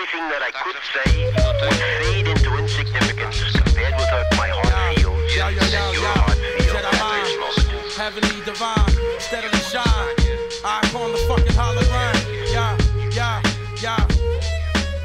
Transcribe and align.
Everything 0.00 0.28
that 0.32 0.40
I 0.40 0.50
could 0.56 0.80
say 0.96 1.28
would 1.28 1.60
fade 1.76 2.26
into 2.26 2.56
insignificance 2.56 3.36
compared 3.52 3.92
with 4.00 4.08
what 4.08 4.24
my 4.40 4.48
heart 4.48 4.96
feels 4.96 5.36
Yo, 5.36 5.48
yo, 5.48 5.60
yo, 5.60 5.76
and 5.76 5.92
your 5.92 6.00
yo. 6.00 6.08
heart 6.16 6.38
feels 6.40 6.72
Jedi 6.72 6.88
at 6.88 6.88
this 6.88 7.04
mind, 7.04 7.36
moment. 7.36 7.92
heavenly 8.00 8.40
divine, 8.48 9.20
steadily 9.20 9.60
shine. 9.68 10.16
I 10.64 10.80
upon 10.88 11.12
the 11.12 11.20
fucking 11.28 11.52
hologram. 11.52 12.16
Yeah, 12.48 12.72
yeah, 13.12 13.42
yeah, 13.84 14.00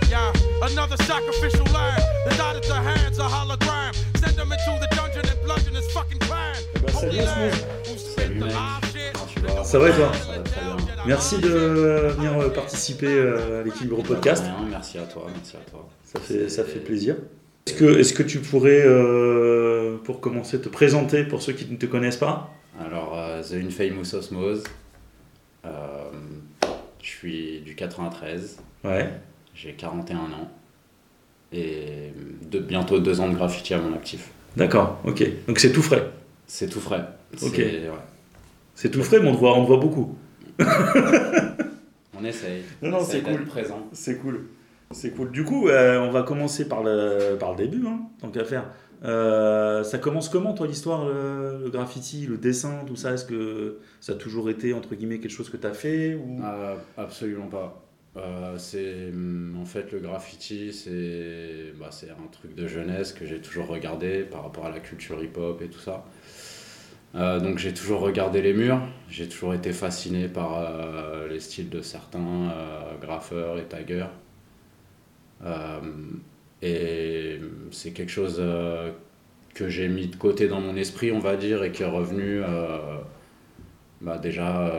yeah. 0.08 0.64
Another 0.64 0.96
sacrificial 1.04 1.66
lamb. 1.76 2.00
The 2.24 2.36
dot 2.40 2.56
at 2.56 2.64
the 2.64 2.76
hands, 2.80 3.20
a 3.20 3.24
hologram. 3.28 3.92
Send 4.16 4.38
them 4.40 4.48
into 4.50 4.72
the 4.80 4.88
dungeon 4.96 5.28
and 5.28 5.40
bludgeon 5.44 5.76
his 5.76 5.92
fucking 5.92 6.20
clan. 6.20 6.56
Holy 6.94 7.20
Smooth. 7.20 7.26
land, 7.28 7.56
who 7.86 7.98
spit 7.98 8.40
the 8.40 8.46
mec. 8.46 8.54
live 8.56 8.86
shit. 8.94 9.14
Comment 9.14 9.28
tu 9.28 9.40
vas 9.42 9.64
Ça 9.66 9.78
va 9.78 9.90
et 9.90 9.94
toi 9.94 10.12
Merci 11.08 11.38
de 11.40 11.48
venir 11.50 12.40
euh, 12.40 12.50
participer 12.50 13.08
euh, 13.08 13.62
à 13.62 13.64
l'équilibre 13.64 14.02
podcast. 14.04 14.44
Rien, 14.44 14.68
merci 14.70 14.98
à 14.98 15.04
toi, 15.04 15.28
merci 15.34 15.56
à 15.56 15.70
toi. 15.70 15.88
Ça 16.04 16.20
fait, 16.20 16.50
ça 16.50 16.64
fait 16.64 16.80
plaisir. 16.80 17.16
Est-ce 17.68 17.76
que, 17.76 18.00
est 18.00 18.14
que 18.16 18.24
tu 18.24 18.40
pourrais, 18.40 18.84
euh, 18.86 19.98
pour 20.04 20.20
commencer, 20.20 20.60
te 20.60 20.70
présenter 20.70 21.24
pour 21.24 21.42
ceux 21.42 21.54
qui 21.54 21.66
ne 21.72 21.78
te 21.78 21.86
connaissent 21.86 22.18
pas? 22.18 22.52
Alors, 22.80 23.18
euh, 23.18 23.42
The 23.42 23.54
Infamous 23.66 24.16
Osmose, 24.16 24.64
euh, 25.66 25.70
je 27.02 27.08
suis 27.08 27.62
du 27.62 27.76
93, 27.76 28.58
Ouais. 28.84 29.10
j'ai 29.54 29.74
41 29.74 30.18
ans 30.18 30.52
et 31.54 32.12
de, 32.50 32.60
bientôt 32.60 33.00
deux 33.00 33.20
ans 33.20 33.30
de 33.30 33.36
graffiti 33.36 33.74
à 33.74 33.80
mon 33.80 33.94
actif. 33.96 34.30
D'accord, 34.58 35.00
ok. 35.06 35.24
Donc 35.48 35.60
c'est 35.60 35.72
tout 35.72 35.82
frais? 35.82 36.10
C'est 36.48 36.70
tout 36.70 36.80
frais. 36.80 37.06
C'est- 37.36 37.46
Ok. 37.48 37.58
ouais. 37.58 37.90
C'est 38.76 38.90
tout 38.92 39.04
frais, 39.04 39.20
mais 39.20 39.30
on 39.30 39.34
te 39.34 39.40
voit, 39.40 39.58
on 39.58 39.64
te 39.64 39.68
voit 39.68 39.78
beaucoup. 39.80 40.16
On 40.60 42.24
essaye. 42.24 42.64
Non, 42.82 42.92
non, 42.92 42.98
On 43.00 43.04
c'est 43.04 43.22
cool. 43.22 43.46
présent. 43.46 43.88
C'est 43.92 44.18
cool. 44.18 44.46
C'est 44.92 45.12
cool. 45.12 45.32
Du 45.32 45.44
coup, 45.44 45.68
euh, 45.68 46.00
on 46.00 46.12
va 46.12 46.24
commencer 46.24 46.68
par 46.68 46.84
le, 46.84 47.36
par 47.40 47.52
le 47.52 47.58
début, 47.58 47.86
hein, 47.88 48.02
tant 48.22 48.30
qu'à 48.30 48.46
faire. 48.46 48.66
Euh, 49.04 49.84
ça 49.84 49.98
commence 49.98 50.30
comment, 50.30 50.54
toi, 50.54 50.68
l'histoire, 50.68 51.06
le, 51.06 51.60
le 51.64 51.70
graffiti, 51.70 52.26
le 52.26 52.38
dessin, 52.38 52.84
tout 52.88 52.96
ça? 52.96 53.14
Est-ce 53.14 53.26
que 53.26 53.80
ça 54.00 54.14
a 54.14 54.16
toujours 54.16 54.50
été, 54.50 54.74
entre 54.74 54.96
guillemets, 54.96 55.20
quelque 55.20 55.32
chose 55.32 55.50
que 55.50 55.58
tu 55.58 55.68
as 55.68 55.74
fait 55.74 56.16
ou... 56.16 56.40
Ah, 56.44 56.76
absolument 56.98 57.48
pas. 57.48 57.82
Euh, 58.18 58.58
c'est 58.58 59.10
hum, 59.12 59.58
en 59.62 59.66
fait 59.66 59.92
le 59.92 60.00
graffiti, 60.00 60.72
c'est 60.72 61.74
bah, 61.78 61.90
c'est 61.92 62.10
un 62.10 62.28
truc 62.32 62.56
de 62.56 62.66
jeunesse 62.66 63.12
que 63.12 63.26
j'ai 63.26 63.42
toujours 63.42 63.68
regardé 63.68 64.22
par 64.22 64.44
rapport 64.44 64.66
à 64.66 64.72
la 64.72 64.80
culture 64.80 65.22
hip-hop 65.22 65.62
et 65.62 65.68
tout 65.68 65.80
ça. 65.82 66.06
Euh, 67.16 67.40
donc 67.40 67.60
j'ai 67.60 67.74
toujours 67.74 68.02
regardé 68.02 68.42
les 68.42 68.54
murs, 68.54 68.82
j'ai 69.10 69.30
toujours 69.30 69.54
été 69.54 69.72
fasciné 69.72 70.28
par 70.28 70.58
euh, 70.58 71.30
les 71.30 71.40
styles 71.40 71.70
de 71.70 71.82
certains 71.82 72.20
euh, 72.20 72.98
graffeurs 73.02 73.58
et 73.58 73.64
taggers. 73.64 74.10
Et 76.62 77.40
c'est 77.70 77.92
quelque 77.92 78.12
chose 78.12 78.42
que 79.54 79.70
j'ai 79.70 79.88
mis 79.88 80.08
de 80.08 80.16
côté 80.16 80.48
dans 80.48 80.60
mon 80.60 80.76
esprit, 80.76 81.12
on 81.12 81.20
va 81.20 81.36
dire, 81.36 81.64
et 81.64 81.72
qui 81.72 81.84
est 81.84 81.88
revenu 81.88 82.42
bah, 84.02 84.18
déjà 84.18 84.72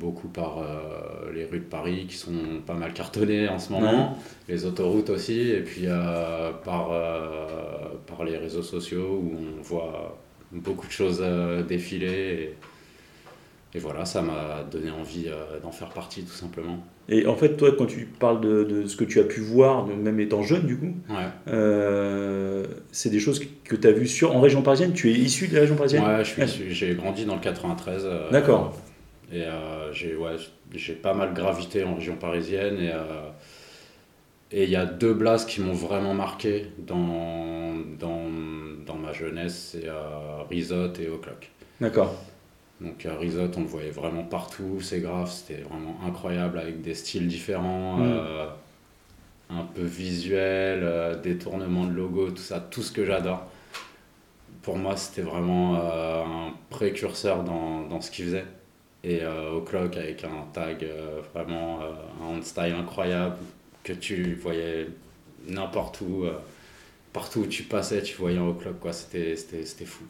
beaucoup 0.00 0.28
par 0.28 0.58
euh, 0.58 1.32
les 1.32 1.44
rues 1.44 1.60
de 1.60 1.64
Paris 1.64 2.06
qui 2.08 2.16
sont 2.16 2.32
pas 2.66 2.74
mal 2.74 2.92
cartonnées 2.92 3.48
en 3.48 3.58
ce 3.58 3.70
moment, 3.70 4.18
les 4.48 4.64
autoroutes 4.64 5.10
aussi, 5.10 5.50
et 5.50 5.60
puis 5.60 5.84
euh, 5.84 6.50
par, 6.64 6.88
euh, 6.90 7.90
par 8.06 8.24
les 8.24 8.36
réseaux 8.36 8.62
sociaux 8.62 9.22
où 9.22 9.32
on 9.58 9.62
voit 9.62 10.18
beaucoup 10.52 10.86
de 10.86 10.92
choses 10.92 11.20
euh, 11.22 11.62
défiler. 11.62 12.54
Et, 13.72 13.76
et 13.76 13.78
voilà, 13.78 14.04
ça 14.04 14.20
m'a 14.20 14.64
donné 14.70 14.90
envie 14.90 15.26
euh, 15.28 15.60
d'en 15.62 15.70
faire 15.70 15.90
partie 15.90 16.24
tout 16.24 16.32
simplement. 16.32 16.84
Et 17.08 17.26
en 17.26 17.36
fait, 17.36 17.56
toi, 17.56 17.70
quand 17.76 17.86
tu 17.86 18.04
parles 18.06 18.40
de, 18.40 18.64
de 18.64 18.86
ce 18.86 18.96
que 18.96 19.04
tu 19.04 19.20
as 19.20 19.24
pu 19.24 19.40
voir, 19.40 19.86
même 19.86 20.18
étant 20.20 20.42
jeune, 20.42 20.66
du 20.66 20.76
coup, 20.76 20.94
Ouais, 21.08 21.16
euh, 21.48 22.66
c'est 22.92 23.10
des 23.10 23.20
choses 23.20 23.40
que 23.64 23.76
tu 23.76 23.86
as 23.86 23.92
vues 23.92 24.06
sur, 24.08 24.34
en 24.36 24.40
région 24.40 24.62
parisienne? 24.62 24.92
Tu 24.92 25.10
es 25.10 25.14
issu 25.14 25.48
de 25.48 25.54
la 25.54 25.60
région 25.62 25.76
parisienne? 25.76 26.04
Ouais 26.04 26.24
je 26.24 26.30
suis- 26.30 26.48
suis- 26.48 26.74
j'ai 26.74 26.94
grandi 26.94 27.24
dans 27.24 27.34
le 27.34 27.40
93. 27.40 28.02
euh, 28.04 28.30
D'accord. 28.30 28.76
Et 29.32 29.42
euh, 29.42 29.92
j'ai 29.92 30.16
ouais, 30.16 30.36
pas 31.02 31.14
mal 31.14 31.32
gravité 31.34 31.84
en 31.84 31.94
région 31.94 32.16
parisienne 32.16 32.78
et 32.78 32.90
et 34.52 34.64
il 34.64 34.70
y 34.70 34.76
a 34.76 34.84
deux 34.86 35.14
blasts 35.14 35.48
qui 35.48 35.60
m'ont 35.60 35.72
vraiment 35.72 36.14
marqué 36.14 36.66
dans, 36.78 37.74
dans, 37.98 38.28
dans 38.86 38.94
ma 38.96 39.12
jeunesse, 39.12 39.70
c'est 39.72 39.88
euh, 39.88 40.42
Risot 40.48 40.92
et 41.00 41.08
O'Clock. 41.08 41.50
D'accord. 41.80 42.14
Donc 42.80 43.04
euh, 43.06 43.16
Risot, 43.18 43.50
on 43.56 43.60
le 43.60 43.66
voyait 43.66 43.90
vraiment 43.90 44.24
partout, 44.24 44.80
c'est 44.80 45.00
grave, 45.00 45.30
c'était 45.30 45.62
vraiment 45.62 45.96
incroyable 46.06 46.58
avec 46.58 46.82
des 46.82 46.94
styles 46.94 47.28
différents, 47.28 47.98
Mm. 47.98 48.02
euh, 48.02 48.46
un 49.50 49.64
peu 49.64 49.82
visuel, 49.82 50.80
euh, 50.82 51.20
détournement 51.20 51.84
de 51.84 51.92
logo, 51.92 52.30
tout 52.30 52.36
ça, 52.38 52.60
tout 52.60 52.82
ce 52.82 52.92
que 52.92 53.04
j'adore. 53.04 53.42
Pour 54.62 54.76
moi, 54.76 54.96
c'était 54.96 55.22
vraiment 55.22 55.76
euh, 55.76 56.22
un 56.24 56.52
précurseur 56.68 57.42
dans, 57.44 57.82
dans 57.82 58.00
ce 58.00 58.10
qu'il 58.10 58.26
faisait. 58.26 58.44
Et 59.02 59.20
euh, 59.22 59.52
O'Clock 59.56 59.96
avec 59.96 60.24
un 60.24 60.44
tag 60.52 60.84
euh, 60.84 61.20
vraiment, 61.34 61.80
euh, 61.82 62.36
un 62.36 62.42
style 62.42 62.74
incroyable 62.78 63.36
que 63.94 64.00
tu 64.00 64.34
voyais 64.34 64.88
n'importe 65.48 66.00
où. 66.00 66.24
euh, 66.24 66.32
partout 67.12 67.40
où 67.40 67.46
tu 67.46 67.64
passais, 67.64 68.02
tu 68.02 68.16
voyais 68.16 68.38
un 68.38 68.46
O'Clock, 68.46 68.78
quoi. 68.80 68.92
C'était, 68.92 69.36
c'était, 69.36 69.64
c'était 69.64 69.84
fou. 69.84 70.04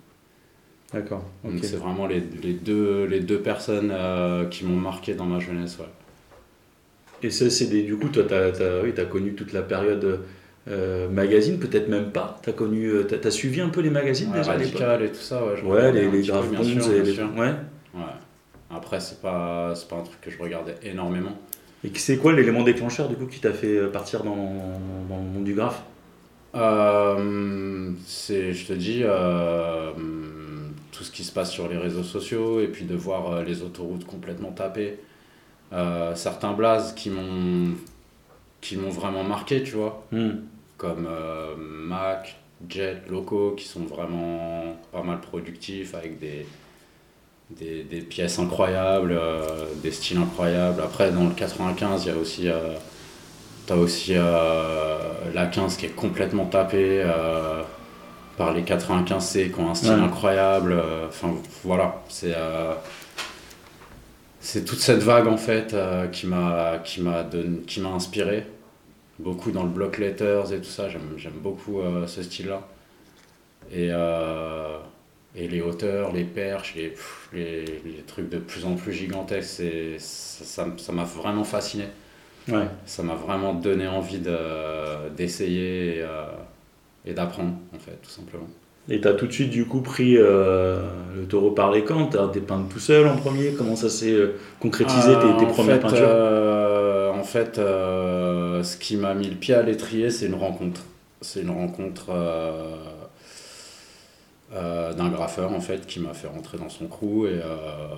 D'accord. 0.93 1.25
Donc 1.45 1.55
c'est 1.63 1.77
vraiment 1.77 2.07
les, 2.07 2.21
les, 2.43 2.53
deux, 2.53 3.05
les 3.05 3.21
deux 3.21 3.39
personnes 3.41 3.93
euh, 3.93 4.47
qui 4.47 4.65
m'ont 4.65 4.77
marqué 4.77 5.15
dans 5.15 5.25
ma 5.25 5.39
jeunesse. 5.39 5.79
Ouais. 5.79 5.87
Et 7.23 7.31
ça, 7.31 7.49
c'est 7.49 7.67
des, 7.67 7.83
du 7.83 7.97
coup, 7.97 8.09
toi, 8.09 8.25
tu 8.27 8.35
as, 8.35 8.83
oui, 8.83 8.93
connu 9.09 9.35
toute 9.35 9.53
la 9.53 9.63
période 9.63 10.21
euh, 10.69 11.09
magazine, 11.09 11.59
peut-être 11.59 11.89
même 11.89 12.11
pas. 12.11 12.39
Tu 12.43 12.51
as 12.51 12.53
connu, 12.53 12.91
suivi 13.31 13.61
un 13.61 13.69
peu 13.69 13.81
les 13.83 13.91
magazines 13.91 14.31
Ouais, 14.31 14.39
déjà 14.39 14.53
Radical 14.53 15.03
et 15.05 15.09
tout 15.11 15.21
ça, 15.21 15.45
ouais. 15.45 15.57
je 15.57 15.65
Ouais, 15.65 15.79
regardais 15.79 16.03
les, 16.03 16.11
les 16.11 16.27
Grave 16.27 16.53
et 16.53 17.03
les. 17.03 17.21
Ouais. 17.23 17.55
Ouais. 17.95 18.03
Après, 18.71 19.01
c'est 19.01 19.21
pas, 19.21 19.75
c'est 19.75 19.89
pas 19.89 19.97
un 19.97 20.03
truc 20.03 20.21
que 20.21 20.31
je 20.31 20.39
regardais 20.39 20.75
énormément. 20.83 21.39
Et 21.85 21.91
c'est 21.95 22.19
quoi 22.19 22.33
l'élément 22.33 22.63
déclencheur 22.63 23.09
du 23.09 23.17
coup 23.17 23.27
qui 23.27 23.41
t'a 23.41 23.53
fait 23.53 23.77
euh, 23.77 23.89
partir 23.89 24.23
dans, 24.23 24.37
dans 25.09 25.17
le 25.17 25.31
monde 25.33 25.45
du 25.45 25.55
graphe? 25.55 25.83
Euh, 26.55 27.93
c'est, 28.07 28.53
je 28.53 28.67
te 28.67 28.73
dis, 28.73 29.03
euh, 29.05 29.93
tout 30.93 31.05
ce 31.05 31.11
qui 31.11 31.25
se 31.25 31.33
passe 31.33 31.51
sur 31.51 31.69
les 31.69 31.77
réseaux 31.77 32.03
sociaux 32.03 32.61
et 32.61 32.67
puis 32.69 32.85
de 32.85 32.95
voir 32.95 33.43
les 33.43 33.63
autoroutes 33.63 34.05
complètement 34.05 34.53
tapées. 34.53 34.99
Euh, 35.73 36.15
certains 36.15 36.53
blazes 36.53 36.95
qui 36.95 37.11
m'ont, 37.11 37.75
qui 38.61 38.77
m'ont 38.77 38.91
vraiment 38.91 39.25
marqué, 39.25 39.63
tu 39.63 39.73
vois. 39.77 40.07
Hmm. 40.13 40.31
comme 40.77 41.09
Mac, 41.59 42.37
Jet, 42.69 43.03
Loco, 43.09 43.53
qui 43.57 43.67
sont 43.67 43.85
vraiment 43.85 44.77
pas 44.93 45.03
mal 45.03 45.21
productifs 45.21 45.95
avec 45.95 46.19
des, 46.19 46.47
des, 47.59 47.83
des 47.85 48.01
pièces 48.01 48.39
incroyables, 48.39 49.13
euh, 49.13 49.67
des 49.83 49.91
styles 49.93 50.19
incroyables. 50.19 50.81
Après, 50.83 51.11
dans 51.11 51.25
le 51.25 51.35
95, 51.35 52.05
il 52.05 52.09
y 52.09 52.11
a 52.13 52.17
aussi, 52.17 52.49
euh, 52.49 52.75
t'as 53.67 53.77
aussi 53.77 54.13
euh, 54.17 54.99
la 55.35 55.47
15 55.47 55.77
qui 55.77 55.87
est 55.87 55.95
complètement 55.95 56.47
tapée 56.47 57.05
par 58.37 58.53
les 58.55 58.63
95C 58.63 59.51
qui 59.53 59.61
ont 59.61 59.71
un 59.71 59.75
style 59.75 59.93
Ouais. 59.93 60.01
incroyable. 60.01 60.83
Enfin, 61.09 61.35
voilà, 61.65 62.03
c'est. 62.09 62.35
c'est 64.41 64.65
toute 64.65 64.79
cette 64.79 65.03
vague 65.03 65.27
en 65.27 65.37
fait 65.37 65.75
euh, 65.75 66.07
qui 66.09 66.27
m'a 66.27 66.79
qui 66.85 67.03
m'a 67.03 67.23
donné- 67.23 67.61
qui 67.67 67.81
m'a 67.81 67.91
inspiré 67.91 68.47
beaucoup 69.19 69.51
dans 69.51 69.65
le 69.65 69.69
block 69.69 69.99
letters 69.99 70.51
et 70.53 70.59
tout 70.59 70.65
ça. 70.71 70.89
J'aime, 70.89 71.33
beaucoup 71.43 71.81
euh, 71.81 72.07
ce 72.07 72.23
style-là. 72.23 72.63
Et, 73.71 73.89
euh, 73.93 74.79
et 75.37 75.47
les 75.49 75.61
hauteurs, 75.63 76.13
les 76.13 76.25
perches, 76.25 76.75
les, 76.77 76.89
pff, 76.89 77.29
les, 77.33 77.65
les 77.65 78.03
trucs 78.07 78.29
de 78.29 78.39
plus 78.39 78.65
en 78.65 78.75
plus 78.75 78.93
gigantesques, 78.93 79.63
ça, 79.99 80.45
ça, 80.45 80.63
m- 80.65 80.79
ça 80.79 80.93
m'a 80.93 81.05
vraiment 81.05 81.45
fasciné. 81.45 81.85
Ouais. 82.49 82.67
Ça 82.87 83.03
m'a 83.03 83.15
vraiment 83.15 83.55
donné 83.55 83.87
envie 83.87 84.19
de, 84.19 84.37
d'essayer 85.17 85.99
et, 85.99 86.03
euh, 86.03 86.25
et 87.07 87.13
d'apprendre, 87.15 87.53
en 87.75 87.79
fait, 87.79 87.99
tout 88.03 88.11
simplement. 88.11 88.49
Et 88.89 89.01
t'as 89.01 89.13
tout 89.13 89.27
de 89.29 89.33
suite 89.33 89.51
du 89.51 89.67
coup 89.67 89.83
pris 89.83 90.17
euh, 90.17 90.81
le 91.15 91.25
taureau 91.27 91.53
par 91.53 91.71
les 91.71 91.85
cornes, 91.85 92.09
t'as 92.11 92.27
dépeint 92.27 92.67
tout 92.69 92.81
seul 92.81 93.07
en 93.07 93.17
premier, 93.17 93.53
comment 93.53 93.77
ça 93.77 93.89
s'est 93.89 94.11
euh, 94.11 94.37
concrétisé 94.59 95.13
tes, 95.15 95.21
tes 95.21 95.45
Euh, 95.45 95.49
en 95.49 95.53
premières 95.53 95.77
fait, 95.77 95.81
peintures 95.83 96.09
euh, 96.09 97.11
En 97.13 97.23
fait, 97.23 97.57
ce 97.57 98.77
qui 98.79 98.97
m'a 98.97 99.15
mis 99.15 99.29
le 99.29 99.37
pied 99.37 99.55
à 99.55 99.63
l'étrier, 99.63 100.11
c'est 100.11 100.27
une 100.27 100.35
rencontre. 100.35 100.81
C'est 101.21 101.43
une 101.43 101.51
rencontre 101.51 102.07
d'un 104.53 105.09
graffeur 105.11 105.53
en 105.53 105.61
fait 105.61 105.87
qui 105.87 106.01
m'a 106.01 106.13
fait 106.13 106.27
rentrer 106.27 106.59
dans 106.59 106.69
son 106.69 106.87
crew 106.87 107.27
et, 107.27 107.41
euh, 107.43 107.95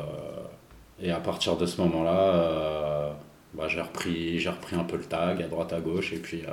et 1.00 1.10
à 1.10 1.18
partir 1.18 1.56
de 1.56 1.66
ce 1.66 1.80
moment-là, 1.80 2.34
euh, 2.34 3.10
bah, 3.54 3.68
j'ai 3.68 3.80
repris, 3.80 4.38
j'ai 4.38 4.50
repris 4.50 4.76
un 4.76 4.84
peu 4.84 4.96
le 4.96 5.04
tag 5.04 5.42
à 5.42 5.48
droite 5.48 5.72
à 5.72 5.80
gauche 5.80 6.12
et 6.12 6.18
puis 6.18 6.42
euh, 6.46 6.52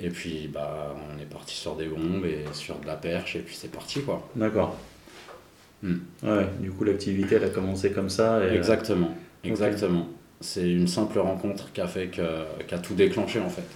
et 0.00 0.10
puis 0.10 0.48
bah 0.48 0.94
on 1.12 1.20
est 1.20 1.26
parti 1.26 1.54
sur 1.54 1.74
des 1.76 1.86
bombes 1.86 2.24
et 2.24 2.44
sur 2.52 2.78
de 2.78 2.86
la 2.86 2.94
perche 2.96 3.36
et 3.36 3.40
puis 3.40 3.54
c'est 3.54 3.70
parti 3.70 4.02
quoi. 4.02 4.28
D'accord. 4.36 4.76
Hmm. 5.82 5.98
Ouais, 6.22 6.46
du 6.60 6.70
coup 6.72 6.84
l'activité 6.84 7.36
elle 7.36 7.44
a 7.44 7.50
commencé 7.50 7.92
comme 7.92 8.10
ça. 8.10 8.40
Et, 8.40 8.48
euh, 8.48 8.54
Exactement, 8.56 9.10
exactement. 9.44 10.08
c'est 10.40 10.68
une 10.68 10.88
simple 10.88 11.18
rencontre 11.18 11.72
qui 11.72 11.80
a 11.80 11.86
fait 11.86 12.08
que, 12.08 12.62
qui 12.66 12.74
a 12.74 12.78
tout 12.78 12.94
déclenché 12.94 13.40
en 13.40 13.48
fait. 13.48 13.66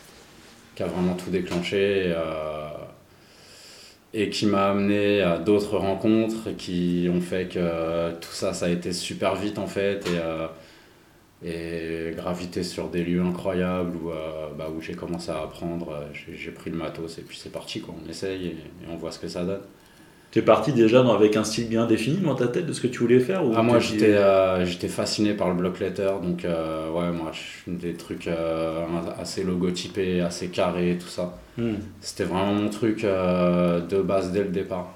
Qui 0.74 0.82
a 0.82 0.86
vraiment 0.86 1.14
tout 1.14 1.30
déclenché. 1.30 2.08
Et, 2.08 2.12
euh, 2.12 2.68
et 4.14 4.30
qui 4.30 4.46
m'a 4.46 4.70
amené 4.70 5.22
à 5.22 5.38
d'autres 5.38 5.78
rencontres 5.78 6.50
qui 6.56 7.08
ont 7.12 7.20
fait 7.20 7.48
que 7.48 8.12
tout 8.20 8.32
ça, 8.32 8.52
ça 8.54 8.66
a 8.66 8.68
été 8.68 8.92
super 8.92 9.34
vite 9.36 9.58
en 9.58 9.66
fait. 9.66 10.06
Et, 10.06 10.18
euh, 10.18 12.14
gravité 12.14 12.62
sur 12.62 12.88
des 12.88 13.02
lieux 13.04 13.20
incroyables 13.22 13.96
où, 13.96 14.10
euh, 14.10 14.48
bah, 14.56 14.68
j'ai 14.80 14.94
commencé 14.94 15.30
à 15.30 15.42
apprendre. 15.42 15.90
euh, 15.92 16.08
J'ai 16.12 16.52
pris 16.52 16.70
le 16.70 16.76
matos 16.76 17.18
et 17.18 17.22
puis 17.22 17.36
c'est 17.38 17.50
parti, 17.52 17.80
quoi. 17.80 17.94
on 18.04 18.08
essaye 18.08 18.46
et 18.48 18.56
on 18.90 18.96
voit 18.96 19.10
ce 19.12 19.18
que 19.18 19.28
ça 19.28 19.44
donne. 19.44 19.62
Tu 20.32 20.38
es 20.38 20.42
parti 20.42 20.72
déjà 20.72 21.02
dans- 21.02 21.12
avec 21.14 21.36
un 21.36 21.44
style 21.44 21.68
bien 21.68 21.86
défini 21.86 22.16
dans 22.16 22.34
ta 22.34 22.48
tête 22.48 22.64
de 22.66 22.72
ce 22.72 22.80
que 22.80 22.86
tu 22.86 23.00
voulais 23.00 23.20
faire 23.20 23.44
ou 23.44 23.52
Ah, 23.54 23.62
moi 23.62 23.76
t'es- 23.78 23.84
j'étais 23.84 24.14
euh, 24.14 24.64
j'étais 24.64 24.88
fasciné 24.88 25.34
par 25.34 25.48
le 25.48 25.54
block 25.54 25.78
letter, 25.78 26.10
donc 26.22 26.46
euh, 26.46 26.90
ouais, 26.90 27.10
moi 27.12 27.32
des 27.66 27.92
trucs 27.94 28.26
euh, 28.28 28.86
assez 29.20 29.44
logotypés, 29.44 30.22
assez 30.22 30.48
carrés, 30.48 30.96
tout 30.98 31.08
ça. 31.08 31.36
Hmm. 31.58 31.74
C'était 32.00 32.24
vraiment 32.24 32.54
mon 32.54 32.70
truc 32.70 33.04
euh, 33.04 33.80
de 33.80 34.00
base 34.00 34.32
dès 34.32 34.42
le 34.42 34.48
départ. 34.48 34.94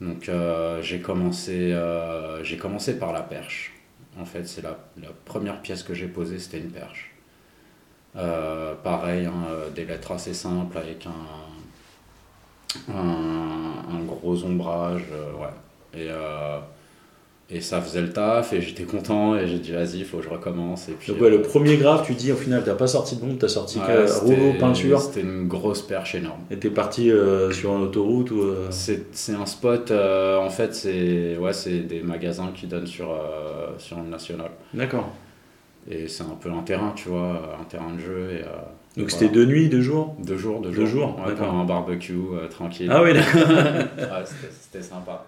Donc 0.00 0.30
euh, 0.30 0.80
j'ai 0.80 1.00
commencé, 1.00 1.72
euh, 1.74 2.42
j'ai 2.42 2.56
commencé 2.56 2.98
par 2.98 3.12
la 3.12 3.20
perche. 3.20 3.74
En 4.18 4.24
fait, 4.24 4.46
c'est 4.48 4.62
la, 4.62 4.78
la 5.02 5.08
première 5.26 5.60
pièce 5.60 5.82
que 5.82 5.92
j'ai 5.92 6.06
posée, 6.06 6.38
c'était 6.38 6.58
une 6.60 6.70
perche. 6.70 7.12
Euh, 8.16 8.74
pareil, 8.82 9.26
hein, 9.26 9.32
euh, 9.50 9.68
des 9.68 9.84
lettres 9.84 10.12
assez 10.12 10.32
simples 10.32 10.78
avec 10.78 11.06
un 11.06 11.10
gros 14.26 14.44
ombrage. 14.44 15.02
euh, 15.12 15.42
ouais. 15.42 16.00
Et, 16.02 16.08
euh, 16.10 16.58
et 17.48 17.60
ça 17.60 17.80
faisait 17.80 18.00
le 18.02 18.12
taf 18.12 18.52
et 18.52 18.60
j'étais 18.60 18.82
content 18.82 19.36
et 19.36 19.46
j'ai 19.46 19.60
dit 19.60 19.70
vas-y, 19.70 20.02
faut 20.02 20.16
que 20.18 20.24
je 20.24 20.28
recommence. 20.28 20.88
Et 20.88 20.92
puis, 20.92 21.12
Donc 21.12 21.22
ouais, 21.22 21.30
le 21.30 21.38
euh, 21.38 21.42
premier 21.42 21.76
graphe, 21.76 22.04
tu 22.04 22.14
dis 22.14 22.32
au 22.32 22.36
final, 22.36 22.64
t'as 22.64 22.74
pas 22.74 22.88
sorti 22.88 23.14
de 23.14 23.20
bombe, 23.20 23.38
t'as 23.38 23.46
sorti 23.46 23.78
ouais, 23.78 23.84
que 23.86 24.24
rouleau, 24.24 24.52
peinture, 24.58 25.00
C'était 25.00 25.20
une 25.20 25.46
grosse 25.46 25.80
perche 25.82 26.16
énorme. 26.16 26.40
et 26.50 26.56
t'es 26.58 26.70
parti 26.70 27.08
euh, 27.10 27.52
sur 27.52 27.70
une 27.76 27.82
autoroute 27.84 28.32
ou... 28.32 28.40
euh, 28.42 28.66
C'est 28.70 29.14
c'est 29.14 29.34
un 29.34 29.46
spot, 29.46 29.92
en 29.92 30.50
fait, 30.50 30.74
c'est 30.74 31.36
ouais, 31.38 31.52
c'est 31.52 31.80
des 31.80 32.02
magasins 32.02 32.50
qui 32.52 32.66
donnent 32.66 32.86
sur, 32.88 33.08
sur 33.78 33.96
le 33.98 34.08
national. 34.08 34.50
D'accord. 34.74 35.08
Et 35.88 36.08
c'est 36.08 36.24
un 36.24 36.36
peu 36.40 36.50
un 36.50 36.62
terrain, 36.62 36.92
tu 36.96 37.08
vois, 37.10 37.56
un 37.60 37.64
terrain 37.64 37.92
de 37.94 38.00
jeu. 38.00 38.28
Et, 38.32 38.42
Donc 38.96 39.08
voilà. 39.10 39.10
c'était 39.10 39.28
deux 39.32 39.44
nuits, 39.44 39.68
deux 39.68 39.82
jours? 39.82 40.16
Deux 40.24 40.36
jours, 40.38 40.60
deux 40.60 40.70
Deux 40.70 40.86
jours. 40.86 41.08
jours, 41.08 41.18
Ouais, 41.20 41.26
d'accord. 41.32 41.48
pendant 41.48 41.60
un 41.60 41.64
barbecue, 41.64 42.14
euh, 42.32 42.48
tranquille. 42.48 42.90
Ah 42.90 43.02
oui, 43.02 43.12
d'accord. 43.12 43.48
Ouais, 43.50 44.24
c'était- 44.24 44.82
sympa. 44.82 45.26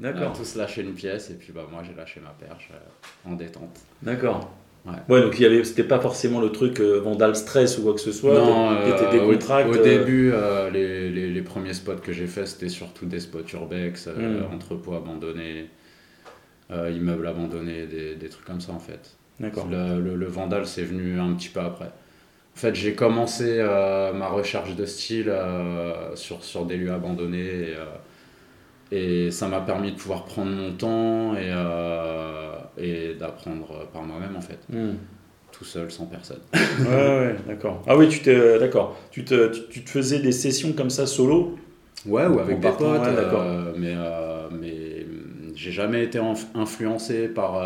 On 0.00 0.04
a 0.04 0.12
D'accord. 0.12 0.32
tous 0.36 0.54
lâché 0.54 0.82
une 0.82 0.92
pièce 0.94 1.30
et 1.30 1.34
puis 1.34 1.52
bah, 1.52 1.66
moi 1.70 1.82
j'ai 1.84 1.94
lâché 1.96 2.20
ma 2.20 2.30
perche 2.30 2.70
euh, 2.72 3.28
en 3.30 3.34
détente. 3.34 3.76
D'accord. 4.02 4.50
Ouais. 4.86 4.92
Ouais, 5.08 5.20
donc 5.20 5.38
il 5.38 5.42
y 5.42 5.46
avait, 5.46 5.62
c'était 5.64 5.82
pas 5.84 5.98
forcément 6.00 6.40
le 6.40 6.50
truc 6.52 6.80
euh, 6.80 7.00
Vandal 7.00 7.34
stress 7.36 7.76
ou 7.76 7.82
quoi 7.82 7.92
que 7.94 8.00
ce 8.00 8.12
soit. 8.12 8.32
non, 8.34 8.76
t'étais- 8.84 9.18
euh, 9.18 9.24
au, 9.26 9.74
euh, 9.74 9.82
début, 9.82 10.30
euh, 10.32 10.70
les, 10.70 11.10
les, 11.10 11.28
les 11.28 11.42
premiers 11.42 11.74
spots 11.74 11.96
que 11.96 12.12
j'ai 12.12 12.26
fait, 12.28 12.46
c'était 12.46 12.68
surtout 12.70 13.04
des 13.04 13.20
spots 13.20 13.40
urbex, 13.52 14.06
euh, 14.08 14.40
Mm. 14.48 14.54
entrepôts 14.54 14.94
abandonnés, 14.94 15.66
euh, 16.70 16.90
immeubles 16.90 17.26
abandonnés, 17.26 17.86
des, 17.86 18.14
des 18.14 18.28
trucs 18.28 18.44
comme 18.46 18.60
ça 18.60 18.72
en 18.72 18.78
fait. 18.78 19.16
D'accord. 19.40 19.66
Le, 19.68 20.00
le, 20.00 20.14
le 20.16 20.26
Vandal, 20.26 20.66
c'est 20.66 20.84
venu 20.84 21.18
un 21.18 21.32
petit 21.34 21.48
peu 21.48 21.60
après. 21.60 21.90
En 22.56 22.58
fait, 22.60 22.74
j'ai 22.74 22.94
commencé 22.94 23.56
euh, 23.58 24.12
ma 24.12 24.28
recherche 24.28 24.74
de 24.76 24.84
style 24.84 25.28
euh, 25.30 26.14
sur, 26.16 26.44
sur 26.44 26.66
des 26.66 26.76
lieux 26.76 26.92
abandonnés 26.92 27.38
et, 27.70 27.74
euh, 27.76 27.84
et 28.92 29.30
ça 29.30 29.48
m'a 29.48 29.60
permis 29.60 29.92
de 29.92 29.96
pouvoir 29.96 30.24
prendre 30.24 30.50
mon 30.50 30.72
temps 30.72 31.36
et, 31.36 31.50
et 32.78 33.14
d'apprendre 33.14 33.86
par 33.92 34.02
moi-même 34.02 34.36
en 34.36 34.40
fait, 34.40 34.58
Hmm. 34.72 34.96
tout 35.52 35.64
seul, 35.64 35.90
sans 35.90 36.06
personne. 36.06 36.40
Ouais, 36.82 36.90
ouais, 36.90 37.36
d'accord. 37.46 37.82
Ah 37.86 37.96
oui, 37.96 38.08
tu 38.08 38.20
t'es, 38.22 38.58
d'accord. 38.58 38.96
Tu 39.10 39.24
te, 39.24 39.48
tu, 39.48 39.68
tu 39.70 39.84
te 39.84 39.90
faisais 39.90 40.20
des 40.20 40.32
sessions 40.32 40.72
comme 40.72 40.90
ça 40.90 41.06
solo? 41.06 41.56
Ouais, 42.06 42.26
ou 42.26 42.38
avec 42.40 42.60
des 42.60 42.72
potes, 42.72 43.00
ouais, 43.00 43.14
d'accord. 43.14 43.44
mais, 43.76 43.94
mais 44.50 45.06
j'ai 45.54 45.72
jamais 45.72 46.04
été 46.04 46.18
inf- 46.18 46.46
influencé 46.54 47.28
par, 47.28 47.56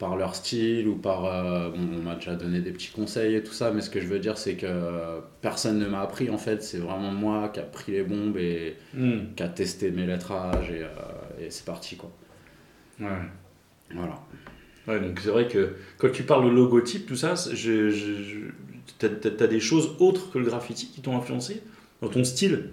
par 0.00 0.16
leur 0.16 0.34
style 0.34 0.88
ou 0.88 0.96
par. 0.96 1.26
euh, 1.26 1.70
bon, 1.70 1.78
on 1.98 2.02
m'a 2.02 2.16
déjà 2.16 2.34
donné 2.34 2.60
des 2.60 2.72
petits 2.72 2.90
conseils 2.90 3.36
et 3.36 3.42
tout 3.44 3.52
ça, 3.52 3.70
mais 3.70 3.82
ce 3.82 3.90
que 3.90 4.00
je 4.00 4.06
veux 4.08 4.18
dire, 4.18 4.36
c'est 4.38 4.54
que 4.56 4.66
personne 5.42 5.78
ne 5.78 5.86
m'a 5.86 6.00
appris 6.00 6.30
en 6.30 6.38
fait. 6.38 6.62
C'est 6.64 6.78
vraiment 6.78 7.12
moi 7.12 7.50
qui 7.50 7.60
a 7.60 7.62
pris 7.62 7.92
les 7.92 8.02
bombes 8.02 8.36
et 8.36 8.76
Hmm. 8.94 9.20
qui 9.36 9.42
a 9.44 9.48
testé 9.48 9.92
mes 9.92 10.06
lettrages 10.06 10.70
et, 10.70 10.82
euh, 10.82 10.88
et 11.46 11.50
c'est 11.50 11.64
parti 11.66 11.96
quoi. 11.96 12.10
Ouais. 13.00 13.06
Voilà. 13.94 14.18
Ouais, 14.88 15.00
donc 15.00 15.20
c'est 15.20 15.30
vrai 15.30 15.46
que 15.46 15.74
quand 15.98 16.10
tu 16.10 16.22
parles 16.24 16.44
de 16.46 16.50
logotype, 16.50 17.06
tout 17.06 17.16
ça, 17.16 17.34
je, 17.34 17.90
je, 17.90 17.90
je- 17.90 18.38
t'as, 18.98 19.08
t'as- 19.10 19.30
t'as 19.30 19.46
des 19.46 19.60
choses 19.60 19.94
autres 20.00 20.30
que 20.32 20.38
le 20.38 20.46
graffiti 20.46 20.86
qui 20.88 21.00
t'ont 21.02 21.16
influencé 21.16 21.62
dans 22.00 22.08
ton 22.08 22.24
style, 22.24 22.70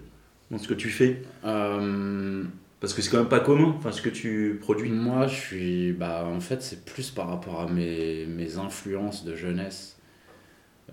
dans 0.49 0.57
ce 0.57 0.67
que 0.67 0.73
tu 0.73 0.89
fais? 0.89 1.21
Euh, 1.45 2.43
Parce 2.79 2.93
que 2.93 3.01
c'est 3.01 3.09
quand 3.09 3.17
même 3.19 3.29
pas 3.29 3.39
commun, 3.39 3.73
enfin 3.77 3.91
ce 3.91 4.01
que 4.01 4.09
tu 4.09 4.57
produis. 4.61 4.89
Moi, 4.91 5.27
je 5.27 5.35
suis. 5.35 5.93
Bah, 5.93 6.25
en 6.25 6.39
fait, 6.39 6.61
c'est 6.61 6.85
plus 6.85 7.09
par 7.11 7.27
rapport 7.27 7.61
à 7.61 7.67
mes, 7.67 8.25
mes 8.27 8.57
influences 8.57 9.25
de 9.25 9.35
jeunesse. 9.35 9.97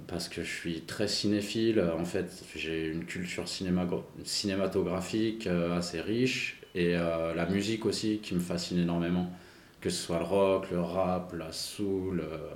Parce 0.09 0.29
que 0.29 0.43
je 0.43 0.51
suis 0.53 0.81
très 0.83 1.09
cinéphile. 1.09 1.81
En 1.99 2.05
fait, 2.05 2.43
j'ai 2.57 2.87
une 2.89 3.05
culture 3.05 3.45
cinémago- 3.47 4.05
cinématographique 4.25 5.47
euh, 5.47 5.77
assez 5.79 6.01
riche. 6.01 6.61
Et 6.75 6.97
euh, 6.97 7.35
la 7.35 7.47
musique 7.47 7.87
aussi 7.87 8.19
qui 8.23 8.35
me 8.35 8.41
fascine 8.41 8.79
énormément. 8.79 9.31
Que 9.81 9.91
ce 9.91 10.03
soit 10.03 10.19
le 10.19 10.25
rock, 10.25 10.71
le 10.73 10.81
rap, 10.81 11.35
la 11.35 11.53
soul, 11.53 12.23
euh, 12.23 12.51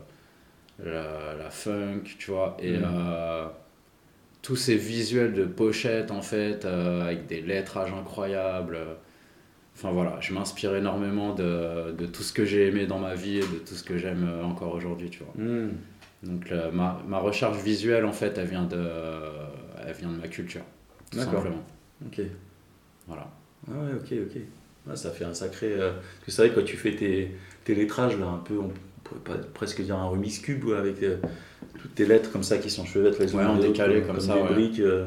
la, 0.84 1.34
la 1.36 1.50
funk, 1.50 2.04
tu 2.19 2.31
vois. 2.31 2.56
Et. 2.60 2.76
Euh, 2.82 3.46
tous 4.42 4.56
ces 4.56 4.76
visuels 4.76 5.34
de 5.34 5.44
pochettes 5.44 6.10
en 6.10 6.22
fait 6.22 6.64
euh, 6.64 7.02
avec 7.02 7.26
des 7.26 7.40
lettrages 7.42 7.92
incroyables 7.92 8.78
Enfin 9.78 9.92
voilà, 9.92 10.16
je 10.20 10.34
m'inspire 10.34 10.75
énormément 10.75 11.34
de, 11.34 11.92
de 11.96 12.06
tout 12.06 12.25
ce 12.25 12.32
que 12.32 12.44
j'ai 12.44 12.66
aimé 12.66 12.86
dans 12.86 12.98
ma 12.98 13.14
vie 13.14 13.36
et 13.36 13.42
de 13.42 13.58
tout 13.64 13.75
ce 13.75 13.84
que 13.84 13.96
j'aime 13.96 14.26
euh, 14.28 14.42
encore 14.42 14.75
aujourd'hui, 14.75 15.08
tu 15.08 15.20
vois. 15.22 15.32
Hmm. 15.40 15.69
Donc 16.25 16.50
le- 16.50 16.72
ma, 16.72 17.00
ma 17.06 17.19
recherche 17.20 17.58
visuelle, 17.62 18.04
en 18.04 18.12
fait, 18.12 18.36
elle 18.38 18.48
vient 18.48 18.64
de, 18.64 18.84
elle 19.86 19.94
vient 19.94 20.10
de 20.10 20.16
ma 20.20 20.26
culture, 20.26 20.62
tout 21.12 21.19
D'accord. 21.19 21.34
simplement. 21.34 21.62
Ok. 22.04 22.22
Voilà. 23.06 23.30
Ah 23.69 23.72
ouais, 23.72 23.92
ok, 23.94 24.19
ok. 24.34 24.42
Ah, 24.90 24.96
ça 24.96 25.10
fait 25.12 25.25
un 25.25 25.34
sacré. 25.34 25.69
euh, 25.72 25.92
Parce 25.92 26.24
que 26.26 26.31
c'est 26.32 26.42
vrai 26.42 26.50
que 26.50 26.58
quand 26.58 26.66
tu 26.66 26.76
fais 26.76 26.96
tes, 26.96 27.36
tes 27.64 27.76
lettrages, 27.76 28.19
là, 28.19 28.26
un 28.26 28.38
peu, 28.38 28.58
on 28.58 28.72
pourrait 29.04 29.20
pas, 29.24 29.34
presque 29.54 29.81
dire 29.82 29.94
un 29.96 30.08
Rubik's 30.08 30.40
Cube, 30.40 30.69
avec 30.76 31.04
euh, 31.04 31.19
toutes 31.78 31.94
tes 31.94 32.04
lettres 32.04 32.32
comme 32.32 32.42
ça 32.42 32.58
qui 32.58 32.69
sont 32.69 32.84
chevêtres 32.84 33.20
les 33.22 33.31
unes 33.32 33.38
Ouais, 33.38 33.44
en 33.44 33.54
les 33.54 33.60
autres, 33.60 33.69
décalé, 33.70 34.02
comme 34.02 34.19
ça, 34.19 34.34
des 34.34 34.41
ouais. 34.41 34.48
briques. 34.55 34.81
euh, 34.81 35.06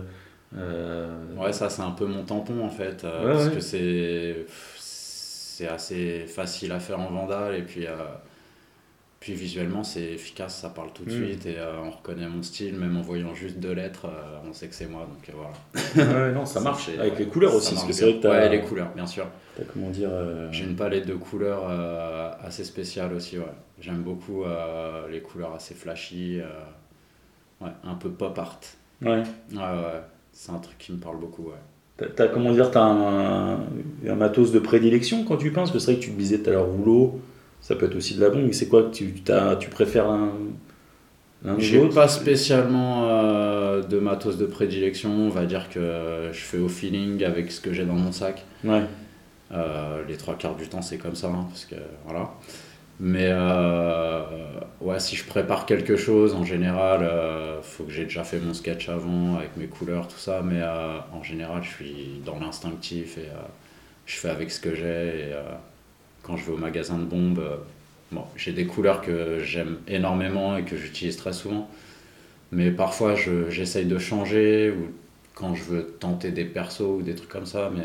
Ouais, 0.54 1.54
ça 1.54 1.70
c'est 1.70 1.82
un 1.82 1.92
peu 1.92 2.06
mon 2.06 2.24
tampon 2.24 2.64
en 2.64 2.70
fait, 2.70 3.04
euh, 3.04 3.26
Ouais, 3.26 3.34
parce 3.34 3.48
ouais. 3.48 3.54
que 3.56 3.60
c'est 3.62 4.46
c'est 4.78 5.68
assez 5.68 6.26
facile 6.28 6.72
à 6.72 6.80
faire 6.80 7.00
en 7.00 7.10
vandal 7.12 7.56
et 7.56 7.62
puis, 7.62 7.86
euh, 7.86 7.92
puis 9.20 9.34
visuellement 9.34 9.84
c'est 9.84 10.02
efficace, 10.14 10.58
ça 10.60 10.70
parle 10.70 10.92
tout 10.94 11.04
de 11.06 11.12
Mm. 11.12 11.14
suite 11.26 11.46
et 11.46 11.60
euh, 11.60 11.80
on 11.84 11.92
reconnaît 11.92 12.28
mon 12.28 12.42
style, 12.42 12.76
même 12.76 12.98
en 12.98 13.02
voyant 13.02 13.36
juste 13.36 13.60
deux 13.60 13.74
lettres, 13.74 14.06
euh, 14.06 14.40
on 14.50 14.54
sait 14.54 14.68
que 14.68 14.74
c'est 14.76 14.88
moi, 14.88 15.08
donc 15.08 15.30
euh, 15.30 15.34
voilà. 15.36 16.26
ouais, 16.28 16.32
non, 16.34 16.46
ça 16.46 16.60
marche. 16.60 16.88
c'est- 16.88 16.98
Avec 17.00 17.14
ouais, 17.14 17.20
les 17.20 17.26
couleurs 17.28 17.52
ça 17.52 17.58
aussi, 17.58 17.70
parce 17.76 17.84
marche 17.84 17.88
que 17.90 17.94
c'est 17.94 18.04
vrai 18.06 18.16
que 18.16 18.22
t'as. 18.24 18.30
Ouais, 18.30 18.50
les 18.50 18.62
couleurs, 18.62 18.90
bien 18.96 19.06
sûr. 19.06 19.28
t'as 19.56 19.64
comment 19.72 19.90
dire. 19.92 20.10
euh, 20.12 20.52
J'ai 20.52 20.64
une 20.64 20.76
palette 20.76 21.06
de 21.06 21.14
couleurs 21.14 21.68
euh, 21.70 22.32
assez 22.42 22.64
spéciale 22.64 23.14
aussi, 23.14 23.38
ouais. 23.38 23.46
J'aime 23.80 24.02
beaucoup 24.02 24.44
euh, 24.44 25.08
les 25.10 25.22
couleurs 25.22 25.54
assez 25.54 25.76
flashy, 25.76 26.40
euh, 26.40 26.46
ouais, 27.62 27.72
un 27.84 27.96
peu 27.96 28.10
pop 28.10 28.38
art. 28.40 28.60
Ouais. 29.04 29.10
Ouais, 29.52 29.58
ouais, 29.58 30.02
c'est 30.34 30.52
un 30.52 30.58
truc 30.60 30.78
qui 30.78 30.92
me 30.94 30.98
parle 30.98 31.20
beaucoup, 31.20 31.44
ouais. 31.44 31.60
T'as, 31.98 32.08
t'as, 32.08 32.28
comment 32.28 32.52
dire, 32.52 32.72
t'as 32.72 32.82
un, 32.84 33.54
un 34.08 34.16
matos 34.16 34.52
de 34.52 34.60
prédilection 34.60 35.24
quand 35.24 35.38
tu 35.38 35.52
peins 35.52 35.62
Parce 35.62 35.72
que 35.72 35.80
c'est 35.80 35.92
vrai 35.92 36.00
que 36.00 36.06
tu 36.06 36.12
me 36.12 36.18
disais 36.18 36.40
tout 36.40 36.50
à 36.50 36.54
l'heure 36.54 36.66
rouleau, 36.68 37.20
ça 37.62 37.76
peut 37.76 37.86
être 37.86 37.96
aussi 37.96 38.16
de 38.16 38.22
la 38.22 38.30
bombe, 38.30 38.46
mais 38.46 38.54
c'est 38.54 38.68
quoi 38.68 38.84
que 38.84 38.92
tu, 38.96 39.14
t'as, 39.24 39.56
tu 39.58 39.70
préfères 39.70 40.10
un, 40.10 40.32
l'un 41.44 41.56
ou 41.56 41.60
J'ai 41.60 41.78
l'autre? 41.80 41.94
pas 41.94 42.08
spécialement 42.08 43.08
euh, 43.10 43.84
de 43.84 44.00
matos 44.00 44.38
de 44.38 44.46
prédilection, 44.46 45.12
on 45.12 45.30
va 45.30 45.46
dire 45.46 45.70
que 45.70 46.30
je 46.32 46.40
fais 46.40 46.58
au 46.60 46.70
feeling 46.70 47.24
avec 47.24 47.52
ce 47.52 47.62
que 47.62 47.72
j'ai 47.74 47.86
dans 47.86 47.94
mon 47.94 48.12
sac. 48.12 48.46
Ouais. 48.64 48.84
Euh, 49.52 50.04
les 50.08 50.16
trois 50.18 50.36
quarts 50.36 50.56
du 50.56 50.68
temps, 50.70 50.82
c'est 50.82 50.98
comme 50.98 51.16
ça, 51.16 51.28
hein, 51.28 51.46
parce 51.50 51.66
que 51.66 51.76
voilà. 52.06 52.32
Mais 53.02 53.30
euh, 53.32 54.24
ouais, 54.82 55.00
si 55.00 55.16
je 55.18 55.26
prépare 55.26 55.66
quelque 55.66 55.98
chose, 55.98 56.36
en 56.36 56.46
général, 56.46 57.02
euh, 57.04 57.62
faut 57.64 57.86
que 57.86 57.92
j'ai 57.92 58.04
déjà 58.06 58.24
fait 58.24 58.40
mon 58.40 58.54
sketch 58.54 58.90
avant 58.90 59.38
avec 59.38 59.58
mes 59.58 59.68
couleurs, 59.68 60.08
tout 60.08 60.20
ça. 60.20 60.42
Mais 60.44 60.62
euh, 60.62 61.00
en 61.14 61.24
général, 61.24 61.64
je 61.64 61.70
suis 61.70 62.22
dans 62.26 62.40
l'instinctif 62.40 63.18
et 63.18 63.22
euh, 63.22 63.42
je 64.06 64.18
fais 64.18 64.30
avec 64.30 64.52
ce 64.52 64.60
que 64.62 64.76
j'ai. 64.76 65.30
Et 65.32 65.34
quand 66.24 66.38
je 66.38 66.46
vais 66.46 66.54
au 66.54 66.58
magasin 66.58 66.98
de 67.00 67.06
bombes, 67.06 67.44
bon, 68.12 68.24
j'ai 68.38 68.54
des 68.54 68.66
couleurs 68.68 69.02
que 69.02 69.40
j'aime 69.44 69.78
énormément 69.88 70.58
et 70.58 70.64
que 70.66 70.78
j'utilise 70.78 71.18
très 71.18 71.34
souvent. 71.34 71.70
Mais 72.52 72.72
parfois, 72.72 73.16
je- 73.16 73.50
j'essaye 73.50 73.86
de 73.86 74.00
changer 74.00 74.72
ou 74.72 74.92
quand 75.36 75.56
je 75.56 75.64
veux 75.64 75.88
tenter 76.00 76.32
des 76.32 76.46
persos 76.46 76.82
ou 76.82 77.02
des 77.04 77.16
trucs 77.16 77.30
comme 77.30 77.46
ça. 77.48 77.72
Mais 77.76 77.84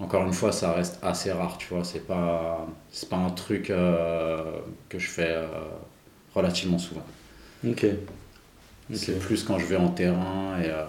encore 0.00 0.26
une 0.26 0.32
fois, 0.32 0.50
ça 0.50 0.72
reste 0.72 0.98
assez 1.02 1.30
rare, 1.30 1.58
tu 1.58 1.68
vois. 1.72 1.84
C'est 1.84 2.06
pas, 2.06 2.66
c'est 2.90 3.08
pas 3.08 3.16
un 3.16 3.30
truc 3.30 3.70
euh, 3.70 4.42
que 4.88 4.98
je 4.98 5.08
fais 5.08 5.28
euh, 5.30 5.46
relativement 6.34 6.78
souvent. 6.78 7.04
Ok. 7.66 7.86
C'est 8.92 9.20
plus 9.20 9.44
quand 9.44 9.58
je 9.58 9.66
vais 9.66 9.76
en 9.76 9.88
terrain 9.88 10.58
et, 10.60 10.68
euh, 10.68 10.84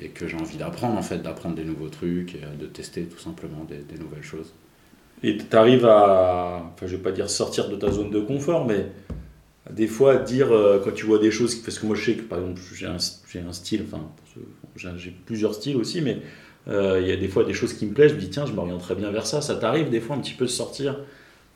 et 0.00 0.08
que 0.08 0.28
j'ai 0.28 0.36
envie 0.36 0.58
d'apprendre, 0.58 0.98
en 0.98 1.02
fait, 1.02 1.18
d'apprendre 1.18 1.54
des 1.54 1.64
nouveaux 1.64 1.88
trucs 1.88 2.34
et 2.34 2.40
de 2.60 2.66
tester 2.66 3.04
tout 3.04 3.18
simplement 3.18 3.64
des, 3.64 3.78
des 3.78 3.98
nouvelles 3.98 4.24
choses. 4.24 4.52
Et 5.22 5.38
tu 5.38 5.56
arrives 5.56 5.86
à, 5.86 6.62
enfin, 6.74 6.86
je 6.86 6.96
vais 6.96 7.02
pas 7.02 7.12
dire 7.12 7.30
sortir 7.30 7.70
de 7.70 7.76
ta 7.76 7.90
zone 7.90 8.10
de 8.10 8.20
confort, 8.20 8.66
mais 8.66 8.86
des 9.70 9.86
fois 9.86 10.16
dire 10.16 10.52
euh, 10.52 10.80
quand 10.82 10.92
tu 10.92 11.06
vois 11.06 11.18
des 11.18 11.30
choses, 11.30 11.54
parce 11.56 11.78
que 11.78 11.86
moi 11.86 11.96
je 11.96 12.04
sais 12.04 12.16
que 12.16 12.22
par 12.22 12.38
exemple 12.38 12.60
j'ai 12.74 12.86
un, 12.86 12.96
un 12.96 13.52
style, 13.52 13.84
enfin 13.86 14.02
j'ai 14.76 15.10
plusieurs 15.10 15.54
styles 15.54 15.76
aussi, 15.76 16.02
mais 16.02 16.20
il 16.66 17.06
y 17.06 17.12
a 17.12 17.16
des 17.16 17.28
fois 17.28 17.44
des 17.44 17.54
choses 17.54 17.74
qui 17.74 17.86
me 17.86 17.92
plaisent, 17.92 18.10
je 18.10 18.16
me 18.16 18.20
dis 18.20 18.30
tiens 18.30 18.46
je 18.46 18.52
m'orienterais 18.52 18.94
bien 18.94 19.10
vers 19.10 19.26
ça. 19.26 19.40
Ça 19.40 19.56
t'arrive 19.56 19.90
des 19.90 20.00
fois 20.00 20.16
un 20.16 20.20
petit 20.20 20.34
peu 20.34 20.46
de 20.46 20.50
sortir 20.50 20.98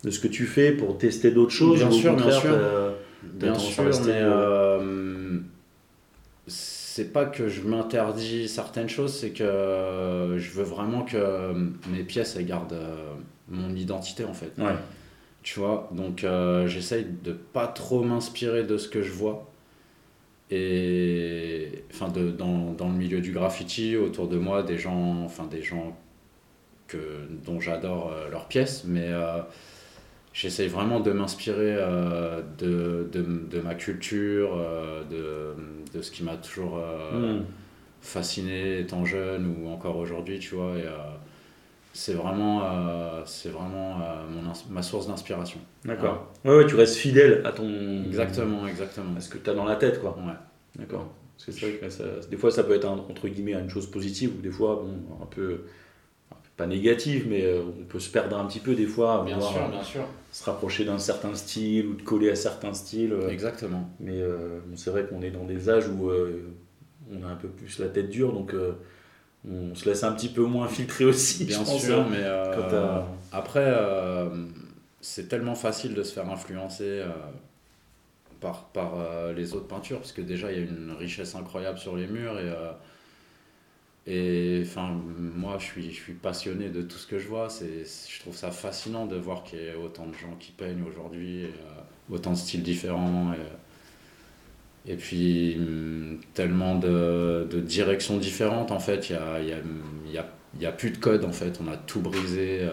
de 0.05 0.11
ce 0.11 0.19
que 0.19 0.29
tu 0.29 0.47
fais 0.47 0.73
pour 0.73 0.99
tester 0.99 1.31
d'autres 1.31 1.53
choses 1.53 1.79
Bien 1.79 1.91
sûr, 1.91 2.17
bien 2.17 2.31
sûr. 2.31 2.57
Bien 3.23 3.55
sûr, 3.55 3.85
mais 3.85 4.13
euh, 4.13 5.39
c'est 6.47 7.13
pas 7.13 7.27
que 7.27 7.49
je 7.49 7.63
m'interdis 7.63 8.49
certaines 8.49 8.89
choses, 8.89 9.13
c'est 9.13 9.31
que 9.31 10.35
je 10.37 10.51
veux 10.51 10.65
vraiment 10.65 11.03
que 11.03 11.53
mes 11.91 12.03
pièces 12.03 12.37
elles 12.37 12.47
gardent 12.47 12.73
euh, 12.73 13.13
mon 13.49 13.75
identité 13.75 14.25
en 14.25 14.35
fait. 14.35 14.53
Ouais. 14.59 14.75
Tu 15.43 15.59
vois, 15.59 15.89
donc 15.93 16.25
euh, 16.25 16.67
j'essaye 16.67 17.07
de 17.25 17.33
pas 17.33 17.67
trop 17.67 18.03
m'inspirer 18.03 18.65
de 18.65 18.77
ce 18.77 18.89
que 18.89 19.03
je 19.03 19.13
vois. 19.13 19.50
Et 20.51 21.85
enfin, 21.93 22.09
de, 22.09 22.31
dans, 22.31 22.73
dans 22.73 22.89
le 22.89 22.95
milieu 22.97 23.21
du 23.21 23.33
graffiti, 23.33 23.97
autour 23.97 24.29
de 24.29 24.39
moi, 24.39 24.63
des 24.63 24.79
gens, 24.79 25.23
enfin, 25.25 25.47
des 25.47 25.63
gens 25.63 25.97
que, 26.89 26.99
dont 27.47 27.61
j'adore 27.61 28.13
euh, 28.13 28.31
leurs 28.31 28.49
pièces, 28.49 28.85
mais 28.87 29.07
euh, 29.09 29.43
j'essaye 30.33 30.69
vraiment 30.69 31.01
de 31.01 31.13
m'inspirer 31.13 31.77
euh, 31.79 32.43
de, 32.59 33.09
de, 33.13 33.23
de 33.51 33.61
ma 33.61 33.75
culture, 33.75 34.53
euh, 34.57 35.05
de, 35.05 35.55
de 35.99 36.03
ce 36.03 36.11
qui 36.11 36.25
m'a 36.25 36.37
toujours 36.37 36.81
Hmm. 37.11 37.45
fasciné 38.01 38.81
étant 38.81 39.05
jeune 39.05 39.47
ou 39.63 39.69
encore 39.69 39.97
aujourd'hui, 39.97 40.39
tu 40.39 40.55
vois. 40.55 40.77
Et, 40.77 40.85
c'est 41.93 42.15
vraiment, 42.15 42.63
euh, 42.65 43.23
c'est 43.27 43.49
vraiment 43.51 44.01
euh, 44.01 44.25
mon 44.31 44.53
ma 44.73 44.83
source 44.83 45.09
d'inspiration. 45.09 45.59
D'accord. 45.85 46.29
Ouais, 46.45 46.57
ouais, 46.57 46.67
tu 46.67 46.75
restes 46.77 46.97
fidèle 46.97 47.43
à 47.45 47.53
ton. 47.53 48.05
Exactement, 48.07 48.67
exactement. 48.67 49.17
À 49.17 49.21
ce 49.21 49.29
que 49.29 49.39
tu 49.39 49.51
as 49.51 49.55
dans 49.55 49.65
la 49.65 49.77
tête, 49.77 50.01
quoi. 50.01 50.17
Ouais. 50.19 50.33
D'accord. 50.79 51.09
Parce 51.37 51.47
que 51.47 51.53
c'est 51.53 51.67
vrai 51.71 51.79
que 51.79 51.89
ça- 51.91 52.05
des 52.31 52.37
fois, 52.37 52.51
ça 52.51 52.65
peut 52.65 52.75
être 52.75 52.85
un- 52.87 52.99
entre 53.11 53.27
guillemets 53.29 53.55
une 53.55 53.71
chose 53.71 53.91
positive 53.91 54.33
ou 54.39 54.43
des 54.43 54.51
fois, 54.51 54.77
bon, 54.85 55.23
un 55.23 55.27
peu 55.27 55.63
pas 56.57 56.67
négative, 56.67 57.27
mais 57.29 57.43
euh, 57.43 57.63
on 57.81 57.85
peut 57.85 57.99
se 58.01 58.11
perdre 58.11 58.37
un 58.39 58.45
petit 58.45 58.61
peu 58.61 58.75
des 58.75 58.85
fois, 58.87 59.23
Bien 59.25 59.41
sûr, 59.41 59.69
bien 59.71 59.83
sûr. 59.83 60.03
se 60.31 60.45
rapprocher 60.45 60.85
d'un 60.85 60.99
certain 60.99 61.35
style 61.35 61.87
ou 61.87 61.95
de 61.95 62.03
coller 62.03 62.29
à 62.31 62.37
certains 62.37 62.75
styles. 62.75 63.15
Exactement. 63.31 63.89
mais 63.99 64.21
euh, 64.21 64.61
bon, 64.67 64.77
c'est 64.77 64.91
vrai 64.91 65.07
qu'on 65.07 65.23
est 65.23 65.31
dans 65.31 65.45
des 65.45 65.71
âges 65.71 65.89
où 65.89 66.11
on 67.11 67.27
a 67.27 67.31
un 67.31 67.37
peu 67.37 67.49
plus 67.49 67.79
la 67.79 67.87
tête 67.89 68.11
dure, 68.11 68.33
donc 68.35 68.55
on 69.49 69.75
se 69.75 69.89
laisse 69.89 70.05
un 70.05 70.13
petit 70.13 70.29
peu 70.29 70.45
moins 70.45 70.69
filtrer 70.69 71.05
aussi. 71.05 71.45
Bien 71.45 71.61
je 71.65 71.65
pense, 71.65 71.83
sûr, 71.83 72.01
hein. 72.01 72.07
mais 72.11 72.21
euh, 72.21 73.01
après, 73.33 73.65
euh, 73.65 74.29
c'est 75.01 75.29
tellement 75.29 75.55
facile 75.55 75.95
de 75.95 76.03
se 76.03 76.13
faire 76.13 76.31
influencer 76.31 76.85
euh, 76.85 77.09
par, 78.41 78.65
par 78.67 78.95
les 79.35 79.55
autres 79.55 79.67
peintures, 79.67 79.99
parce 79.99 80.13
que 80.13 80.23
déjà, 80.23 80.53
il 80.53 80.59
y 80.59 80.61
a 80.61 80.65
une 80.65 80.93
richesse 80.99 81.35
incroyable 81.35 81.79
sur 81.79 81.97
les 81.97 82.07
murs. 82.07 82.39
Et, 82.39 82.53
et 84.07 84.63
enfin, 84.65 84.99
moi, 85.19 85.57
je 85.59 85.65
suis, 85.65 85.91
je 85.91 86.01
suis 86.01 86.15
passionné 86.15 86.69
de 86.69 86.83
tout 86.83 86.99
ce 86.99 87.07
que 87.07 87.19
je 87.19 87.29
vois. 87.29 87.49
C'est, 87.49 87.85
je 87.85 88.21
trouve 88.21 88.37
ça 88.37 88.51
fascinant 88.51 89.07
de 89.07 89.17
voir 89.17 89.45
qu'il 89.45 89.59
y 89.59 89.63
ait 89.63 89.75
autant 89.75 90.07
de 90.07 90.15
gens 90.15 90.37
qui 90.39 90.53
peignent 90.53 90.85
aujourd'hui, 90.87 91.47
autant 92.11 92.33
de 92.33 92.37
styles 92.37 92.63
différents. 92.63 93.33
Et, 93.33 93.39
et 94.87 94.97
puis, 94.97 95.57
hum, 95.59 96.19
tellement 96.35 96.77
de, 96.77 97.47
directions 97.61 98.17
différentes, 98.19 98.71
en 98.73 98.81
fait. 98.81 99.11
Il 99.11 99.13
y 99.15 99.17
a, 99.17 99.41
y 99.41 99.53
a- 100.19 100.27
n'y 100.59 100.73
plus 100.77 100.91
de 100.91 100.97
code 100.99 101.25
en 101.25 101.33
fait, 101.33 101.61
on 101.65 101.71
a 101.71 101.77
tout 101.77 102.01
brisé. 102.01 102.61
euh, 102.63 102.71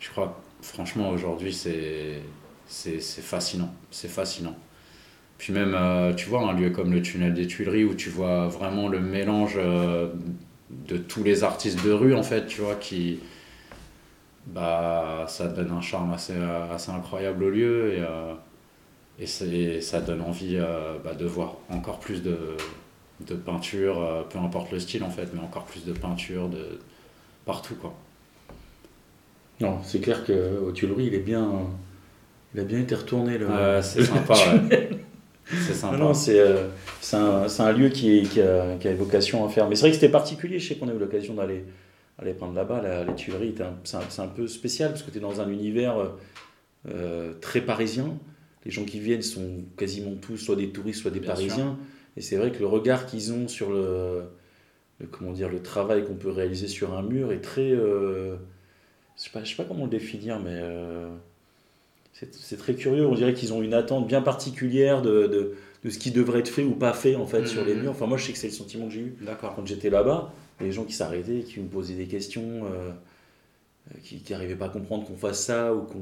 je 0.00 0.10
crois, 0.10 0.40
franchement, 0.62 1.10
aujourd'hui, 1.10 1.52
c'est 1.52 2.20
fascinant. 3.22 3.74
C'est 3.90 4.08
fascinant. 4.10 4.56
Puis 5.38 5.52
même, 5.52 5.74
euh, 5.74 6.14
tu 6.14 6.28
vois, 6.28 6.42
un 6.48 6.54
lieu 6.54 6.70
comme 6.70 6.92
le 6.92 7.02
tunnel 7.02 7.34
des 7.34 7.46
Tuileries 7.46 7.84
où 7.84 7.94
tu 7.94 8.10
vois 8.10 8.48
vraiment 8.48 8.88
le 8.88 9.00
mélange 9.00 9.54
euh, 9.58 10.08
de 10.88 10.96
tous 10.98 11.24
les 11.24 11.44
artistes 11.44 11.84
de 11.84 11.92
rue 11.92 12.14
en 12.14 12.22
fait, 12.22 12.46
tu 12.46 12.60
vois, 12.62 12.74
qui. 12.76 13.20
Bah, 14.46 15.26
ça 15.28 15.48
donne 15.48 15.72
un 15.72 15.80
charme 15.80 16.12
assez, 16.12 16.34
assez 16.72 16.90
incroyable 16.92 17.42
au 17.44 17.50
lieu 17.50 17.94
et, 17.94 18.02
et 19.18 19.80
ça 19.80 20.00
donne 20.00 20.20
envie 20.20 20.56
euh, 20.56 20.98
bah, 21.02 21.14
de 21.14 21.24
voir 21.24 21.56
encore 21.70 22.00
plus 22.00 22.22
de, 22.22 22.56
de 23.20 23.34
peinture, 23.34 24.02
euh, 24.02 24.22
peu 24.22 24.38
importe 24.38 24.72
le 24.72 24.78
style 24.78 25.02
en 25.02 25.10
fait, 25.10 25.28
mais 25.32 25.40
encore 25.40 25.64
plus 25.64 25.84
de 25.84 25.92
peinture 25.92 26.48
de 26.48 26.78
partout 27.44 27.74
quoi. 27.76 27.94
Non, 29.60 29.78
c'est 29.82 30.00
clair 30.00 30.24
que 30.24 30.58
au 30.58 30.70
Tuileries, 30.72 31.06
il 31.06 31.14
est 31.14 31.20
bien, 31.20 31.50
il 32.54 32.60
a 32.60 32.64
bien 32.64 32.78
été 32.78 32.94
retourné. 32.94 33.38
Le... 33.38 33.48
Euh, 33.48 33.80
c'est 33.80 34.04
sympa, 34.04 34.34
ouais. 34.70 34.90
C'est 35.46 35.72
sympa. 35.72 35.96
Non, 35.96 36.08
non, 36.08 36.14
c'est 36.14 36.38
euh, 36.38 36.68
un, 37.14 37.46
un 37.58 37.72
lieu 37.72 37.88
qui, 37.88 38.20
a, 38.42 38.76
qui 38.78 38.88
a 38.88 38.94
vocation 38.94 39.46
à 39.46 39.48
faire. 39.48 39.66
Mais 39.68 39.74
c'est 39.74 39.82
vrai 39.82 39.90
que 39.90 39.94
c'était 39.94 40.10
particulier. 40.10 40.58
Je 40.58 40.68
sais 40.68 40.74
qu'on 40.74 40.88
a 40.88 40.92
eu 40.92 40.98
l'occasion 40.98 41.34
d'aller 41.34 41.64
aller 42.18 42.34
prendre 42.34 42.54
là-bas. 42.54 42.82
La, 42.82 43.04
les 43.04 43.14
Tuileries, 43.14 43.54
c'est 43.84 43.96
un, 43.96 44.24
un 44.24 44.28
peu 44.28 44.46
spécial 44.46 44.90
parce 44.90 45.02
que 45.02 45.10
tu 45.10 45.18
es 45.18 45.20
dans 45.20 45.40
un 45.40 45.48
univers 45.48 45.94
très 47.40 47.62
parisien. 47.62 48.14
Les 48.66 48.70
gens 48.72 48.84
qui 48.84 48.98
viennent 49.00 49.22
sont 49.22 49.62
quasiment 49.78 50.14
tous 50.20 50.36
soit 50.36 50.56
des 50.56 50.68
touristes, 50.70 51.00
soit 51.00 51.10
des 51.10 51.20
Bien 51.20 51.32
Parisiens. 51.32 51.78
Et 52.16 52.20
c'est 52.20 52.36
vrai 52.36 52.50
que 52.52 52.58
le 52.58 52.66
regard 52.66 53.06
qu'ils 53.06 53.32
ont 53.32 53.46
sur 53.48 53.70
le, 53.70 54.22
le- 55.00 55.06
comment 55.06 55.32
dire, 55.32 55.48
le 55.48 55.62
travail 55.62 56.04
qu'on 56.04 56.14
peut 56.16 56.30
réaliser 56.30 56.66
sur 56.68 56.92
un 56.94 57.02
mur 57.02 57.32
est 57.32 57.40
très. 57.40 57.70
euh, 57.70 58.36
je 59.16 59.22
sais 59.22 59.30
pas, 59.30 59.42
je 59.44 59.50
sais 59.50 59.56
pas 59.56 59.64
comment 59.64 59.84
le 59.84 59.90
définir, 59.90 60.38
mais. 60.40 60.50
euh, 60.52 61.08
c'est 62.12 62.56
très 62.56 62.74
curieux, 62.74 63.06
on 63.06 63.14
dirait 63.14 63.34
qu'ils 63.34 63.52
ont 63.52 63.62
une 63.62 63.74
attente 63.74 64.06
bien 64.08 64.22
particulière 64.22 65.02
de, 65.02 65.26
de, 65.26 65.54
de 65.84 65.90
ce 65.90 65.98
qui 65.98 66.10
devrait 66.10 66.38
être 66.40 66.48
fait 66.48 66.64
ou 66.64 66.70
pas 66.74 66.94
fait 66.94 67.14
en 67.14 67.26
fait 67.26 67.46
sur 67.46 67.62
les 67.64 67.74
Mhm. 67.74 67.82
murs. 67.82 67.90
Enfin 67.90 68.06
moi 68.06 68.16
je 68.16 68.24
sais 68.24 68.32
que 68.32 68.38
c'est 68.38 68.46
le 68.48 68.54
sentiment 68.54 68.86
que 68.86 68.94
j'ai 68.94 69.00
eu 69.00 69.14
quand 69.54 69.66
j'étais 69.66 69.90
là-bas. 69.90 70.32
Les 70.60 70.72
gens 70.72 70.84
qui 70.84 70.94
s'arrêtaient, 70.94 71.40
qui 71.40 71.60
me 71.60 71.68
posaient 71.68 71.92
des 71.94 72.06
questions, 72.06 72.62
euh, 72.72 72.90
qui 74.02 74.22
n'arrivaient 74.30 74.56
pas 74.56 74.64
à 74.64 74.68
comprendre 74.70 75.06
qu'on 75.06 75.16
fasse 75.18 75.44
ça 75.44 75.74
ou 75.74 75.82
qu'on 75.82 76.00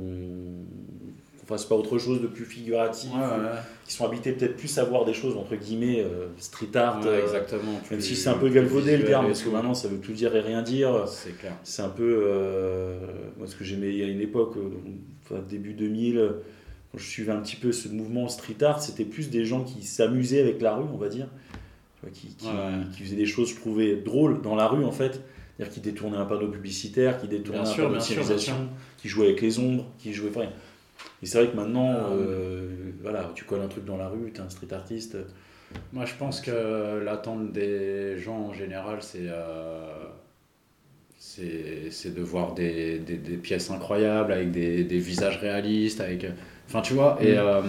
qu'on 1.46 1.54
fasse 1.54 1.64
pas 1.66 1.74
autre 1.74 1.98
chose 1.98 2.22
de 2.22 2.26
plus 2.26 2.44
figuratif, 2.44 3.10
Ouais, 3.12 3.20
ouais, 3.20 3.50
qui 3.84 3.92
sont 3.92 4.06
habités 4.06 4.32
peut-être 4.32 4.56
plus 4.56 4.78
à 4.78 4.84
voir 4.84 5.04
des 5.04 5.12
choses 5.12 5.36
entre 5.36 5.54
guillemets 5.56 6.00
euh, 6.00 6.28
street 6.38 6.74
art, 6.74 7.00
euh, 7.04 7.22
exactement. 7.22 7.80
même 7.90 8.00
si 8.00 8.16
c'est 8.16 8.30
un 8.30 8.38
peu 8.38 8.48
galvaudé 8.48 8.96
le 8.96 9.04
terme, 9.04 9.26
parce 9.26 9.42
que 9.42 9.50
maintenant 9.50 9.74
ça 9.74 9.88
veut 9.88 9.98
tout 9.98 10.12
dire 10.12 10.34
et 10.34 10.40
rien 10.40 10.62
dire. 10.62 11.06
C'est 11.06 11.36
clair. 11.38 11.52
C'est 11.62 11.82
un 11.82 11.88
peu. 11.90 12.22
euh, 12.26 12.96
moi, 13.36 13.46
ce 13.46 13.56
que 13.56 13.64
j'aimais 13.64 13.88
il 13.90 13.98
y 13.98 14.02
a 14.02 14.06
une 14.06 14.20
époque, 14.20 14.54
euh, 14.56 14.70
enfin, 15.24 15.40
début 15.48 15.74
2000, 15.74 16.16
euh, 16.18 16.28
quand 16.92 16.98
je 16.98 17.04
suivais 17.06 17.32
un 17.32 17.40
petit 17.40 17.56
peu 17.56 17.72
ce 17.72 17.88
mouvement 17.88 18.28
street 18.28 18.62
art, 18.62 18.80
c'était 18.80 19.04
plus 19.04 19.28
des 19.30 19.44
gens 19.44 19.64
qui 19.64 19.82
s'amusaient 19.82 20.40
avec 20.40 20.62
la 20.62 20.76
rue, 20.76 20.86
on 20.92 20.96
va 20.96 21.08
dire. 21.08 21.26
Qui, 22.12 22.28
qui, 22.36 22.46
Ouais. 22.46 22.52
qui 22.94 23.02
faisaient 23.02 23.16
des 23.16 23.24
choses, 23.26 23.48
je 23.50 23.56
trouvais, 23.56 23.96
drôles 23.96 24.42
dans 24.42 24.54
la 24.54 24.68
rue, 24.68 24.84
en 24.84 24.92
fait. 24.92 25.22
C'est-à-dire 25.56 25.72
qui 25.74 25.80
détournaient 25.80 26.18
un 26.18 26.26
panneau 26.26 26.48
publicitaire, 26.48 27.18
qui 27.20 27.28
détournaient 27.28 27.62
Bien 27.62 27.70
un 27.72 27.74
panneau 27.76 27.94
de 27.94 28.00
signalisation, 28.00 28.54
qui 28.98 29.08
jouaient 29.08 29.26
avec 29.28 29.40
les 29.40 29.58
ombres, 29.58 29.86
qui 29.98 30.12
jouaient. 30.12 30.28
Enfin, 30.28 30.46
et 31.22 31.26
c'est 31.26 31.38
vrai 31.42 31.50
que 31.52 31.56
maintenant, 31.56 31.92
Ah. 31.92 32.12
euh, 32.12 32.68
voilà, 33.02 33.30
tu 33.34 33.44
colles 33.44 33.62
un 33.62 33.68
truc 33.68 33.84
dans 33.84 33.96
la 33.96 34.08
rue, 34.08 34.30
tu 34.32 34.40
es 34.40 34.44
un 34.44 34.50
street 34.50 34.72
artiste. 34.72 35.16
Moi, 35.92 36.04
je 36.06 36.14
pense 36.14 36.40
que 36.40 37.00
l'attente 37.04 37.52
des 37.52 38.18
gens 38.18 38.38
en 38.38 38.52
général, 38.54 38.98
c'est 39.02 39.26
euh, 39.28 40.04
c'est 41.18 42.14
de 42.14 42.22
voir 42.22 42.54
des, 42.54 42.98
des, 42.98 43.16
des 43.16 43.36
pièces 43.36 43.70
incroyables 43.70 44.32
avec 44.32 44.50
des, 44.50 44.84
des 44.84 44.98
visages 44.98 45.38
réalistes, 45.38 46.00
avec. 46.00 46.26
Enfin, 46.68 46.80
tu 46.82 46.94
vois, 46.94 47.18
et. 47.20 47.34
Mm. 47.34 47.38
euh, 47.38 47.62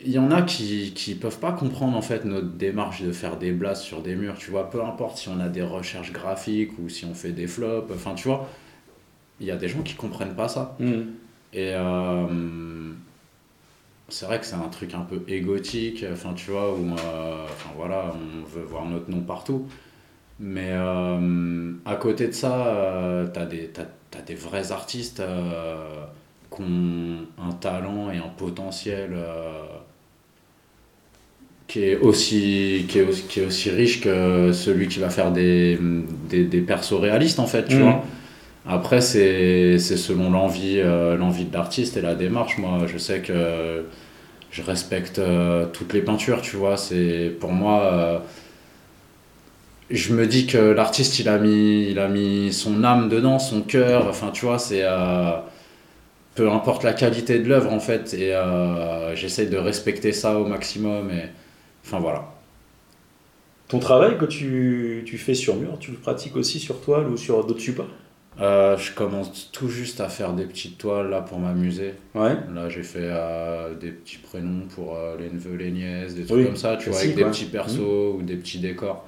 il 0.00 0.10
y 0.10 0.18
en 0.18 0.30
a 0.30 0.42
qui 0.42 0.92
qui 0.94 1.14
peuvent 1.14 1.38
pas 1.38 1.52
comprendre 1.52 1.96
en 1.96 2.02
fait 2.02 2.24
notre 2.26 2.48
démarche 2.48 3.02
de 3.02 3.12
faire 3.12 3.38
des 3.38 3.52
blasts 3.52 3.82
sur 3.82 4.02
des 4.02 4.14
murs, 4.14 4.36
tu 4.36 4.50
vois, 4.50 4.68
peu 4.70 4.82
importe 4.84 5.16
si 5.16 5.28
on 5.30 5.40
a 5.40 5.48
des 5.48 5.62
recherches 5.62 6.12
graphiques 6.12 6.78
ou 6.78 6.88
si 6.90 7.06
on 7.06 7.14
fait 7.14 7.32
des 7.32 7.46
flops, 7.46 7.90
enfin 7.94 8.14
tu 8.14 8.28
vois, 8.28 8.46
il 9.40 9.46
y 9.46 9.50
a 9.50 9.56
des 9.56 9.68
gens 9.68 9.82
qui 9.82 9.94
comprennent 9.94 10.34
pas 10.34 10.48
ça. 10.48 10.76
Et 11.52 11.72
euh, 11.74 12.92
c'est 14.08 14.26
vrai 14.26 14.38
que 14.38 14.46
c'est 14.46 14.54
un 14.54 14.68
truc 14.68 14.94
un 14.94 15.00
peu 15.00 15.20
égotique, 15.28 16.04
enfin 16.12 16.32
tu 16.34 16.50
vois, 16.50 16.72
où 16.74 16.94
euh, 16.94 17.46
voilà, 17.76 18.12
on 18.14 18.44
veut 18.56 18.64
voir 18.64 18.84
notre 18.86 19.10
nom 19.10 19.20
partout. 19.20 19.66
Mais 20.40 20.70
euh, 20.72 21.72
à 21.86 21.96
côté 21.96 22.28
de 22.28 22.32
ça, 22.32 22.66
euh, 22.68 23.26
t'as 23.32 23.46
des, 23.46 23.68
t'as, 23.68 23.86
t'as 24.10 24.22
des 24.22 24.34
vrais 24.36 24.72
artistes 24.72 25.22
qui 26.54 26.62
ont 26.62 27.26
un 27.38 27.52
talent 27.52 28.10
et 28.10 28.18
un 28.18 28.28
potentiel 28.36 29.16
qui 31.66 31.80
est 31.82 31.96
aussi 31.96 32.86
qui 32.88 32.98
est 33.00 33.02
aussi, 33.02 33.22
qui 33.24 33.40
est 33.40 33.46
aussi 33.46 33.70
riche 33.70 34.00
que 34.00 34.52
celui 34.52 34.86
qui 34.88 35.00
va 35.00 35.10
faire 35.10 35.32
des, 35.32 35.78
des, 36.28 36.44
des 36.44 36.60
persos 36.60 36.92
réalistes 37.00 37.40
en 37.40 37.46
fait 37.46 37.66
tu 37.66 37.76
Mhm. 37.76 37.82
vois 37.82 38.04
après 38.68 39.00
c'est 39.00 39.78
selon 39.78 40.30
l'envie 40.30 40.80
euh, 40.80 41.16
l'envie 41.16 41.44
de 41.44 41.52
l'artiste 41.54 41.96
et 41.96 42.02
la 42.02 42.14
démarche. 42.14 42.58
Moi 42.58 42.86
je 42.86 42.98
sais 42.98 43.20
que 43.20 43.84
je 44.50 44.62
respecte 44.62 45.18
euh, 45.18 45.66
toutes 45.72 45.92
les 45.92 46.02
peintures 46.02 46.42
tu 46.42 46.56
vois. 46.56 46.76
C'est 46.76 47.32
pour 47.40 47.52
moi 47.52 47.82
euh, 47.92 48.18
je 49.90 50.12
me 50.14 50.26
dis 50.26 50.46
que 50.46 50.58
l'artiste 50.58 51.18
il 51.20 51.28
a 51.28 51.38
mis 51.38 51.90
il 51.90 51.98
a 51.98 52.08
mis 52.08 52.52
son 52.52 52.82
âme 52.84 53.08
dedans 53.08 53.38
son 53.38 53.62
cœur. 53.62 54.06
Enfin 54.08 54.30
tu 54.32 54.46
vois 54.46 54.58
c'est 54.58 54.84
peu 56.34 56.50
importe 56.50 56.82
la 56.84 56.92
qualité 56.92 57.38
de 57.38 57.48
l'œuvre 57.48 57.72
en 57.72 57.80
fait. 57.80 58.14
Et 58.14 58.34
j'essaye 59.14 59.48
de 59.48 59.58
respecter 59.58 60.12
ça 60.12 60.38
au 60.38 60.44
maximum 60.46 61.10
et 61.10 61.26
enfin 61.84 62.00
voilà. 62.00 62.32
Ton 63.68 63.80
travail 63.80 64.16
que 64.16 64.24
tu, 64.26 65.02
tu 65.06 65.18
fais 65.18 65.34
sur 65.34 65.56
mur, 65.56 65.78
tu 65.80 65.90
le 65.90 65.96
pratiques 65.96 66.36
aussi 66.36 66.60
sur 66.60 66.80
toile 66.80 67.08
ou 67.08 67.16
sur 67.16 67.44
d'autres 67.44 67.60
supports? 67.60 67.88
Euh, 68.40 68.76
je 68.76 68.92
commence 68.92 69.50
tout 69.50 69.68
juste 69.68 70.00
à 70.00 70.10
faire 70.10 70.34
des 70.34 70.44
petites 70.44 70.76
toiles 70.76 71.08
là 71.08 71.22
pour 71.22 71.38
m'amuser. 71.38 71.94
Ouais. 72.14 72.36
là 72.54 72.68
j'ai 72.68 72.82
fait 72.82 72.98
euh, 73.02 73.74
des 73.74 73.90
petits 73.90 74.18
prénoms 74.18 74.66
pour 74.74 74.94
euh, 74.96 75.16
les 75.18 75.30
neveux 75.30 75.56
les 75.56 75.70
nièces 75.70 76.14
des 76.14 76.26
trucs 76.26 76.38
Oui, 76.38 76.44
comme 76.44 76.56
ça 76.56 76.76
tu 76.76 76.90
vois 76.90 76.98
avec 76.98 77.14
des 77.14 77.24
petits 77.24 77.46
persos 77.46 77.78
ou 77.78 78.20
des 78.22 78.36
petits 78.36 78.58
décors. 78.58 79.06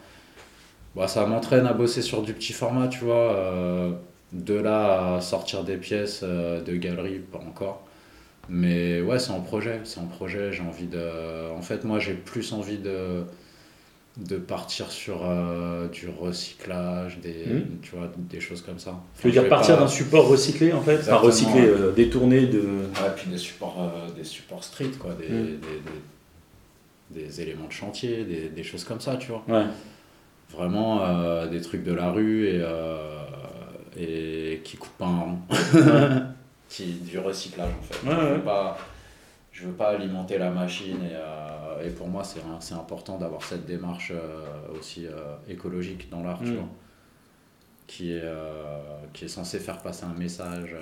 Bah, 0.97 1.09
ça 1.09 1.27
m'entraîne 1.27 1.67
à 1.67 1.75
bosser 1.75 2.01
sur 2.01 2.23
du 2.23 2.33
petit 2.33 2.55
format 2.55 2.89
tu 2.89 3.05
vois 3.05 3.99
de 4.33 4.55
là 4.55 5.17
à 5.17 5.21
sortir 5.21 5.63
des 5.63 5.77
pièces 5.77 6.23
de 6.23 6.77
galerie 6.77 7.19
pas 7.19 7.39
encore. 7.39 7.87
Mais 8.49 9.03
ouais 9.03 9.19
c'est 9.19 9.33
en 9.33 9.41
projet 9.41 9.81
c'est 9.85 10.01
en 10.01 10.07
projet 10.07 10.53
j'ai 10.53 10.63
envie 10.63 10.87
de 10.87 11.53
en 11.55 11.61
fait 11.61 11.85
moi 11.85 11.99
j'ai 11.99 12.15
plus 12.15 12.55
envie 12.55 12.79
de 12.79 13.25
de 14.19 14.37
partir 14.37 14.91
sur 14.91 15.21
euh, 15.25 15.87
du 15.89 16.09
recyclage 16.09 17.19
des 17.21 17.45
Mhm. 17.47 17.79
tu 17.83 17.95
vois 17.97 18.11
des 18.17 18.41
choses 18.41 18.63
comme 18.63 18.79
ça 18.81 19.01
Tu 19.21 19.29
veux 19.29 19.33
dire 19.33 19.49
partir 19.49 19.77
pas- 19.77 19.83
d'un 19.83 19.89
support 19.89 20.27
recyclé 20.29 20.73
en 20.73 20.81
fait? 20.81 20.95
Enfin 20.95 21.21
Exactement, 21.21 21.21
recyclé, 21.27 21.61
euh, 21.69 21.93
détourné 21.93 22.47
de. 22.47 22.59
Ouais, 22.61 23.11
puis 23.17 23.31
des 23.31 23.39
supports, 23.39 23.77
euh, 23.81 24.11
des 24.17 24.25
supports 24.25 24.65
street, 24.65 24.91
quoi, 24.99 25.15
des, 25.15 25.29
Mm. 25.29 25.47
des, 25.47 25.57
des- 27.15 27.23
des 27.25 27.41
éléments 27.41 27.69
de 27.69 27.73
chantier, 27.73 28.25
des, 28.25 28.49
des 28.49 28.63
choses 28.65 28.85
comme 28.85 29.01
ça, 29.01 29.17
tu 29.17 29.29
vois. 29.29 29.45
Ouais. 29.49 29.65
Vraiment 30.51 31.03
euh, 31.05 31.47
des 31.47 31.61
trucs 31.61 31.85
de 31.85 31.93
la 31.93 32.11
rue 32.11 32.47
et, 32.49 32.63
et 33.99 34.61
qui 34.65 34.77
coupent 34.77 34.99
pas 34.99 35.07
un 35.07 35.21
rond. 35.21 35.39
qui, 36.69 36.85
du 36.95 37.19
recyclage, 37.19 37.71
en 37.79 37.83
fait. 37.83 38.07
Ouais, 38.09 38.33
ouais. 38.33 38.39
pas, 38.41 38.77
je 39.59 39.67
veux 39.67 39.73
pas 39.73 39.89
alimenter 39.89 40.39
la 40.39 40.51
machine 40.51 41.03
et, 41.03 41.15
euh, 41.15 41.85
et 41.85 41.91
pour 41.91 42.07
moi, 42.07 42.23
c'est 42.25 42.75
important 42.75 43.19
d'avoir 43.19 43.43
cette 43.43 43.67
démarche 43.67 44.13
euh, 44.15 44.79
aussi 44.79 45.07
euh, 45.07 45.35
écologique 45.49 46.09
dans 46.11 46.23
l'art, 46.23 46.43
Mm. 46.43 46.69
Qui 47.89 48.13
est, 48.13 48.23
qui 49.15 49.25
est 49.25 49.29
censé 49.29 49.59
faire 49.59 49.79
passer 49.79 50.05
un 50.05 50.13
message, 50.13 50.77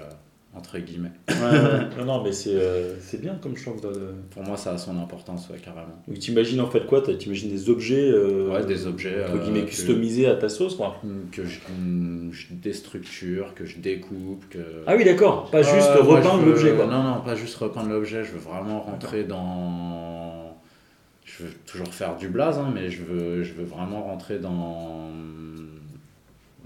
entre 0.56 0.78
guillemets. 0.78 1.12
Ouais. 1.28 1.88
Non, 1.98 2.04
non, 2.04 2.22
mais 2.24 2.32
c'est 2.32 2.54
euh, 2.54 2.94
c'est 3.00 3.20
bien 3.20 3.34
comme 3.42 3.56
choix. 3.56 3.74
de- 3.82 4.14
Pour 4.30 4.42
moi, 4.42 4.56
ça 4.56 4.72
a 4.72 4.78
son 4.78 4.98
importance, 4.98 5.48
ouais, 5.50 5.58
carrément. 5.58 5.86
Donc 6.08 6.18
t'imagines 6.18 6.60
en 6.60 6.66
fait 6.68 6.86
quoi 6.86 7.00
T'imagines 7.02 7.50
des 7.50 7.68
objets, 7.70 8.08
euh, 8.10 8.50
Ouais, 8.50 8.64
des 8.64 8.86
objets 8.86 9.24
entre 9.24 9.36
euh, 9.36 9.38
guillemets 9.44 9.62
que- 9.62 9.70
customisés 9.70 10.26
à 10.26 10.34
ta 10.36 10.48
sauce 10.48 10.74
quoi 10.76 11.00
que 11.32 11.44
je, 11.44 11.58
mm, 11.78 12.30
je 12.32 12.46
déstructure, 12.54 13.54
que 13.54 13.64
je 13.64 13.78
découpe, 13.78 14.48
que... 14.50 14.58
Ah 14.86 14.94
oui 14.96 15.04
d'accord, 15.04 15.50
pas 15.50 15.62
juste 15.62 15.90
Ouais, 15.96 16.02
moi, 16.02 16.16
repeindre 16.20 16.44
l'objet 16.46 16.72
quoi. 16.74 16.86
Non, 16.86 17.02
non, 17.02 17.20
pas 17.20 17.34
juste 17.34 17.56
repeindre 17.56 17.90
l'objet, 17.90 18.24
je 18.24 18.32
veux 18.32 18.38
vraiment 18.40 18.80
rentrer 18.80 19.24
dans... 19.24 20.56
Je 21.24 21.42
veux 21.42 21.50
toujours 21.66 21.88
faire 21.92 22.16
du 22.16 22.28
blaze, 22.28 22.56
hein, 22.58 22.70
mais 22.74 22.88
je 22.88 23.02
veux, 23.02 23.42
je 23.42 23.52
veux 23.52 23.64
vraiment 23.64 24.02
rentrer 24.04 24.38
dans 24.38 25.10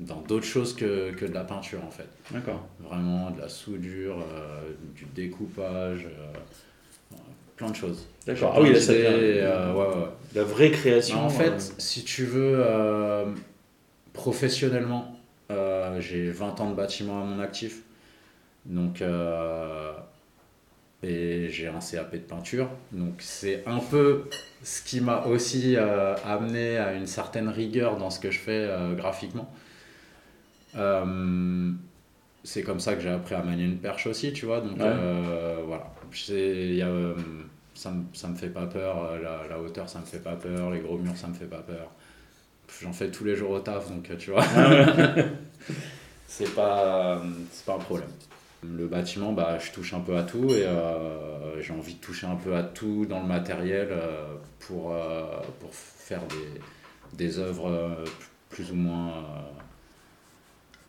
dans 0.00 0.20
d'autres 0.22 0.46
choses 0.46 0.74
que, 0.74 1.12
que 1.12 1.26
de 1.26 1.34
la 1.34 1.44
peinture 1.44 1.84
en 1.86 1.90
fait. 1.90 2.08
D'accord. 2.30 2.66
Vraiment 2.80 3.30
de 3.30 3.40
la 3.40 3.48
soudure, 3.48 4.16
euh, 4.18 4.72
du 4.94 5.04
découpage, 5.14 6.06
euh, 6.06 7.16
plein 7.56 7.70
de 7.70 7.76
choses. 7.76 8.06
D'accord. 8.26 8.54
Ah 8.56 8.62
oui, 8.62 8.72
là 8.72 8.80
ça 8.80 8.94
d'idées, 8.94 9.04
devient 9.04 9.40
euh, 9.42 9.74
ouais, 9.74 9.86
ouais. 9.96 10.08
la 10.34 10.44
vraie 10.44 10.70
création. 10.70 11.20
en 11.20 11.28
fait, 11.28 11.74
si 11.78 12.02
tu 12.04 12.24
veux, 12.24 12.64
professionnellement, 14.12 15.16
j'ai 15.98 16.30
20 16.30 16.60
ans 16.60 16.70
de 16.70 16.74
bâtiment 16.74 17.20
à 17.20 17.24
mon 17.24 17.40
actif. 17.40 17.82
Donc, 18.64 19.02
et 21.02 21.48
j'ai 21.50 21.66
un 21.66 21.78
CAP 21.78 22.12
de 22.12 22.18
peinture. 22.18 22.70
Donc, 22.92 23.14
c'est 23.18 23.64
un 23.66 23.78
peu 23.78 24.24
ce 24.62 24.82
qui 24.82 25.00
m'a 25.00 25.24
aussi 25.26 25.76
amené 25.76 26.78
à 26.78 26.94
une 26.94 27.06
certaine 27.06 27.48
rigueur 27.48 27.98
dans 27.98 28.08
ce 28.08 28.18
que 28.20 28.30
je 28.30 28.38
fais 28.38 28.70
graphiquement. 28.96 29.52
Euh, 30.76 31.72
c'est 32.44 32.62
comme 32.62 32.80
ça 32.80 32.94
que 32.94 33.00
j'ai 33.00 33.10
appris 33.10 33.34
à 33.34 33.42
manier 33.42 33.64
une 33.64 33.78
perche 33.78 34.06
aussi, 34.06 34.32
tu 34.32 34.46
vois. 34.46 34.60
Donc, 34.60 34.78
Ouais. 34.78 34.84
euh, 34.86 35.62
voilà. 35.66 35.86
Y 36.28 36.82
a, 36.82 36.88
euh, 36.88 37.14
ça, 37.74 37.90
me, 37.90 38.04
ça 38.12 38.28
me 38.28 38.36
fait 38.36 38.48
pas 38.50 38.66
peur. 38.66 39.18
La, 39.22 39.42
la 39.48 39.60
hauteur, 39.60 39.88
ça 39.88 40.00
me 40.00 40.04
fait 40.06 40.20
pas 40.22 40.36
peur. 40.36 40.70
Les 40.70 40.80
gros 40.80 40.98
murs, 40.98 41.16
ça 41.16 41.28
me 41.28 41.34
fait 41.34 41.46
pas 41.46 41.60
peur. 41.60 41.90
J'en 42.82 42.92
fais 42.92 43.10
tous 43.10 43.24
les 43.24 43.36
jours 43.36 43.50
au 43.50 43.58
taf, 43.60 43.90
donc 43.90 44.16
tu 44.18 44.30
vois. 44.30 44.44
c'est 46.26 46.54
pas, 46.54 47.20
pas 47.66 47.74
un 47.74 47.78
problème. 47.78 48.08
Le 48.62 48.86
bâtiment, 48.86 49.32
bah, 49.32 49.58
je 49.58 49.72
touche 49.72 49.94
un 49.94 50.00
peu 50.00 50.16
à 50.16 50.22
tout 50.22 50.50
et 50.50 50.64
euh, 50.66 51.60
j'ai 51.62 51.72
envie 51.72 51.94
de 51.94 52.00
toucher 52.00 52.26
un 52.26 52.36
peu 52.36 52.54
à 52.54 52.62
tout 52.62 53.06
dans 53.08 53.20
le 53.20 53.26
matériel 53.26 53.88
euh, 53.90 54.34
pour, 54.60 54.92
euh, 54.94 55.24
pour 55.60 55.70
faire 55.74 56.20
des, 56.28 57.16
des 57.16 57.38
œuvres 57.38 58.04
plus 58.50 58.70
ou 58.70 58.74
moins, 58.74 59.14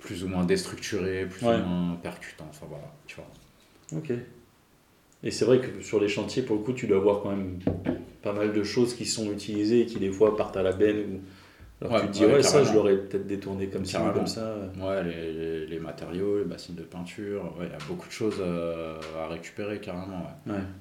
plus 0.01 0.23
ou 0.23 0.27
moins 0.27 0.43
déstructurées, 0.43 1.25
plus 1.25 1.45
Ouais. 1.45 1.55
ou 1.55 1.65
moins 1.65 1.95
percutantes. 1.95 2.47
Enfin 2.49 2.65
voilà, 2.69 2.91
tu 3.07 3.15
vois. 3.15 3.97
Ok. 3.99 4.11
Et 5.23 5.31
c'est 5.31 5.45
vrai 5.45 5.59
que 5.59 5.81
sur 5.81 5.99
les 6.01 6.07
chantiers, 6.07 6.41
pour 6.41 6.57
le 6.57 6.63
coup, 6.63 6.73
tu 6.73 6.87
dois 6.87 6.97
avoir 6.97 7.21
quand 7.21 7.29
même 7.29 7.59
pas 8.23 8.33
mal 8.33 8.53
de 8.53 8.63
choses 8.63 8.95
qui 8.95 9.05
sont 9.05 9.31
utilisées 9.31 9.81
et 9.81 9.85
qui 9.85 9.99
des 9.99 10.11
fois 10.11 10.35
partent 10.35 10.57
à 10.57 10.63
la 10.63 10.71
benne. 10.73 10.97
Ou... 10.99 11.21
Alors 11.83 11.93
Ouais, 11.95 12.01
tu 12.01 12.07
te 12.07 12.11
dis, 12.13 12.25
ouais, 12.25 12.33
ouais, 12.33 12.43
ça, 12.43 12.63
je 12.63 12.73
l'aurais 12.73 12.95
peut-être 12.97 13.25
détourné 13.25 13.67
comme 13.67 13.85
ça 13.85 14.11
comme 14.13 14.27
ça. 14.27 14.55
Ouais, 14.79 15.03
les, 15.03 15.31
les, 15.33 15.65
les 15.67 15.79
matériaux, 15.79 16.37
les 16.39 16.45
bassines 16.45 16.75
de 16.75 16.83
peinture, 16.83 17.43
ouais, 17.59 17.65
il 17.67 17.71
y 17.71 17.75
a 17.75 17.87
beaucoup 17.87 18.07
de 18.07 18.13
choses 18.13 18.37
euh, 18.39 18.99
à 19.19 19.27
récupérer 19.27 19.79
carrément. 19.79 20.27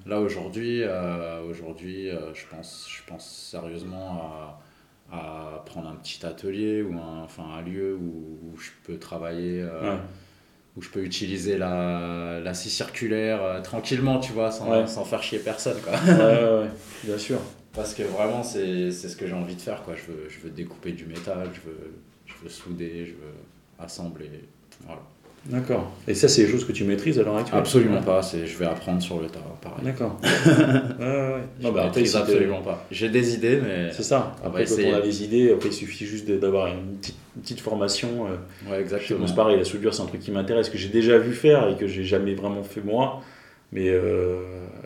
Là 0.05 0.19
aujourd'hui, 0.19 0.81
euh, 0.83 1.41
aujourd'hui, 1.49 2.09
euh, 2.09 2.33
je 2.35 2.45
pense, 2.47 2.87
je 2.89 3.01
pense 3.07 3.27
sérieusement 3.51 4.21
à, 4.21 4.61
à 5.11 5.63
prendre 5.65 5.89
un 5.89 5.95
petit 5.95 6.25
atelier 6.25 6.81
ou 6.81 6.93
un, 6.97 7.23
enfin 7.23 7.43
un 7.57 7.61
lieu 7.61 7.95
où, 7.95 8.39
où 8.53 8.57
je 8.59 8.69
peux 8.85 8.97
travailler, 8.97 9.61
euh, 9.61 9.93
Ouais. 9.95 9.99
où 10.77 10.81
je 10.81 10.89
peux 10.89 11.03
utiliser 11.03 11.57
la, 11.57 12.39
la 12.43 12.53
scie 12.53 12.69
circulaire 12.69 13.43
euh, 13.43 13.61
tranquillement, 13.61 14.19
tu 14.19 14.31
vois, 14.31 14.51
sans, 14.51 14.69
Ouais. 14.71 14.87
sans 14.87 15.03
faire 15.05 15.21
chier 15.23 15.39
personne, 15.39 15.77
quoi. 15.81 15.93
ouais, 15.93 16.67
bien 17.03 17.17
sûr. 17.17 17.39
Parce 17.73 17.93
que 17.93 18.03
vraiment, 18.03 18.43
c'est 18.43 18.91
c'est 18.91 19.07
ce 19.07 19.15
que 19.15 19.27
j'ai 19.27 19.33
envie 19.33 19.55
de 19.55 19.61
faire, 19.61 19.81
quoi. 19.83 19.95
Je 19.95 20.11
veux, 20.11 20.27
je 20.29 20.39
veux 20.41 20.49
découper 20.49 20.91
du 20.91 21.05
métal, 21.05 21.47
je 21.53 21.61
veux, 21.69 21.93
je 22.25 22.33
veux 22.43 22.49
souder, 22.49 23.05
je 23.05 23.11
veux 23.11 23.33
assembler. 23.79 24.29
Voilà. 24.85 25.01
D'accord. 25.45 25.91
Et 26.07 26.13
ça, 26.13 26.27
c'est 26.27 26.43
des 26.45 26.51
choses 26.51 26.65
que 26.65 26.71
tu 26.71 26.83
maîtrises 26.83 27.17
à 27.19 27.23
l'heure 27.23 27.35
actuelle 27.37 27.57
Absolument 27.59 27.97
Ouais. 27.97 28.05
pas, 28.05 28.21
je 28.21 28.57
vais 28.57 28.65
apprendre 28.65 29.01
sur 29.01 29.19
le 29.19 29.27
tas, 29.27 29.39
pareil. 29.59 29.83
D'accord. 29.83 30.19
ouais, 30.23 31.05
ouais, 31.05 31.07
ouais. 31.07 31.41
Je 31.59 31.63
Non, 31.65 31.71
bah, 31.73 31.85
après, 31.87 32.05
si 32.05 32.15
absolument 32.15 32.61
pas. 32.61 32.85
J'ai 32.91 33.09
des 33.09 33.33
idées, 33.33 33.59
mais. 33.59 33.91
C'est 33.91 34.03
ça. 34.03 34.35
Après, 34.45 34.65
quand 34.65 34.75
on 34.85 34.93
a 34.93 35.01
des 35.01 35.23
idées, 35.23 35.51
après, 35.51 35.69
il 35.69 35.73
suffit 35.73 36.05
juste 36.05 36.29
d'avoir 36.29 36.67
une 36.67 36.97
petite, 36.97 37.15
une 37.35 37.41
petite 37.41 37.59
formation. 37.61 38.27
euh, 38.27 38.69
Ouais, 38.71 38.81
exactement. 38.81 39.25
c'est 39.25 39.35
pareil, 39.35 39.57
la 39.57 39.65
soudure, 39.65 39.93
c'est 39.95 40.03
un 40.03 40.05
truc 40.05 40.21
qui 40.21 40.29
m'intéresse, 40.31 40.69
que 40.69 40.77
j'ai 40.77 40.89
déjà 40.89 41.17
vu 41.17 41.33
faire 41.33 41.69
et 41.69 41.75
que 41.75 41.87
j'ai 41.87 42.03
jamais 42.03 42.35
vraiment 42.35 42.63
fait 42.63 42.81
moi. 42.81 43.21
Mais 43.71 43.89
euh, 43.89 44.43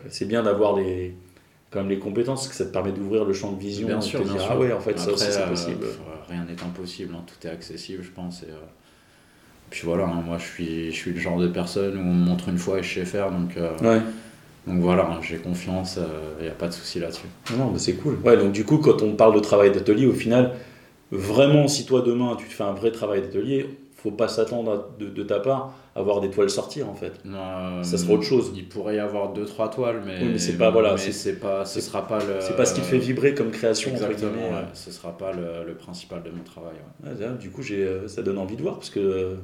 c'est 0.08 0.26
bien 0.26 0.42
d'avoir 0.42 0.74
les, 0.76 1.14
quand 1.70 1.80
même 1.80 1.90
les 1.90 1.98
compétences, 1.98 2.40
parce 2.46 2.48
que 2.48 2.54
ça 2.54 2.64
te 2.64 2.72
permet 2.72 2.92
d'ouvrir 2.92 3.26
le 3.26 3.34
champ 3.34 3.52
de 3.52 3.60
vision. 3.60 3.88
Bien 3.88 4.00
sûr, 4.00 4.22
bien 4.22 4.32
dire, 4.32 4.40
sûr. 4.40 4.50
ah 4.52 4.58
ouais, 4.58 4.72
en 4.72 4.80
fait, 4.80 4.96
ça 4.98 5.10
Après, 5.10 5.14
aussi, 5.16 5.26
c'est 5.32 5.42
euh, 5.42 5.48
possible. 5.48 5.86
rien 6.30 6.44
n'est 6.44 6.62
impossible, 6.62 7.14
hein, 7.14 7.24
tout 7.26 7.46
est 7.46 7.50
accessible, 7.50 8.02
je 8.02 8.10
pense. 8.10 8.42
Et, 8.42 8.46
euh, 8.46 8.56
Puis 9.70 9.82
voilà, 9.84 10.04
hein, 10.04 10.22
moi 10.24 10.38
je 10.38 10.44
suis, 10.44 10.86
je 10.92 10.96
suis 10.96 11.12
le 11.12 11.18
genre 11.20 11.38
de 11.38 11.48
personne 11.48 11.96
où 11.96 12.00
on 12.00 12.14
me 12.14 12.24
montre 12.24 12.48
une 12.48 12.58
fois 12.58 12.78
et 12.78 12.82
je 12.82 12.94
sais 13.00 13.04
faire, 13.04 13.30
donc, 13.30 13.56
euh, 13.56 13.70
Ouais. 13.82 14.00
donc 14.66 14.80
voilà, 14.80 15.04
hein, 15.10 15.18
j'ai 15.22 15.36
confiance, 15.36 15.98
il 16.38 16.44
n'y 16.44 16.48
a 16.50 16.54
pas 16.54 16.68
de 16.68 16.72
souci 16.72 17.00
là-dessus. 17.00 17.26
Non, 17.58 17.70
mais 17.72 17.78
c'est 17.78 17.94
cool. 17.94 18.16
Ouais, 18.24 18.36
donc 18.36 18.52
du 18.52 18.64
coup, 18.64 18.78
quand 18.78 19.02
on 19.02 19.12
parle 19.14 19.34
de 19.34 19.40
travail 19.40 19.72
d'atelier, 19.72 20.06
au 20.06 20.12
final, 20.12 20.52
vraiment, 21.10 21.66
si 21.68 21.84
toi 21.84 22.02
demain 22.02 22.36
tu 22.38 22.46
te 22.46 22.52
fais 22.52 22.64
un 22.64 22.72
vrai 22.72 22.90
travail 22.92 23.22
d'atelier, 23.22 23.66
faut 23.96 24.10
pas 24.12 24.28
s'attendre 24.28 24.88
de 24.98 25.22
ta 25.24 25.40
part 25.40 25.74
à 25.96 26.02
voir 26.02 26.20
des 26.20 26.30
toiles 26.30 26.50
sortir 26.50 26.88
en 26.90 26.94
fait. 26.94 27.12
Euh, 27.26 27.82
Ça 27.82 27.96
sera 27.96 28.12
autre 28.12 28.22
chose. 28.22 28.52
Il 28.54 28.68
pourrait 28.68 28.96
y 28.96 28.98
avoir 28.98 29.32
deux 29.32 29.46
trois 29.46 29.70
toiles, 29.70 30.02
mais, 30.04 30.18
Oui, 30.20 30.28
mais 30.32 30.38
c'est 30.38 30.58
pas- 30.58 30.70
voilà, 30.70 30.96
c'est- 30.98 31.40
pas, 31.40 31.64
ce 31.64 31.80
sera 31.80 32.06
pas 32.06 32.18
le. 32.18 32.34
C'est 32.40 32.54
pas 32.56 32.66
ce 32.66 32.74
qui 32.74 32.80
te 32.82 32.86
fait 32.86 32.98
vibrer 32.98 33.34
comme 33.34 33.50
création. 33.50 33.90
Exactement, 33.90 34.50
ouais, 34.50 34.64
ce 34.74 34.90
sera 34.90 35.16
pas 35.16 35.32
le, 35.32 35.66
le 35.66 35.74
principal 35.74 36.22
de 36.22 36.30
mon 36.30 36.42
travail. 36.44 36.74
ouais. 37.04 37.18
Là, 37.18 37.32
du 37.32 37.50
coup, 37.50 37.62
j'ai, 37.62 37.82
euh, 37.82 38.06
ça 38.08 38.22
donne 38.22 38.38
envie 38.38 38.56
de 38.56 38.62
voir 38.62 38.74
parce 38.74 38.90
que 38.90 39.00
euh, 39.00 39.34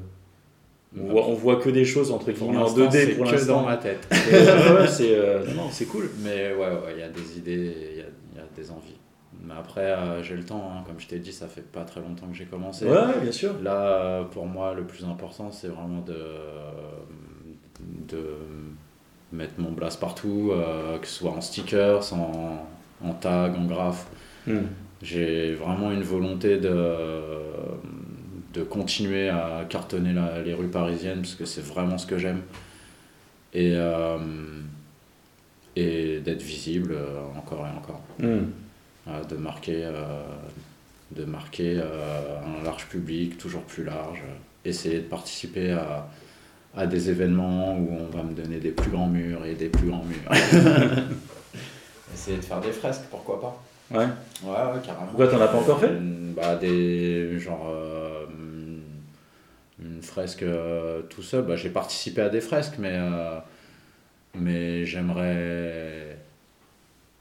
On 1.00 1.06
voit, 1.10 1.26
on 1.26 1.32
voit 1.34 1.56
que 1.56 1.70
des 1.70 1.86
choses 1.86 2.10
entre 2.10 2.30
guillemets 2.32 2.58
en 2.58 2.64
l'instant, 2.64 2.80
2D 2.84 2.90
c'est 2.92 3.06
pour 3.14 3.24
l'instant. 3.24 3.62
dans 3.62 3.66
ma 3.66 3.78
tête. 3.78 4.06
Euh, 4.12 4.80
ouais, 4.82 4.86
c'est 4.88 5.14
euh, 5.16 5.42
cool. 5.90 6.10
Mais 6.22 6.52
ouais, 6.52 6.58
ouais, 6.58 6.92
il 6.96 7.00
y 7.00 7.02
a 7.02 7.08
des 7.08 7.38
idées, 7.38 7.74
il 7.92 7.96
y 7.98 8.00
a, 8.02 8.04
il 8.34 8.36
y 8.36 8.40
a 8.40 8.44
des 8.54 8.70
envies. 8.70 8.98
Mais 9.44 9.54
après, 9.58 9.90
euh, 9.90 10.22
j'ai 10.22 10.36
le 10.36 10.44
temps, 10.44 10.70
hein. 10.72 10.84
comme 10.86 11.00
je 11.00 11.06
t'ai 11.08 11.18
dit, 11.18 11.32
ça 11.32 11.48
fait 11.48 11.66
pas 11.66 11.82
très 11.84 12.00
longtemps 12.00 12.28
que 12.28 12.34
j'ai 12.34 12.44
commencé. 12.44 12.84
Ouais, 12.84 12.92
ouais, 12.92 13.20
bien 13.20 13.32
sûr. 13.32 13.54
Là, 13.62 13.74
euh, 13.74 14.24
pour 14.24 14.46
moi, 14.46 14.72
le 14.74 14.84
plus 14.84 15.04
important, 15.04 15.50
c'est 15.50 15.68
vraiment 15.68 16.00
de, 16.00 16.14
de 18.08 18.24
mettre 19.32 19.54
mon 19.58 19.72
blast 19.72 19.98
partout, 20.00 20.50
euh, 20.52 20.98
que 20.98 21.06
ce 21.06 21.14
soit 21.14 21.32
en 21.32 21.40
stickers, 21.40 22.12
en, 22.12 22.66
en 23.04 23.14
tag, 23.14 23.56
en 23.56 23.64
graphe. 23.66 24.06
Hmm. 24.46 24.66
J'ai 25.02 25.54
vraiment 25.54 25.90
une 25.90 26.02
volonté 26.02 26.58
de, 26.58 26.94
de 28.54 28.62
continuer 28.62 29.28
à 29.28 29.64
cartonner 29.68 30.12
la- 30.12 30.40
les 30.42 30.54
rues 30.54 30.68
parisiennes, 30.68 31.22
parce 31.22 31.34
que 31.34 31.44
c'est 31.44 31.64
vraiment 31.64 31.98
ce 31.98 32.06
que 32.06 32.18
j'aime. 32.18 32.42
Et, 33.54 33.72
euh, 33.74 34.18
et 35.76 36.20
d'être 36.20 36.42
visible 36.42 36.92
euh, 36.92 37.20
encore 37.36 37.66
et 37.66 37.76
encore. 37.76 38.00
Hmm. 38.18 38.50
Euh, 39.08 39.24
de 39.24 39.36
marquer, 39.36 39.84
euh, 39.84 40.22
de 41.10 41.24
marquer 41.24 41.76
euh, 41.82 42.36
un 42.60 42.62
large 42.64 42.86
public, 42.86 43.36
toujours 43.38 43.62
plus 43.62 43.82
large. 43.84 44.22
Essayer 44.64 44.98
de 44.98 45.04
participer 45.08 45.72
à, 45.72 46.06
à 46.76 46.86
des 46.86 47.10
événements 47.10 47.76
où 47.76 47.88
on 48.00 48.16
va 48.16 48.22
me 48.22 48.32
donner 48.32 48.58
des 48.58 48.70
plus 48.70 48.90
grands 48.90 49.08
murs 49.08 49.44
et 49.44 49.54
des 49.54 49.68
plus 49.68 49.88
grands 49.88 50.04
murs. 50.04 50.30
Essayer 52.14 52.36
de 52.36 52.42
faire 52.42 52.60
des 52.60 52.70
fresques, 52.72 53.02
pourquoi 53.10 53.40
pas 53.40 53.62
Ouais. 53.90 54.04
Ouais, 54.44 54.50
ouais, 54.50 54.80
carrément. 54.84 55.06
Pourquoi 55.06 55.28
t'en 55.28 55.40
as 55.40 55.48
pas 55.48 55.58
encore 55.58 55.80
fait? 55.80 55.86
Euh, 55.90 56.32
Bah, 56.36 56.56
des. 56.56 57.38
Genre. 57.38 57.66
euh, 57.68 58.24
une 59.82 60.00
fresque 60.02 60.42
euh, 60.44 61.02
tout 61.10 61.22
seul. 61.22 61.42
Bah, 61.44 61.56
j'ai 61.56 61.70
participé 61.70 62.22
à 62.22 62.28
des 62.28 62.40
fresques, 62.40 62.76
mais. 62.78 62.92
euh, 62.92 63.38
mais 64.34 64.86
j'aimerais 64.86 66.11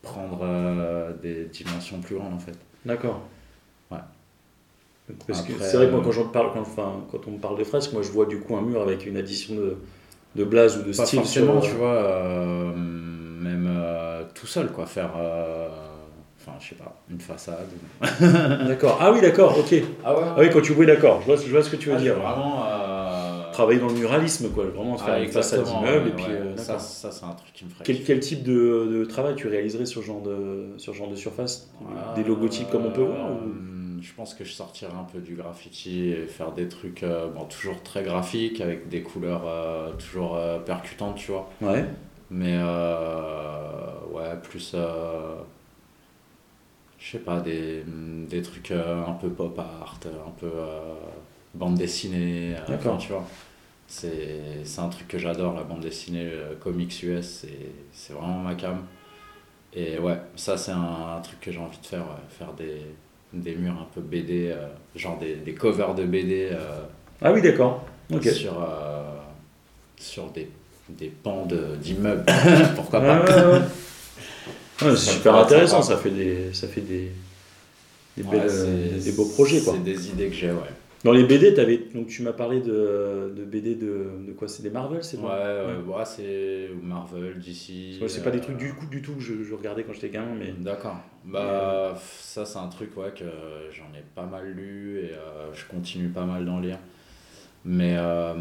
prendre 0.01 0.39
euh, 0.43 1.11
des 1.21 1.45
dimensions 1.45 1.99
plus 1.99 2.15
grandes 2.15 2.33
en 2.33 2.39
fait. 2.39 2.57
D'accord. 2.85 3.21
Ouais. 3.91 3.97
Parce 5.27 5.41
que 5.41 5.53
c'est 5.59 5.77
vrai 5.77 5.87
que 5.87 5.91
moi 5.91 5.99
euh, 6.01 6.11
quand, 6.13 6.31
parle, 6.31 6.51
quand, 6.53 6.61
enfin, 6.61 6.93
quand 7.11 7.27
on 7.27 7.31
me 7.31 7.37
parle 7.39 7.57
de 7.57 7.63
fresque, 7.63 7.91
moi 7.93 8.01
je 8.01 8.09
vois 8.11 8.25
du 8.25 8.39
coup 8.39 8.55
un 8.55 8.61
mur 8.61 8.81
avec 8.81 9.05
une 9.05 9.17
addition 9.17 9.55
de, 9.55 9.77
de 10.35 10.43
blaze 10.43 10.77
ou 10.77 10.83
de 10.83 10.95
Pas 10.95 11.05
style. 11.05 11.19
forcément, 11.19 11.61
sur, 11.61 11.71
tu 11.71 11.77
vois, 11.77 11.93
euh, 11.95 12.73
même 12.75 13.67
euh, 13.69 14.23
tout 14.33 14.47
seul, 14.47 14.71
quoi. 14.71 14.85
Faire. 14.85 15.11
euh, 15.17 15.67
Enfin, 16.43 16.53
je 16.59 16.69
sais 16.69 16.75
pas, 16.75 16.95
une 17.11 17.19
façade. 17.19 17.67
ou- 18.01 18.03
D'accord. 18.67 18.97
Ah 18.99 19.11
oui, 19.11 19.21
d'accord, 19.21 19.55
ok. 19.59 19.75
Ah 20.03 20.15
ouais 20.17 20.23
Ah 20.25 20.35
oui, 20.39 20.49
quand 20.51 20.61
tu 20.61 20.71
oui, 20.73 20.87
d'accord, 20.87 21.21
je 21.21 21.27
vois, 21.27 21.35
je 21.35 21.51
vois 21.51 21.61
ce 21.61 21.69
que 21.69 21.75
tu 21.75 21.89
veux 21.89 21.95
Ah, 21.95 21.99
dire. 22.01 22.15
Vraiment. 22.15 22.63
Euh, 23.51 23.53
Travailler 23.53 23.79
dans 23.79 23.87
le 23.89 23.93
muralisme, 23.95 24.49
quoi, 24.49 24.65
vraiment 24.65 24.97
faire 24.97 25.13
ah, 25.15 25.19
une 25.19 25.29
façade 25.29 25.63
d'immeuble 25.63 26.09
et 26.09 26.11
puis. 26.11 26.25
euh, 26.29 26.57
ça, 26.57 26.79
ça 26.79 27.11
c'est 27.11 27.25
un 27.25 27.33
truc 27.33 27.53
qui 27.53 27.65
me 27.65 27.69
ferait. 27.69 27.83
Quel, 27.85 28.03
quel 28.03 28.19
type 28.19 28.43
de, 28.43 28.89
de 28.91 29.05
travail 29.05 29.35
tu 29.35 29.47
réaliserais 29.47 29.85
sur 29.85 30.01
ce 30.01 30.07
genre 30.07 30.21
de, 30.21 30.69
sur 30.77 30.93
genre 30.93 31.09
de 31.09 31.15
surface? 31.15 31.69
Des 32.15 32.23
logotypes 32.23 32.69
comme 32.71 32.85
on 32.85 32.91
peut 32.91 33.01
voir 33.01 33.29
ou- 33.31 33.35
Euh, 33.35 34.01
Je 34.01 34.13
pense 34.13 34.33
que 34.33 34.43
je 34.43 34.51
sortirais 34.51 34.93
un 34.99 35.03
peu 35.03 35.19
du 35.19 35.35
graffiti 35.35 36.09
et 36.09 36.25
faire 36.25 36.51
des 36.53 36.67
trucs 36.67 37.03
euh, 37.03 37.27
bon, 37.27 37.45
toujours 37.45 37.81
très 37.83 38.03
graphiques 38.03 38.59
avec 38.61 38.89
des 38.89 39.03
couleurs 39.03 39.43
euh, 39.45 39.91
toujours 39.93 40.35
euh, 40.37 40.57
percutantes, 40.59 41.17
tu 41.17 41.31
vois. 41.31 41.49
Ouais. 41.61 41.85
Mais 42.31 42.57
euh, 42.59 43.91
ouais, 44.11 44.35
plus. 44.41 44.71
euh, 44.73 45.35
je 46.99 47.11
sais 47.11 47.19
pas, 47.19 47.39
des, 47.39 47.83
des 48.29 48.41
trucs 48.41 48.71
euh, 48.71 49.03
un 49.05 49.13
peu 49.13 49.29
pop 49.29 49.57
art, 49.59 49.99
un 50.05 50.31
peu 50.39 50.45
euh, 50.53 50.93
bande 51.53 51.75
dessinée. 51.75 52.55
euh, 52.55 52.67
D'accord. 52.67 52.97
tu 52.97 53.09
vois. 53.09 53.25
C'est 53.87 54.79
un 54.79 54.87
truc 54.87 55.07
que 55.09 55.17
j'adore, 55.17 55.53
la 55.53 55.63
bande 55.63 55.81
dessinée, 55.81 56.23
euh, 56.31 56.53
comics 56.59 57.03
US, 57.03 57.45
c'est- 57.93 58.13
vraiment 58.13 58.39
ma 58.39 58.55
cam. 58.55 58.77
Et 59.73 59.99
ouais, 59.99 60.17
ça 60.35 60.57
c'est 60.57 60.71
un, 60.71 61.19
truc 61.23 61.39
que 61.41 61.51
j'ai 61.51 61.59
envie 61.59 61.79
de 61.79 61.85
faire, 61.85 62.01
ouais, 62.01 62.23
faire 62.29 62.53
des, 62.53 62.81
des 63.33 63.55
murs 63.55 63.73
un 63.73 63.87
peu 63.93 64.01
BD, 64.01 64.49
euh, 64.51 64.67
genre 64.95 65.17
des, 65.19 65.35
des 65.35 65.53
covers 65.53 65.93
de 65.95 66.05
BD 66.05 66.49
euh, 66.51 66.83
Ah 67.21 67.31
oui, 67.31 67.41
d'accord. 67.41 67.85
Sur, 68.33 68.61
euh, 68.61 69.17
sur 69.97 70.27
des, 70.31 70.49
des 70.89 71.07
pans 71.07 71.45
de- 71.45 71.75
d'immeubles. 71.77 72.25
Pourquoi 72.75 72.99
pas? 73.01 73.23
ouais, 73.25 73.59
ouais. 73.59 73.61
C'est 74.79 74.95
super 74.97 75.35
intéressant, 75.35 75.81
ça 75.81 75.97
fait 75.97 76.09
des, 76.09 76.53
ça 76.53 76.67
fait 76.67 76.81
des, 76.81 77.11
des, 78.17 78.23
belles, 78.23 78.41
euh, 78.49 78.99
des 78.99 79.11
beaux 79.11 79.25
projets. 79.25 79.61
Quoi. 79.61 79.73
C'est 79.73 79.83
des 79.83 80.09
idées 80.09 80.27
que 80.29 80.35
j'ai, 80.35 80.51
ouais. 80.51 80.57
Dans 81.03 81.11
les 81.11 81.23
BD, 81.23 81.59
avais, 81.59 81.77
donc 81.77 82.07
tu 82.07 82.21
m'as 82.21 82.33
parlé 82.33 82.59
de, 82.61 83.33
de 83.35 83.43
BD 83.43 83.75
de, 83.75 84.05
de 84.27 84.31
quoi 84.33 84.47
C'est 84.47 84.61
des 84.61 84.69
Marvel, 84.69 85.03
c'est 85.03 85.17
Ouais, 85.17 85.23
quoi 85.23 85.37
ouais, 85.37 85.97
ouais, 85.97 86.05
c'est 86.05 86.69
Marvel, 86.83 87.39
DC. 87.39 88.01
Ouais, 88.01 88.07
c'est 88.07 88.23
pas 88.23 88.29
des 88.29 88.37
euh, 88.37 88.41
trucs 88.41 88.57
du, 88.57 88.73
coup, 88.73 88.85
du 88.85 89.01
tout 89.01 89.13
que 89.15 89.21
je, 89.21 89.43
je 89.43 89.53
regardais 89.55 89.83
quand 89.83 89.93
j'étais 89.93 90.09
gamin, 90.09 90.35
mais. 90.37 90.53
D'accord. 90.59 90.97
Bah, 91.25 91.95
ça, 91.99 92.45
c'est 92.45 92.59
un 92.59 92.67
truc 92.67 92.95
ouais, 92.97 93.11
que 93.15 93.25
j'en 93.71 93.97
ai 93.97 94.03
pas 94.15 94.25
mal 94.25 94.51
lu 94.51 94.99
et 94.99 95.13
euh, 95.13 95.51
je 95.53 95.65
continue 95.65 96.09
pas 96.09 96.25
mal 96.25 96.45
d'en 96.45 96.59
lire. 96.59 96.77
Mais 97.63 97.95
euh, 97.97 98.33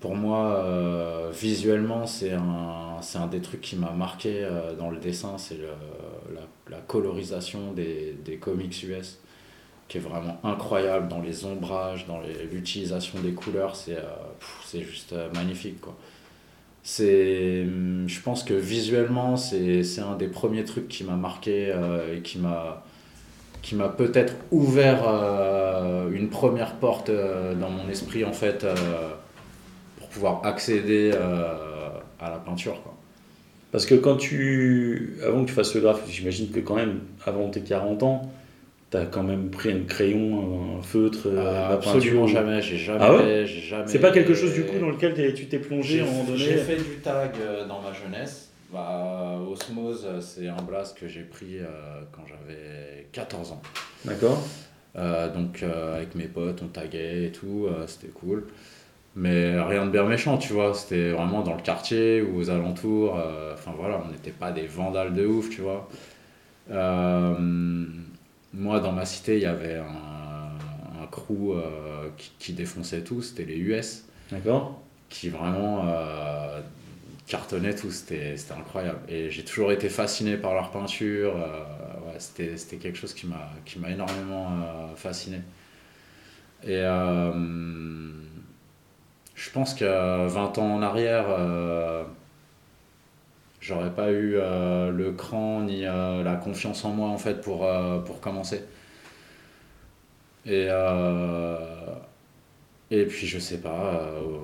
pour 0.00 0.14
moi, 0.14 0.64
euh, 0.64 1.30
visuellement, 1.32 2.06
c'est 2.06 2.32
un, 2.32 3.00
un 3.14 3.26
des 3.26 3.40
trucs 3.40 3.60
qui 3.60 3.76
m'a 3.76 3.90
marqué 3.90 4.44
euh, 4.44 4.74
dans 4.74 4.90
le 4.90 4.98
dessin, 4.98 5.36
c'est 5.36 5.58
la, 5.58 6.42
la 6.70 6.80
colorisation 6.82 7.72
des, 7.72 8.16
des 8.24 8.36
comics 8.36 8.84
US, 8.84 9.18
qui 9.92 9.98
est 9.98 10.00
vraiment 10.00 10.40
incroyable 10.42 11.08
dans 11.08 11.20
les 11.20 11.44
ombrages, 11.44 12.06
dans 12.06 12.18
l'utilisation 12.50 13.20
des 13.20 13.32
couleurs, 13.32 13.76
c'est 13.76 13.98
euh, 13.98 14.00
c'est 14.64 14.80
juste 14.80 15.12
euh, 15.12 15.28
magnifique. 15.34 15.82
Quoi. 15.82 15.94
C'est, 16.82 17.64
hum, 17.66 18.04
je 18.06 18.20
pense 18.22 18.42
que 18.42 18.54
visuellement, 18.54 19.36
c'est 19.36 19.82
c'est 19.82 20.00
un 20.00 20.16
des 20.16 20.28
premiers 20.28 20.64
trucs 20.64 20.88
qui 20.88 21.04
m'a 21.04 21.16
marqué 21.16 21.70
euh, 21.70 22.16
et 22.16 22.20
qui 22.20 22.38
m'a 22.38 22.82
qui 23.60 23.74
m'a 23.74 23.90
peut-être 23.90 24.34
ouvert 24.50 25.04
une 26.10 26.30
première 26.30 26.76
porte 26.76 27.10
dans 27.10 27.70
mon 27.70 27.88
esprit 27.88 28.24
en 28.24 28.32
fait 28.32 28.66
pour 29.98 30.08
pouvoir 30.08 30.44
accéder 30.44 31.12
à 31.12 32.30
la 32.30 32.38
peinture 32.38 32.82
quoi. 32.82 32.96
Parce 33.70 33.86
que 33.86 33.94
quand 33.94 34.16
tu. 34.16 35.18
Avant 35.24 35.42
que 35.42 35.48
tu 35.48 35.54
fasses 35.54 35.74
le 35.74 35.80
graphe, 35.80 36.02
j'imagine 36.10 36.50
que 36.50 36.58
quand 36.58 36.74
même, 36.74 37.02
avant 37.24 37.48
tes 37.50 37.60
40 37.60 38.02
ans, 38.02 38.32
t'as 38.92 39.06
quand 39.06 39.22
même 39.22 39.50
pris 39.50 39.72
un 39.72 39.84
crayon, 39.84 40.78
un 40.78 40.82
feutre, 40.82 41.26
euh, 41.26 41.42
la 41.42 41.68
absolument 41.68 42.26
peinture. 42.26 42.28
jamais, 42.28 42.60
j'ai 42.60 42.76
jamais, 42.76 42.98
Ah 43.00 43.16
ouais 43.16 43.46
jamais. 43.46 43.84
C'est 43.86 43.98
pas 43.98 44.12
quelque 44.12 44.34
chose 44.34 44.52
du 44.52 44.64
coup 44.64 44.78
dans 44.78 44.90
lequel 44.90 45.14
tu 45.34 45.46
t'es 45.46 45.58
plongé 45.58 46.00
à 46.00 46.02
un 46.04 46.06
moment 46.06 46.24
donné 46.24 46.38
j'ai 46.38 46.58
fait 46.58 46.76
du 46.76 46.98
tag 47.02 47.30
euh, 47.40 47.66
dans 47.66 47.80
ma 47.80 47.92
jeunesse. 47.94 48.50
Bah, 48.70 49.38
Osmose, 49.50 50.06
euh, 50.06 50.20
c'est 50.20 50.46
un 50.48 50.60
blast 50.62 50.96
que 50.98 51.08
j'ai 51.08 51.22
pris 51.22 51.58
euh, 51.58 51.66
quand 52.12 52.22
j'avais 52.28 53.08
14 53.12 53.52
ans. 53.52 53.62
D'accord 54.04 54.40
Euh, 54.94 55.32
donc 55.32 55.62
euh, 55.62 55.96
avec 55.96 56.14
mes 56.14 56.26
potes, 56.26 56.60
on 56.62 56.68
taguait 56.68 57.24
et 57.24 57.32
tout, 57.32 57.66
c'était 57.86 58.12
cool. 58.12 58.44
Mais 59.16 59.58
rien 59.58 59.86
de 59.86 59.90
bien 59.90 60.04
méchant, 60.04 60.36
tu 60.36 60.52
vois, 60.52 60.74
c'était 60.74 61.12
vraiment 61.12 61.40
dans 61.40 61.54
le 61.54 61.62
quartier 61.62 62.20
ou 62.20 62.38
aux 62.38 62.50
alentours. 62.50 63.18
Enfin 63.54 63.72
voilà, 63.74 64.02
on 64.06 64.10
n'était 64.10 64.30
pas 64.30 64.52
des 64.52 64.66
vandales 64.66 65.14
de 65.14 65.24
ouf, 65.26 65.48
tu 65.48 65.62
vois. 65.62 65.88
Euh, 66.70 67.34
moi, 68.54 68.80
dans 68.80 68.92
ma 68.92 69.04
cité, 69.04 69.36
il 69.36 69.42
y 69.42 69.46
avait 69.46 69.76
un, 69.76 71.02
un 71.02 71.06
crew 71.10 71.52
euh, 71.52 72.08
qui, 72.16 72.32
qui 72.38 72.52
défonçait 72.52 73.02
tout, 73.02 73.22
c'était 73.22 73.44
les 73.44 73.56
US, 73.56 74.04
D'accord 74.30 74.78
qui 75.08 75.28
vraiment 75.28 75.84
euh, 75.86 76.62
cartonnaient 77.26 77.74
tout, 77.74 77.90
c'était 77.90 78.36
c'était 78.38 78.54
incroyable. 78.54 79.00
Et 79.08 79.30
j'ai 79.30 79.44
toujours 79.44 79.70
été 79.70 79.90
fasciné 79.90 80.38
par 80.38 80.54
leur 80.54 80.70
peinture, 80.70 81.34
euh, 81.36 81.64
ouais, 82.06 82.18
c'était 82.18 82.56
c'était 82.56 82.76
quelque 82.76 82.96
chose 82.96 83.12
qui 83.12 83.26
m'a 83.26 83.50
qui 83.66 83.78
m'a 83.78 83.90
énormément 83.90 84.48
fasciné. 84.96 85.40
Et 86.64 86.80
je 89.34 89.50
pense 89.52 89.74
que 89.74 90.28
20 90.28 90.58
ans 90.58 90.76
en 90.76 90.82
arrière, 90.82 91.26
j'aurais 93.62 93.94
pas 93.94 94.10
eu 94.12 94.34
euh, 94.36 94.90
le 94.90 95.12
cran 95.12 95.62
ni 95.62 95.86
euh, 95.86 96.22
la 96.22 96.34
confiance 96.36 96.84
en 96.84 96.90
moi 96.90 97.08
en 97.08 97.16
fait 97.18 97.40
pour, 97.40 97.64
euh, 97.64 98.00
pour 98.00 98.20
commencer. 98.20 98.62
Et, 100.44 100.66
euh, 100.68 101.56
et 102.90 103.06
puis 103.06 103.26
je 103.26 103.38
sais 103.38 103.58
pas, 103.58 104.00
euh, 104.02 104.38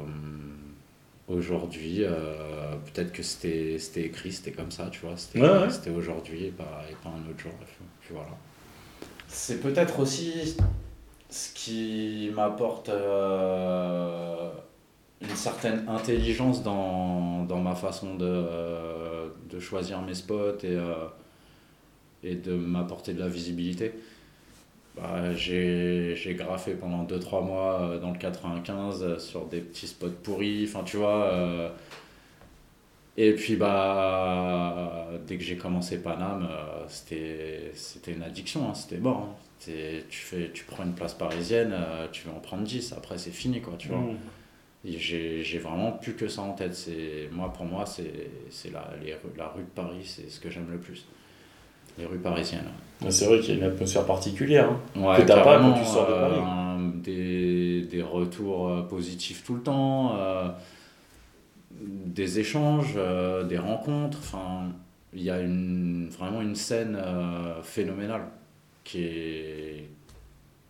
aujourd'hui, 1.29 2.05
euh, 2.05 2.13
peut-être 2.87 3.13
que 3.13 3.23
c'était 3.23 3.79
c'était 3.79 4.03
écrit, 4.07 4.33
c'était 4.33 4.53
comme 4.53 4.71
ça, 4.71 4.89
tu 4.91 5.01
vois, 5.01 5.17
c'était 5.17 5.41
Ouais, 5.41 5.49
ouais. 5.63 5.71
c'était 5.71 5.91
aujourd'hui 5.91 6.47
et 6.47 6.51
pas, 6.53 6.83
et 6.91 6.95
pas 7.03 7.11
un 7.11 7.29
autre 7.31 7.41
jour. 7.41 7.53
et 7.61 7.65
puis- 7.65 7.85
puis 8.01 8.15
voilà. 8.15 8.31
C'est 9.27 9.61
peut-être 9.61 9.99
aussi 10.01 10.57
ce 11.29 11.53
qui 11.53 12.31
m'apporte 12.35 12.89
euh, 12.89 14.51
une 15.21 15.35
certaine 15.37 15.89
intelligence 15.89 16.63
dans, 16.63 17.45
dans 17.45 17.61
ma 17.61 17.75
façon 17.75 18.15
de, 18.17 18.47
de 19.51 19.61
choisir 19.61 20.01
mes 20.03 20.15
spots 20.15 20.59
et, 20.63 20.67
euh, 20.77 20.95
et 22.23 22.35
de 22.35 22.55
m'apporter 22.55 23.15
de 23.15 23.21
la 23.21 23.29
visibilité. 23.29 23.93
bah, 24.97 25.35
j'ai 25.35 26.35
graffé 26.39 26.75
pendant 26.75 27.05
2-3 27.05 27.45
mois 27.45 27.81
euh, 27.83 27.99
dans 28.01 28.11
le 28.13 28.19
95 28.19 29.03
euh, 29.03 29.19
sur 29.19 29.47
des 29.47 29.61
petits 29.61 29.87
spots 29.87 30.11
pourris, 30.23 30.65
enfin 30.69 30.83
tu 30.85 30.97
vois. 30.97 31.25
euh, 31.27 31.71
et 33.17 33.35
puis 33.35 33.57
bah 33.57 35.09
dès 35.27 35.37
que 35.39 35.43
j'ai 35.45 35.57
commencé 35.57 36.01
Paname, 36.03 36.49
euh, 36.51 36.85
c'était 36.89 38.13
une 38.13 38.23
addiction, 38.23 38.69
hein, 38.71 38.75
c'était 38.75 38.99
mort. 38.99 39.19
hein. 39.19 39.37
Tu, 39.61 39.73
fais, 40.11 40.53
tu 40.53 40.65
prends 40.65 40.85
une 40.85 40.95
place 40.95 41.15
parisienne, 41.15 41.73
euh, 41.75 42.07
tu 42.13 42.27
veux 42.29 42.33
en 42.33 42.39
prendre 42.41 42.63
10, 42.63 42.93
après 42.93 43.19
c'est 43.19 43.33
fini 43.33 43.61
quoi, 43.61 43.75
tu 43.77 43.89
vois. 43.89 43.99
Mmh. 43.99 44.19
J'ai 44.85 45.59
vraiment 45.59 45.93
plus 45.93 46.15
que 46.15 46.29
ça 46.29 46.43
en 46.43 46.53
tête. 46.53 46.75
C'est 46.75 47.29
moi 47.33 47.53
pour 47.53 47.67
moi 47.67 47.85
c'est 47.87 48.71
la, 48.73 48.91
les 49.03 49.15
la 49.37 49.49
rue 49.49 49.63
de 49.63 49.69
Paris, 49.75 50.03
c'est 50.05 50.31
ce 50.31 50.39
que 50.41 50.51
j'aime 50.51 50.71
le 50.71 50.79
plus. 50.79 51.05
Les 51.99 52.07
rues 52.07 52.19
parisiennes. 52.19 52.69
Ouais, 53.03 53.11
C'est 53.11 53.27
vrai 53.27 53.41
qu'il 53.41 53.51
y 53.51 53.61
a 53.61 53.67
une 53.67 53.73
atmosphère 53.73 54.07
particulière. 54.07 54.71
hein. 54.71 55.01
Ouais, 55.01 55.17
Que 55.17 55.23
t'as 55.27 55.43
pas 55.43 55.59
quand 55.59 55.73
tu 55.75 55.85
sors 55.85 56.07
de 56.07 56.13
euh, 56.13 56.29
Paris. 56.31 56.41
un- 56.47 56.79
des, 57.03 57.83
des 57.91 58.03
retours 58.03 58.69
euh, 58.69 58.83
positifs 58.83 59.43
tout 59.45 59.55
le 59.57 59.63
temps, 59.63 60.17
euh, 60.17 60.49
des 61.73 62.39
échanges, 62.39 62.95
euh, 62.97 63.45
des 63.45 63.59
rencontres. 63.59 64.19
Enfin, 64.21 64.73
il 65.13 65.23
y 65.23 65.31
a 65.31 65.41
une, 65.41 66.09
vraiment 66.09 66.41
une 66.41 66.55
scène 66.55 66.97
euh, 67.01 67.63
phénoménale 67.63 68.29
qui 68.85 69.03
est 69.05 69.89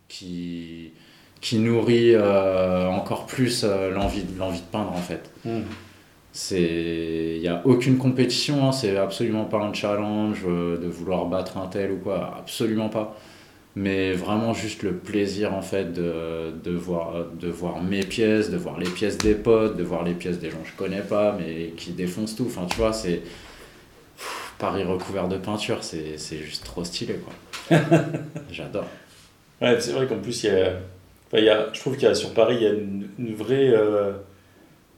qui 0.09 0.93
qui 1.41 1.59
nourrit 1.59 2.15
euh, 2.15 2.87
encore 2.87 3.27
plus 3.27 3.65
euh, 3.65 3.91
l'envie 3.91 4.25
l'envie 4.39 4.61
de 4.61 4.67
peindre 4.67 4.93
en 4.93 5.01
fait. 5.01 5.31
Mmh. 5.45 5.61
C'est, 6.33 7.35
il 7.37 7.41
n'y 7.41 7.49
a 7.49 7.63
aucune 7.65 7.99
compétition, 7.99 8.69
hein, 8.69 8.73
c'est 8.73 8.97
absolument 8.97 9.45
pas 9.45 9.59
un 9.59 9.73
challenge 9.73 10.45
euh, 10.47 10.77
de 10.79 10.87
vouloir 10.87 11.27
battre 11.27 11.57
un 11.57 11.67
tel 11.67 11.93
ou 11.93 11.97
quoi, 11.97 12.35
absolument 12.39 12.89
pas. 12.89 13.17
Mais 13.77 14.13
vraiment 14.13 14.55
juste 14.55 14.83
le 14.83 14.93
plaisir 14.93 15.55
en 15.55 15.63
fait 15.63 15.93
de, 15.93 16.53
de, 16.65 16.73
voir, 16.73 17.27
de 17.33 17.49
voir 17.49 17.81
mes 17.81 18.01
pièces, 18.01 18.51
de 18.51 18.57
voir 18.57 18.79
les 18.79 18.89
pièces 18.89 19.19
des 19.19 19.35
potes, 19.35 19.77
de 19.77 19.85
voir 19.85 20.03
les 20.03 20.15
pièces 20.15 20.39
des 20.39 20.51
gens 20.51 20.59
que 20.59 20.69
je 20.69 20.77
connais 20.77 21.01
pas 21.01 21.37
mais 21.39 21.73
qui 21.77 21.93
défoncent 21.93 22.35
tout. 22.35 22.47
Enfin 22.47 22.67
tu 22.69 22.77
vois, 22.77 22.93
c'est 22.93 23.23
Pff, 24.17 24.55
Paris 24.59 24.83
recouvert 24.83 25.29
de 25.29 25.37
peinture, 25.37 25.85
c'est, 25.85 26.19
c'est 26.19 26.39
juste 26.39 26.65
trop 26.65 26.85
stylé 26.85 27.15
quoi. 27.15 27.79
J'adore. 28.51 28.87
Ouais, 29.61 29.81
c'est 29.81 29.93
vrai 29.93 30.07
qu'en 30.07 30.19
plus, 30.19 30.45
il 30.45 30.51
y 30.51 30.51
a, 30.51 30.73
enfin, 31.29 31.43
y 31.43 31.49
a, 31.49 31.69
je 31.73 31.81
trouve 31.81 31.95
qu'il 31.97 32.05
y 32.09 32.11
a 32.11 32.15
sur 32.15 32.35
Paris, 32.35 32.57
il 32.61 32.63
y 32.63 32.67
a 32.67 32.71
une, 32.73 33.09
une 33.19 33.35
vraie, 33.35 33.69
euh, 33.75 34.13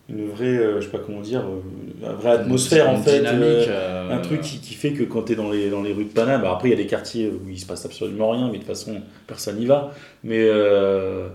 une 0.09 0.29
vraie, 0.29 0.47
euh, 0.59 0.81
je 0.81 0.87
sais 0.87 0.91
pas 0.93 0.99
comment 0.99 1.21
dire, 1.21 1.41
euh, 1.43 1.61
une 2.09 2.15
vraie 2.17 2.31
atmosphère 2.33 2.87
Une 2.91 2.97
en 2.97 3.03
fait. 3.03 3.21
euh, 3.27 3.65
euh, 3.69 4.11
un 4.11 4.19
truc 4.19 4.41
qui, 4.41 4.59
qui 4.61 4.75
fait 4.75 4.93
que 4.93 5.05
quand 5.05 5.23
tu 5.23 5.33
es 5.33 5.37
dans 5.37 5.51
les, 5.51 5.71
dans 5.71 5.83
les 5.83 5.93
rues 5.93 6.05
de 6.05 6.11
Paname, 6.11 6.45
après 6.45 6.69
il 6.69 6.71
y 6.73 6.75
a 6.75 6.77
des 6.77 6.87
quartiers 6.87 7.29
où 7.29 7.49
il 7.49 7.59
se 7.61 7.67
passe 7.67 7.85
absolument 7.87 8.31
rien, 8.31 8.47
mais 8.47 8.55
de 8.55 8.59
toute 8.59 8.67
façon 8.67 9.01
personne 9.29 9.57
n'y 9.57 9.67
va. 9.67 9.93
Mais 10.25 10.41
euh, 10.49 11.29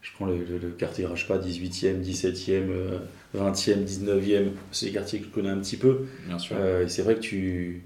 je 0.00 0.10
prends 0.14 0.26
le, 0.26 0.36
le- 0.38 0.58
le 0.62 0.68
quartier, 0.70 1.06
je 1.14 1.20
sais 1.20 1.26
pas, 1.26 1.38
18e, 1.38 2.00
17e, 2.02 2.70
euh, 2.70 2.98
20e, 3.36 3.84
19e, 3.84 4.48
c'est 4.72 4.86
des 4.86 4.92
quartiers 4.92 5.18
que 5.18 5.26
je 5.26 5.30
connais 5.30 5.50
un 5.50 5.58
petit 5.58 5.76
peu. 5.76 6.06
Bien 6.26 6.38
sûr. 6.38 6.56
Euh, 6.58 6.84
et 6.84 6.88
c'est 6.88 7.02
vrai 7.02 7.16
que 7.16 7.20
tu. 7.20 7.82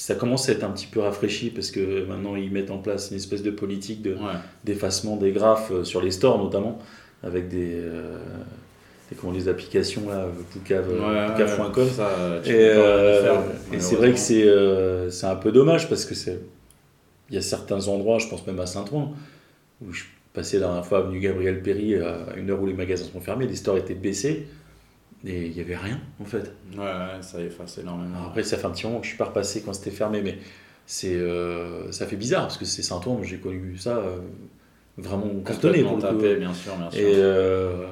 Ça 0.00 0.14
commence 0.14 0.48
à 0.48 0.52
être 0.52 0.62
un 0.62 0.70
petit 0.70 0.86
peu 0.86 1.00
rafraîchi 1.00 1.50
parce 1.50 1.72
que 1.72 2.04
maintenant 2.04 2.36
ils 2.36 2.52
mettent 2.52 2.70
en 2.70 2.78
place 2.78 3.10
une 3.10 3.16
espèce 3.16 3.42
de 3.42 3.50
politique 3.50 4.00
de, 4.00 4.12
Ouais. 4.12 4.38
d'effacement 4.64 5.16
des 5.16 5.32
graphes 5.32 5.72
euh, 5.72 5.82
sur 5.82 6.00
les 6.00 6.12
stores 6.12 6.38
notamment 6.38 6.78
avec 7.24 7.48
des, 7.48 7.72
euh, 7.74 8.16
comment, 9.20 9.32
les 9.32 9.48
applications 9.48 10.08
là, 10.08 10.26
Ouais, 10.92 11.26
ça, 11.88 12.10
Et, 12.46 12.50
euh, 12.54 13.40
et 13.72 13.80
c'est 13.80 13.96
vrai 13.96 14.12
que 14.12 14.18
c'est 14.20 14.46
euh, 14.46 15.10
c'est 15.10 15.26
un 15.26 15.34
peu 15.34 15.50
dommage 15.50 15.88
parce 15.88 16.04
que 16.04 16.14
c'est 16.14 16.38
il 17.28 17.34
y 17.34 17.38
a 17.38 17.42
certains 17.42 17.88
endroits, 17.88 18.18
je 18.20 18.28
pense 18.28 18.46
même 18.46 18.60
à 18.60 18.66
Saint-Ouen, 18.66 19.12
où 19.84 19.92
je 19.92 20.04
passais 20.32 20.60
la 20.60 20.66
dernière 20.66 20.86
fois 20.86 20.98
avenue 20.98 21.18
Gabriel 21.18 21.60
Péry 21.60 21.96
à 21.96 22.28
une 22.36 22.48
heure 22.50 22.62
où 22.62 22.66
les 22.66 22.72
magasins 22.72 23.04
sont 23.12 23.20
fermés, 23.20 23.48
les 23.48 23.56
stores 23.56 23.78
étaient 23.78 23.94
baissés 23.94 24.46
et 25.26 25.46
il 25.46 25.52
n'y 25.52 25.60
avait 25.60 25.76
rien 25.76 26.00
en 26.20 26.24
fait. 26.24 26.52
Ouais, 26.72 26.78
ouais, 26.78 27.22
ça 27.22 27.40
efface 27.40 27.78
énormément. 27.78 28.16
Alors 28.16 28.28
après, 28.28 28.42
ça 28.42 28.56
fait 28.56 28.66
un 28.66 28.70
petit 28.70 28.86
moment 28.86 28.98
que 29.00 29.04
je 29.04 29.10
suis 29.10 29.18
pas 29.18 29.26
repassé 29.26 29.62
quand 29.62 29.72
c'était 29.72 29.90
fermé, 29.90 30.22
mais 30.22 30.38
c'est 30.86 31.14
euh, 31.14 31.90
ça 31.92 32.06
fait 32.06 32.16
bizarre 32.16 32.42
parce 32.42 32.56
que 32.56 32.64
c'est 32.64 32.82
Saint-Ouen, 32.82 33.22
j'ai 33.22 33.38
connu 33.38 33.76
ça 33.76 33.96
euh, 33.98 34.18
vraiment 34.96 35.28
cartonné 35.44 35.82
Complètement 35.82 35.90
pour 35.92 36.00
tapé, 36.00 36.36
bien 36.36 36.54
sûr, 36.54 36.76
bien 36.76 36.90
sûr. 36.90 37.00
Et, 37.00 37.14
euh, 37.16 37.86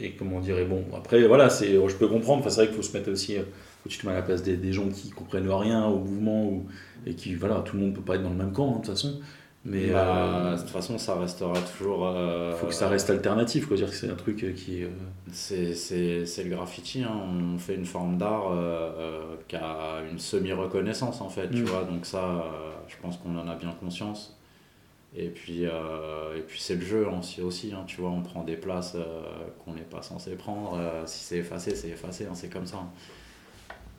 et 0.00 0.12
comment 0.12 0.40
dire, 0.40 0.56
bon, 0.66 0.84
après, 0.96 1.26
voilà, 1.26 1.48
c'est, 1.50 1.72
je 1.74 1.96
peux 1.96 2.08
comprendre, 2.08 2.40
enfin, 2.40 2.50
c'est 2.50 2.62
vrai 2.62 2.66
qu'il 2.66 2.76
faut 2.76 2.82
se 2.82 2.96
mettre 2.96 3.10
aussi, 3.10 3.36
faut 3.36 3.42
que 3.84 3.88
tu 3.88 3.98
te 3.98 4.06
mets 4.06 4.12
à 4.12 4.16
la 4.16 4.22
place 4.22 4.42
des, 4.42 4.56
des 4.56 4.72
gens 4.72 4.88
qui 4.88 5.10
comprennent 5.10 5.48
rien 5.50 5.86
au 5.86 5.98
mouvement, 5.98 6.44
ou, 6.46 6.66
et 7.06 7.14
qui, 7.14 7.34
voilà, 7.34 7.62
tout 7.64 7.76
le 7.76 7.82
monde 7.82 7.94
peut 7.94 8.02
pas 8.02 8.16
être 8.16 8.22
dans 8.22 8.30
le 8.30 8.36
même 8.36 8.52
camp, 8.52 8.68
hein, 8.68 8.72
de 8.72 8.76
toute 8.86 8.94
façon, 8.94 9.20
mais 9.64 9.90
Bah, 9.92 10.52
euh, 10.52 10.56
de 10.56 10.60
toute 10.60 10.70
façon, 10.70 10.98
ça 10.98 11.14
restera 11.18 11.54
toujours. 11.76 12.06
euh, 12.06 12.52
faut 12.56 12.66
que 12.66 12.74
ça 12.74 12.88
reste 12.88 13.10
alternatif, 13.10 13.66
quoi, 13.66 13.76
dire 13.76 13.88
que 13.88 13.94
c'est 13.94 14.10
un 14.10 14.16
truc 14.16 14.42
euh, 14.44 14.52
qui, 14.52 14.82
euh, 14.84 14.88
C'est, 15.32 15.74
le 16.44 16.48
graffiti, 16.50 17.02
hein. 17.02 17.12
on 17.54 17.58
fait 17.58 17.74
une 17.76 17.84
forme 17.86 18.18
d'art 18.18 18.50
qui 19.48 19.56
a 19.56 20.00
une 20.10 20.18
semi-reconnaissance 20.18 21.20
en 21.20 21.28
fait, 21.28 21.48
tu 21.50 21.62
Mm. 21.62 21.66
vois, 21.66 21.84
donc 21.84 22.06
ça, 22.06 22.44
je 22.88 22.96
pense 23.00 23.16
qu'on 23.18 23.36
en 23.38 23.48
a 23.48 23.54
bien 23.54 23.72
conscience. 23.72 24.36
Et 25.16 25.28
puis, 25.28 25.64
et 25.64 26.42
puis 26.46 26.60
c'est 26.60 26.76
le 26.76 26.82
jeu 26.84 27.06
aussi, 27.08 27.42
aussi 27.42 27.72
hein, 27.74 27.84
tu 27.86 28.00
vois, 28.00 28.10
on 28.10 28.22
prend 28.22 28.44
des 28.44 28.56
places 28.56 28.96
qu'on 29.64 29.74
n'est 29.74 29.82
pas 29.82 30.02
censé 30.02 30.36
prendre, 30.36 30.78
si 31.06 31.24
c'est 31.24 31.38
effacé, 31.38 31.74
c'est 31.76 31.88
effacé, 31.90 32.26
hein, 32.26 32.34
c'est 32.34 32.48
comme 32.52 32.66
ça. 32.66 32.78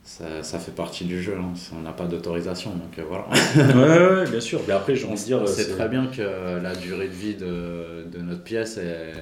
Ça. 0.04 0.42
Ça 0.42 0.58
fait 0.58 0.72
partie 0.72 1.04
du 1.04 1.22
jeu, 1.22 1.36
hein. 1.38 1.52
on 1.76 1.80
n'a 1.80 1.92
pas 1.92 2.04
d'autorisation, 2.06 2.70
donc 2.74 2.98
euh, 2.98 3.04
voilà. 3.08 3.24
ouais, 4.24 4.30
bien 4.30 4.40
sûr, 4.40 4.60
mais 4.68 4.74
après, 4.74 4.94
j'ai 4.94 5.06
envie 5.06 5.20
de 5.20 5.24
dire, 5.26 5.40
on 5.42 5.46
sait 5.46 5.64
c'est- 5.64 5.72
très 5.74 5.88
bien 5.88 6.06
que 6.06 6.22
la 6.62 6.74
durée 6.74 7.08
de 7.08 7.12
vie 7.14 7.34
de, 7.36 8.04
de 8.12 8.18
notre 8.20 8.44
pièce 8.44 8.76
est. 8.76 9.12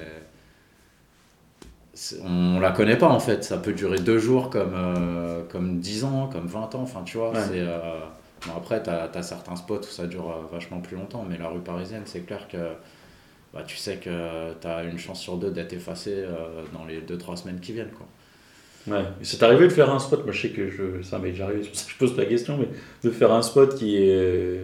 c'est- 1.93 2.19
On 2.25 2.59
la 2.59 2.71
connaît 2.71 2.97
pas 2.97 3.07
en 3.09 3.19
fait, 3.19 3.43
ça 3.43 3.57
peut 3.57 3.73
durer 3.73 3.99
deux 3.99 4.17
jours 4.19 4.49
comme, 4.49 4.73
euh, 4.75 5.43
comme 5.49 5.79
10 5.79 6.03
ans, 6.03 6.27
comme 6.31 6.47
20 6.47 6.75
ans, 6.75 6.81
enfin 6.81 7.03
tu 7.03 7.17
vois. 7.17 7.31
Ouais. 7.31 7.39
c'est, 7.39 7.59
euh, 7.59 7.99
bon, 8.47 8.53
après, 8.57 8.81
tu 8.83 8.89
as, 8.89 9.23
certains 9.23 9.55
spots 9.55 9.79
où 9.79 9.83
ça 9.83 10.07
dure 10.07 10.29
euh, 10.31 10.41
vachement 10.51 10.79
plus 10.81 10.95
longtemps, 10.97 11.25
mais 11.27 11.37
la 11.37 11.47
rue 11.49 11.61
parisienne, 11.61 12.03
c'est 12.05 12.21
clair 12.25 12.47
que 12.47 12.57
bah, 13.53 13.63
tu 13.65 13.77
sais 13.77 13.97
que 13.97 14.53
tu 14.59 14.67
as 14.67 14.83
une 14.83 14.97
chance 14.97 15.19
sur 15.21 15.37
deux 15.37 15.51
d'être 15.51 15.73
effacé 15.73 16.11
euh, 16.17 16.63
dans 16.73 16.85
les 16.85 17.01
2-3 17.01 17.37
semaines 17.37 17.59
qui 17.59 17.73
viennent. 17.73 17.91
Quoi. 17.91 18.07
Ouais, 18.87 19.03
c'est 19.21 19.41
arrivé 19.43 19.67
de 19.67 19.71
faire 19.71 19.89
un 19.93 19.99
spot, 19.99 20.23
moi 20.25 20.33
je 20.33 20.41
sais 20.41 20.49
que 20.49 20.69
je, 20.69 21.01
ça 21.03 21.17
m'est 21.19 21.29
déjà 21.31 21.45
arrivé, 21.45 21.61
c'est 21.63 21.69
pour 21.69 21.77
ça 21.79 21.85
que 21.85 21.91
je 21.91 21.97
pose 21.97 22.17
la 22.17 22.25
question, 22.25 22.57
mais 22.57 22.67
de 23.03 23.09
faire 23.13 23.31
un 23.31 23.41
spot 23.41 23.75
qui 23.75 23.95
est. 23.97 24.59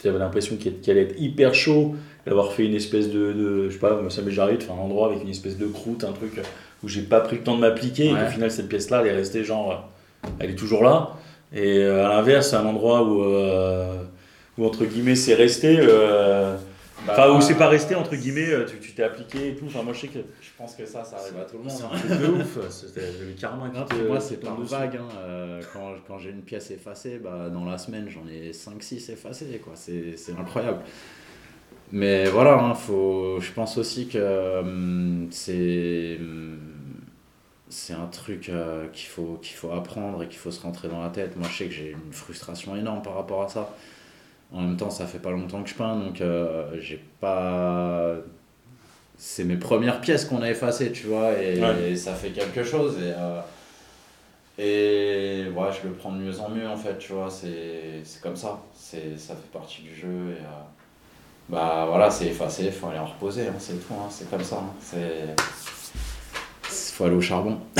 Tu 0.00 0.08
avais 0.08 0.18
l'impression 0.18 0.56
qu'il 0.56 0.74
allait 0.90 1.02
être 1.02 1.20
hyper 1.20 1.54
chaud, 1.54 1.94
d'avoir 2.26 2.52
fait 2.52 2.64
une 2.66 2.74
espèce 2.74 3.08
de, 3.10 3.32
de- 3.32 3.68
Je 3.68 3.74
sais 3.74 3.78
pas, 3.78 3.98
ça 4.10 4.20
m'est 4.22 4.28
déjà 4.30 4.42
arrivé 4.42 4.58
de 4.58 4.62
faire 4.64 4.74
un 4.74 4.78
endroit 4.80 5.08
avec 5.10 5.22
une 5.22 5.30
espèce 5.30 5.56
de 5.58 5.66
croûte, 5.66 6.04
un 6.04 6.12
truc 6.12 6.40
où 6.82 6.88
j'ai 6.88 7.02
pas 7.02 7.20
pris 7.20 7.36
le 7.36 7.42
temps 7.42 7.54
de 7.54 7.60
m'appliquer, 7.60 8.06
et 8.06 8.10
qu'au 8.10 8.30
final 8.32 8.50
cette 8.50 8.68
pièce-là, 8.68 9.00
elle 9.02 9.08
est 9.08 9.16
restée 9.16 9.44
genre. 9.44 9.88
euh, 10.24 10.28
Elle 10.40 10.50
est 10.50 10.54
toujours 10.56 10.82
là. 10.82 11.14
Et 11.54 11.78
euh, 11.78 12.04
à 12.04 12.08
l'inverse, 12.10 12.50
c'est 12.50 12.56
un 12.56 12.66
endroit 12.66 13.04
où, 13.04 13.22
euh, 13.22 14.02
où 14.58 14.66
entre 14.66 14.84
guillemets 14.84 15.14
c'est 15.14 15.34
resté. 15.34 15.78
euh, 15.80 16.56
Enfin, 17.08 17.30
où 17.36 17.40
c'est 17.40 17.54
pas 17.56 17.68
resté, 17.68 17.94
entre 17.94 18.14
guillemets, 18.16 18.50
euh, 18.50 18.66
tu 18.80 18.92
t'es 18.92 19.02
appliqué 19.02 19.48
et 19.50 19.54
tout. 19.54 19.66
Enfin, 19.66 19.82
moi 19.82 19.92
je 19.92 20.00
sais 20.00 20.08
que. 20.08 20.18
Je 20.18 20.48
pense 20.58 20.74
que 20.74 20.86
ça, 20.86 21.04
ça 21.04 21.16
arrive 21.16 21.38
à 21.38 21.44
tout 21.44 21.58
le 21.58 21.64
monde. 21.64 21.72
C'est 21.72 21.84
hein. 21.84 21.90
un 21.92 21.98
truc 21.98 22.10
de 22.20 22.26
ouf. 22.42 22.70
C'était 22.70 23.00
le 23.00 23.32
karma 23.38 23.68
qui 23.70 23.78
Non, 23.78 23.84
te- 23.84 23.94
moi, 24.06 24.20
c'est 24.20 24.40
par 24.40 24.60
vague. 24.60 24.96
hein. 24.96 25.08
Euh, 25.18 25.60
quand 25.72 25.94
quand 26.06 26.18
j'ai 26.18 26.30
une 26.30 26.42
pièce 26.42 26.70
effacée, 26.70 27.18
bah, 27.18 27.48
dans 27.50 27.64
la 27.64 27.78
semaine, 27.78 28.08
j'en 28.08 28.26
ai 28.28 28.52
5-6 28.52 29.10
effacées. 29.10 29.60
C'est 30.16 30.32
incroyable. 30.38 30.80
Mais 31.92 32.24
voilà, 32.26 32.54
hein, 32.58 32.74
faut, 32.74 33.38
je 33.40 33.52
pense 33.52 33.78
aussi 33.78 34.08
que 34.08 34.58
hum, 34.60 35.28
c'est 35.30 36.16
hum, 36.20 36.58
c'est 37.68 37.94
un 37.94 38.06
truc 38.06 38.48
euh, 38.48 38.88
qu'il 38.92 39.08
faut, 39.08 39.38
qu'il 39.42 39.56
faut 39.56 39.72
apprendre 39.72 40.22
et 40.22 40.28
qu'il 40.28 40.38
faut 40.38 40.50
se 40.50 40.60
rentrer 40.62 40.88
dans 40.88 41.02
la 41.02 41.10
tête. 41.10 41.36
Moi, 41.36 41.48
je 41.50 41.56
sais 41.58 41.64
que 41.66 41.72
j'ai 41.72 41.90
une 41.92 42.12
frustration 42.12 42.76
énorme 42.76 43.02
par 43.02 43.14
rapport 43.14 43.42
à 43.42 43.48
ça. 43.48 43.74
En 44.52 44.60
même 44.62 44.76
temps, 44.76 44.90
ça 44.90 45.06
fait 45.06 45.18
pas 45.18 45.30
longtemps 45.32 45.62
que 45.62 45.68
je 45.68 45.74
peins, 45.74 45.96
donc 45.96 46.20
euh, 46.20 46.70
j'ai 46.80 47.02
pas. 47.20 48.14
C'est 49.18 49.44
mes 49.44 49.56
premières 49.56 50.00
pièces 50.00 50.24
qu'on 50.26 50.42
a 50.42 50.50
effacées, 50.50 50.92
tu 50.92 51.06
vois, 51.06 51.32
et, 51.40 51.60
Ouais. 51.60 51.90
et 51.92 51.96
ça 51.96 52.14
fait 52.14 52.30
quelque 52.30 52.62
chose. 52.62 52.96
Et, 52.98 53.12
euh, 53.16 53.40
et 54.58 55.48
ouais, 55.50 55.68
je 55.82 55.88
le 55.88 55.94
prends 55.94 56.12
de 56.12 56.18
mieux 56.18 56.38
en 56.40 56.48
mieux, 56.48 56.66
en 56.68 56.76
fait, 56.76 56.98
tu 56.98 57.12
vois, 57.12 57.28
c'est 57.30 58.00
c'est 58.04 58.20
comme 58.22 58.36
ça. 58.36 58.60
C'est 58.74 59.18
Ça 59.18 59.34
fait 59.34 59.50
partie 59.52 59.82
du 59.82 59.94
jeu. 59.94 60.06
Et, 60.30 60.40
euh, 60.42 60.62
bah 61.48 61.86
voilà, 61.88 62.10
c'est 62.10 62.26
effacé, 62.26 62.64
il 62.66 62.72
faut 62.72 62.88
aller 62.88 62.98
en 62.98 63.06
reposer, 63.06 63.42
hein, 63.48 63.54
c'est 63.58 63.74
tout, 63.86 63.94
hein, 63.94 64.06
c'est 64.10 64.28
comme 64.30 64.42
ça. 64.42 64.56
hein, 64.56 64.72
c'est. 64.80 65.34
faut 66.92 67.04
aller 67.04 67.14
au 67.16 67.20
charbon. 67.20 67.58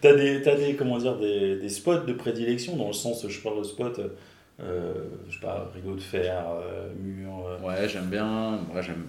T'as 0.00 0.14
des, 0.14 0.40
des, 0.40 0.76
comment 0.76 0.98
dire, 0.98 1.16
des, 1.18 1.56
des 1.56 1.68
spots 1.68 1.98
de 2.00 2.12
prédilection, 2.14 2.76
dans 2.76 2.86
le 2.88 2.92
sens, 2.92 3.26
je 3.28 3.40
parle 3.40 3.58
de 3.58 3.64
spots, 3.64 4.00
euh, 4.60 4.94
je 5.28 5.34
sais 5.34 5.40
pas, 5.40 5.70
rideau 5.74 5.94
de 5.94 6.00
fer, 6.00 6.44
euh, 6.50 6.92
mur. 6.94 7.46
euh, 7.46 7.58
Ouais, 7.60 7.88
j'aime 7.88 8.06
bien. 8.10 8.58
Moi, 8.72 8.80
j'aime, 8.82 9.06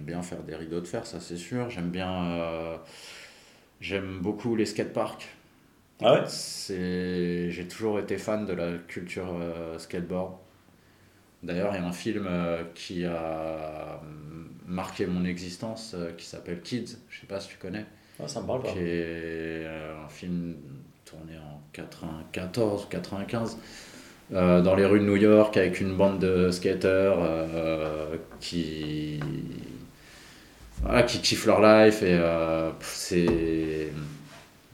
bien 0.00 0.22
faire 0.22 0.42
des 0.42 0.54
rideaux 0.56 0.80
de 0.80 0.86
fer, 0.86 1.06
ça 1.06 1.20
c'est 1.20 1.36
sûr. 1.36 1.70
J'aime 1.70 1.90
bien. 1.90 2.24
euh, 2.32 2.76
j'aime 3.80 4.20
beaucoup 4.20 4.56
les 4.56 4.66
skateparks. 4.66 5.28
Ah 6.02 6.14
ouais? 6.14 6.22
C'est, 6.26 7.50
j'ai 7.50 7.66
toujours 7.68 7.98
été 7.98 8.18
fan 8.18 8.44
de 8.46 8.52
la 8.52 8.76
culture 8.88 9.34
euh, 9.40 9.78
skateboard. 9.78 10.34
D'ailleurs, 11.42 11.74
il 11.74 11.80
y 11.80 11.84
a 11.84 11.86
un 11.86 11.92
film 11.92 12.28
qui 12.74 13.04
a 13.04 14.00
marqué 14.66 15.06
mon 15.06 15.24
existence 15.24 15.94
qui 16.18 16.24
s'appelle 16.26 16.60
Kids, 16.60 16.96
je 17.08 17.20
sais 17.20 17.26
pas 17.26 17.40
si 17.40 17.48
tu 17.48 17.56
connais, 17.58 17.84
Ah, 18.18 18.26
ça 18.26 18.40
me 18.40 18.46
parle 18.46 18.62
pas. 18.62 18.72
qui 18.72 18.78
est 18.80 19.66
un 19.66 20.08
film 20.08 20.56
tourné 21.04 21.36
en 21.38 21.60
94 21.72 22.84
ou 22.84 22.88
95 22.88 23.58
euh, 24.34 24.60
dans 24.60 24.74
les 24.74 24.84
rues 24.84 25.00
de 25.00 25.04
New 25.04 25.16
York 25.16 25.56
avec 25.56 25.80
une 25.80 25.94
bande 25.96 26.18
de 26.18 26.50
skaters 26.50 27.16
euh, 27.20 28.16
qui 28.40 29.20
voilà, 30.82 31.02
qui 31.04 31.20
kiffent 31.20 31.46
leur 31.46 31.60
life 31.60 32.02
et 32.02 32.14
euh, 32.20 32.70
c'est 32.80 33.92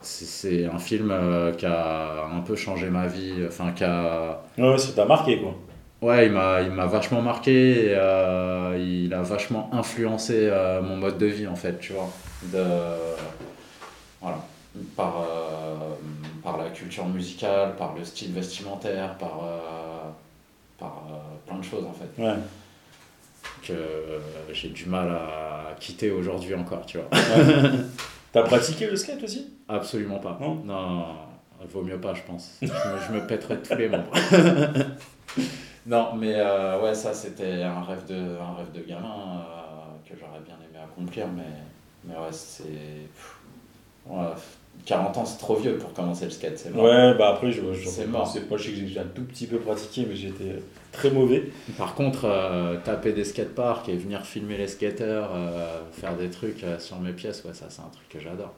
c'est 0.00 0.66
un 0.66 0.78
film 0.78 1.10
euh, 1.12 1.52
qui 1.52 1.66
a 1.66 2.24
un 2.26 2.40
peu 2.40 2.56
changé 2.56 2.90
ma 2.90 3.06
vie 3.06 3.34
enfin 3.46 3.72
qui 3.72 3.84
a 3.84 4.42
Ouais, 4.58 4.78
ça 4.78 4.92
t'a 4.92 5.04
marqué, 5.04 5.38
quoi. 5.40 5.54
Ouais, 6.00 6.26
il 6.26 6.32
m'a, 6.32 6.60
il 6.62 6.72
m'a 6.72 6.86
vachement 6.86 7.22
marqué, 7.22 7.86
et, 7.86 7.94
euh, 7.94 8.76
il 8.76 9.14
a 9.14 9.22
vachement 9.22 9.70
influencé 9.72 10.48
euh, 10.50 10.82
mon 10.82 10.96
mode 10.96 11.16
de 11.16 11.26
vie 11.26 11.46
en 11.46 11.54
fait, 11.54 11.78
tu 11.78 11.92
vois. 11.92 12.10
De, 12.42 12.64
voilà, 14.20 14.38
par, 14.96 15.24
par 16.42 16.56
la 16.58 16.70
culture 16.70 17.06
musicale, 17.06 17.76
par 17.76 17.94
le 17.94 18.04
style 18.04 18.32
vestimentaire, 18.32 19.16
par, 19.18 19.40
euh, 19.44 20.10
par 20.78 21.04
euh, 21.10 21.16
plein 21.46 21.58
de 21.58 21.64
choses 21.64 21.84
en 21.84 21.92
fait, 21.92 22.22
Ouais. 22.22 22.34
que 23.62 23.72
euh, 23.72 24.18
j'ai 24.52 24.70
du 24.70 24.86
mal 24.86 25.08
à 25.10 25.74
quitter 25.78 26.10
aujourd'hui 26.10 26.54
encore, 26.54 26.84
tu 26.86 26.98
vois. 26.98 27.08
T'as 28.32 28.42
pratiqué 28.42 28.86
le 28.88 28.96
skate 28.96 29.22
aussi? 29.22 29.52
Absolument 29.68 30.18
pas. 30.18 30.38
Non? 30.40 30.54
Non, 30.64 31.04
vaut 31.70 31.82
mieux 31.82 32.00
pas, 32.00 32.14
je 32.14 32.22
pense. 32.22 32.58
Je 32.62 32.66
me, 32.66 32.72
je 33.08 33.12
me 33.12 33.26
pèterais 33.26 33.58
tous 33.62 33.76
les 33.76 33.88
membres. 33.88 34.10
non, 35.86 36.14
mais 36.14 36.34
euh, 36.36 36.80
ouais, 36.82 36.94
ça 36.94 37.12
c'était 37.14 37.62
un 37.62 37.82
rêve 37.82 38.06
de, 38.06 38.38
un 38.38 38.54
rêve 38.56 38.72
de 38.72 38.80
gamin 38.82 39.40
euh, 39.40 40.08
que 40.08 40.18
j'aurais 40.18 40.40
bien 40.40 40.54
aimé 40.56 40.78
accomplir, 40.82 41.26
mais, 41.28 41.42
mais 42.04 42.14
ouais, 42.14 42.32
c'est. 42.32 42.64
ouais, 44.06 44.26
40 44.84 45.16
ans, 45.16 45.24
c'est 45.24 45.38
trop 45.38 45.54
vieux 45.56 45.76
pour 45.78 45.92
commencer 45.92 46.24
le 46.24 46.30
skate, 46.32 46.58
c'est 46.58 46.70
mort. 46.74 46.84
Ouais, 46.84 47.14
bah 47.14 47.28
après, 47.28 47.52
je, 47.52 47.60
je, 47.72 47.88
C'est 47.88 48.02
je 48.02 48.08
mort. 48.08 48.26
sais 48.26 48.40
pas, 48.40 48.56
je 48.56 48.64
sais 48.64 48.70
que 48.72 48.86
j'ai 48.86 48.98
un 48.98 49.04
tout 49.04 49.22
petit 49.22 49.46
peu 49.46 49.58
pratiqué, 49.58 50.06
mais 50.08 50.16
j'étais 50.16 50.60
très 50.90 51.10
mauvais. 51.10 51.50
Par 51.78 51.94
contre, 51.94 52.24
euh, 52.24 52.76
taper 52.84 53.12
des 53.12 53.24
skateparks 53.24 53.88
et 53.88 53.96
venir 53.96 54.26
filmer 54.26 54.56
les 54.56 54.66
skateurs, 54.68 55.30
euh, 55.34 55.80
faire 55.92 56.16
des 56.16 56.30
trucs 56.30 56.64
euh, 56.64 56.78
sur 56.80 56.98
mes 56.98 57.12
pièces, 57.12 57.44
ouais, 57.44 57.54
ça 57.54 57.66
c'est 57.68 57.80
un 57.82 57.90
truc 57.92 58.08
que 58.08 58.18
j'adore. 58.20 58.52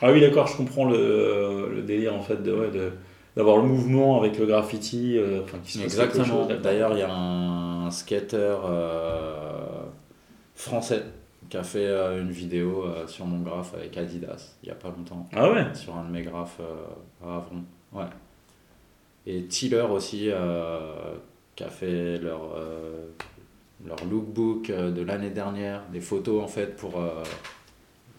Ah 0.00 0.12
oui, 0.12 0.20
d'accord, 0.20 0.46
je 0.46 0.56
comprends 0.56 0.84
le, 0.84 1.70
le 1.74 1.82
délire 1.82 2.14
en 2.14 2.22
fait 2.22 2.42
de, 2.42 2.52
ouais, 2.52 2.70
de, 2.70 2.92
d'avoir 3.36 3.56
le 3.56 3.64
mouvement 3.64 4.18
avec 4.20 4.38
le 4.38 4.46
graffiti, 4.46 5.18
euh, 5.18 5.40
enfin 5.44 5.58
qui 5.64 5.72
se 5.72 5.82
Exactement. 5.82 6.24
chose. 6.24 6.48
D'ailleurs, 6.62 6.92
il 6.92 6.98
y 7.00 7.02
a 7.02 7.12
un 7.12 7.90
skater 7.90 8.56
euh, 8.64 9.82
français 10.54 11.02
qui 11.52 11.58
a 11.58 11.62
fait 11.62 11.84
euh, 11.84 12.22
une 12.22 12.30
vidéo 12.30 12.86
euh, 12.86 13.06
sur 13.06 13.26
mon 13.26 13.40
graphe 13.40 13.74
avec 13.74 13.94
Adidas 13.98 14.54
il 14.62 14.70
y 14.70 14.72
a 14.72 14.74
pas 14.74 14.88
longtemps. 14.88 15.28
Ah 15.34 15.50
ouais? 15.52 15.66
Sur 15.74 15.94
un 15.94 16.04
de 16.06 16.10
mes 16.10 16.22
graphes 16.22 16.60
euh, 16.60 17.26
à 17.28 17.36
Avron. 17.36 17.62
Ouais. 17.92 18.06
Et 19.26 19.44
Tiller 19.44 19.82
aussi 19.82 20.30
qui 21.54 21.62
a 21.62 21.68
fait 21.68 22.16
leur, 22.16 22.56
leur 23.86 24.04
lookbook 24.10 24.68
de 24.68 25.02
l'année 25.02 25.28
dernière, 25.28 25.82
des 25.92 26.00
photos 26.00 26.42
en 26.42 26.48
fait 26.48 26.74
pour, 26.74 26.94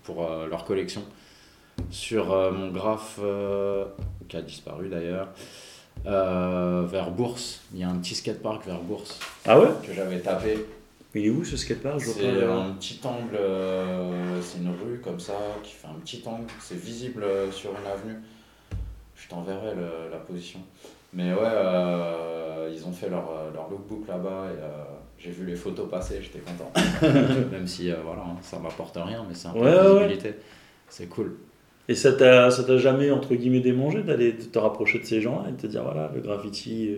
pour 0.04 0.30
leur 0.48 0.64
collection. 0.64 1.02
Sur 1.90 2.28
mon 2.54 2.70
graphe 2.70 3.20
qui 4.30 4.38
a 4.38 4.42
disparu 4.44 4.90
d'ailleurs. 4.90 5.28
euh, 6.06 6.86
vers 6.88 7.12
Bourse, 7.12 7.62
il 7.74 7.80
y 7.80 7.84
a 7.84 7.90
un 7.90 7.98
petit 7.98 8.16
skatepark 8.16 8.66
vers 8.66 8.80
Bourse 8.80 9.20
Ah 9.46 9.60
ouais? 9.60 9.70
Que 9.86 9.92
j'avais 9.92 10.20
tapé. 10.20 10.58
Il 11.16 11.26
est 11.26 11.30
où 11.30 11.44
ce 11.44 11.58
skatepark? 11.58 12.02
C'est 12.02 12.42
pas. 12.46 12.54
un 12.54 12.72
petit 12.72 13.00
angle, 13.04 13.36
euh, 13.36 14.42
c'est 14.42 14.60
une 14.60 14.70
rue 14.70 15.00
comme 15.04 15.20
ça 15.20 15.34
qui 15.62 15.74
fait 15.74 15.88
un 15.88 16.00
petit 16.04 16.24
angle, 16.26 16.48
c'est 16.60 16.80
visible 16.80 17.24
euh, 17.24 17.52
sur 17.52 17.72
une 17.72 17.86
avenue. 17.86 18.20
Je 19.16 19.30
t'enverrai 19.30 19.74
la 20.12 20.18
position. 20.18 20.60
Mais 21.14 21.32
ouais, 21.32 21.40
euh, 21.44 22.72
ils 22.74 22.86
ont 22.88 22.92
fait 22.92 23.10
leur, 23.10 23.30
euh, 23.30 23.52
leur 23.54 23.70
lookbook 23.70 24.08
là-bas 24.08 24.48
et 24.48 24.62
euh, 24.62 24.84
j'ai 25.20 25.30
vu 25.30 25.46
les 25.46 25.56
photos 25.56 25.90
passer, 25.90 26.20
j'étais 26.22 26.40
content. 26.40 26.72
Même 27.52 27.68
si 27.68 27.92
euh, 27.92 27.96
voilà, 28.04 28.22
hein, 28.22 28.38
ça 28.42 28.58
m'apporte 28.60 28.98
rien, 28.98 29.24
mais 29.28 29.36
c'est 29.36 29.48
un 29.48 29.52
peu 29.52 29.60
Ouais, 29.60 29.72
de 29.72 29.78
ouais, 29.78 30.08
visibilité. 30.08 30.40
C'est 30.90 31.08
cool. 31.08 31.36
Et 31.88 31.96
ça 31.96 32.14
t'a, 32.14 32.50
jamais, 32.78 33.12
entre 33.12 33.36
guillemets, 33.36 33.60
démangé 33.60 34.02
d'aller 34.04 34.36
te 34.36 34.58
rapprocher 34.58 35.00
de 35.00 35.06
ces 35.06 35.22
gens-là 35.22 35.50
et 35.50 35.52
de 35.52 35.58
te 35.58 35.68
dire, 35.68 35.84
voilà, 35.84 36.12
le 36.16 36.22
graffiti, 36.22 36.92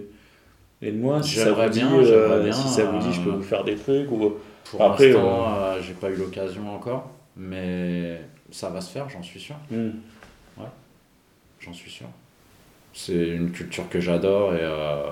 euh, 0.86 0.90
aide-moi, 0.90 1.24
si 1.24 1.36
ça 1.36 1.46
J'aimerais 1.46 1.68
vous 1.68 1.74
dit, 1.74 1.80
bien, 1.80 1.94
euh, 1.96 2.44
bien, 2.44 2.52
si 2.54 2.68
ça 2.68 2.86
vous 2.86 3.00
dit, 3.00 3.14
je 3.14 3.22
peux 3.22 3.30
euh, 3.32 3.34
vous 3.38 3.44
faire 3.44 3.64
des 3.64 3.76
trucs 3.76 4.12
ou... 4.12 4.34
Pour 4.72 4.82
Après, 4.82 5.10
l'instant, 5.10 5.46
euh, 5.58 5.80
j'ai 5.82 5.94
pas 5.94 6.10
eu 6.10 6.16
l'occasion 6.16 6.74
encore, 6.74 7.12
mais 7.38 8.20
ça 8.52 8.70
va 8.70 8.82
se 8.82 8.92
faire, 8.92 9.08
j'en 9.10 9.22
suis 9.24 9.40
sûr. 9.40 9.56
Hmm. 9.72 9.90
J'en 11.60 11.74
suis 11.74 11.90
sûr. 11.90 12.08
C'est 12.94 13.28
une 13.30 13.52
culture 13.52 13.90
que 13.90 14.00
j'adore 14.00 14.54
et 14.54 14.60
euh, 14.62 15.04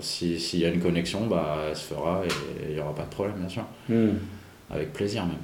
si- 0.00 0.38
s'il 0.38 0.60
y 0.60 0.64
a 0.64 0.68
une 0.68 0.80
connexion, 0.80 1.26
bah, 1.26 1.56
elle 1.68 1.76
se 1.76 1.92
fera 1.94 2.22
et 2.24 2.68
il 2.70 2.74
n'y 2.74 2.80
aura 2.80 2.94
pas 2.94 3.02
de 3.02 3.08
problème, 3.10 3.36
bien 3.38 3.48
sûr. 3.48 3.64
Hmm. 3.88 4.10
Avec 4.70 4.92
plaisir 4.92 5.24
même. 5.26 5.36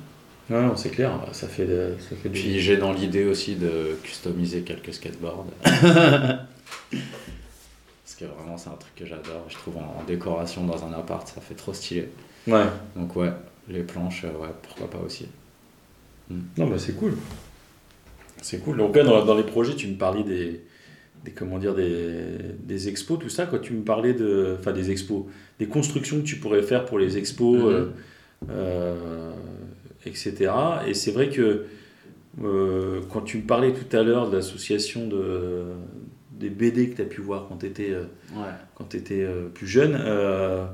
Non, 0.51 0.69
non, 0.69 0.77
c'est 0.77 0.91
clair, 0.91 1.13
ça 1.33 1.49
fait, 1.49 1.65
de- 1.67 1.95
ça 1.99 2.15
fait 2.17 2.29
Puis 2.29 2.61
j'ai 2.61 2.77
dans 2.77 2.93
l'idée 2.93 3.25
aussi 3.25 3.57
de 3.57 3.97
customiser 4.03 4.63
quelques 4.63 4.95
skateboards. 4.95 5.47
Que 8.23 8.27
vraiment, 8.37 8.57
c'est 8.57 8.69
un 8.71 8.75
truc 8.75 8.95
que 8.95 9.07
j'adore. 9.07 9.45
Je 9.49 9.55
trouve 9.55 9.77
en, 9.79 10.01
en 10.01 10.05
décoration 10.07 10.65
dans 10.67 10.85
un 10.85 10.93
appart, 10.93 11.27
ça 11.27 11.41
fait 11.41 11.55
trop 11.55 11.73
stylé. 11.73 12.09
Ouais. 12.47 12.65
Donc, 12.97 13.17
ouais, 13.17 13.33
les 13.69 13.83
planches, 13.83 14.25
euh, 14.25 14.41
ouais, 14.43 14.49
pourquoi 14.63 14.89
pas 14.91 14.99
aussi. 15.05 15.27
Non, 16.31 16.67
bah 16.67 16.79
c'est 16.79 16.97
cool. 16.97 17.15
C'est 18.41 18.59
cool. 18.63 18.77
Donc 18.79 18.97
là, 18.97 19.05
dans, 19.05 19.25
dans 19.25 19.35
les 19.37 19.43
projets, 19.43 19.75
tu 19.75 19.87
me 19.89 19.97
parlais 19.97 20.23
des, 20.25 20.63
des 21.25 21.31
comment 21.33 21.59
dire, 21.59 21.75
des, 21.75 22.39
des 22.61 22.89
expos, 22.89 23.19
tout 23.19 23.29
ça. 23.29 23.47
Quand 23.47 23.59
tu 23.61 23.73
me 23.75 23.83
parlais 23.83 24.15
de, 24.15 24.57
enfin 24.59 24.73
des 24.73 24.91
expos, 24.91 25.25
des 25.59 25.67
constructions 25.67 26.19
que 26.19 26.25
tu 26.27 26.37
pourrais 26.37 26.63
faire 26.63 26.85
pour 26.87 26.99
les 26.99 27.19
expos, 27.19 27.59
Mhm. 27.59 27.67
euh, 27.69 27.87
euh, 28.51 29.33
etc. 30.07 30.53
Et 30.87 30.95
c'est 30.95 31.11
vrai 31.13 31.29
que 31.29 31.67
euh, 32.43 33.01
quand 33.13 33.21
tu 33.21 33.37
me 33.39 33.43
parlais 33.43 33.73
tout 33.73 33.95
à 33.97 34.03
l'heure 34.03 34.31
de 34.31 34.37
l'association 34.37 35.07
de 35.07 35.65
des 36.43 36.51
BD 36.51 36.91
que 36.91 36.97
tu 36.97 37.03
as 37.03 37.07
pu 37.07 37.21
voir 37.23 37.47
quand 37.49 37.57
tu 37.59 37.67
étais 37.67 37.93
Ouais. 38.35 38.51
quand 38.75 38.85
tu 38.91 38.97
étais 38.99 39.27
plus 39.55 39.67
jeune, 39.67 39.97
euh, 39.99 40.65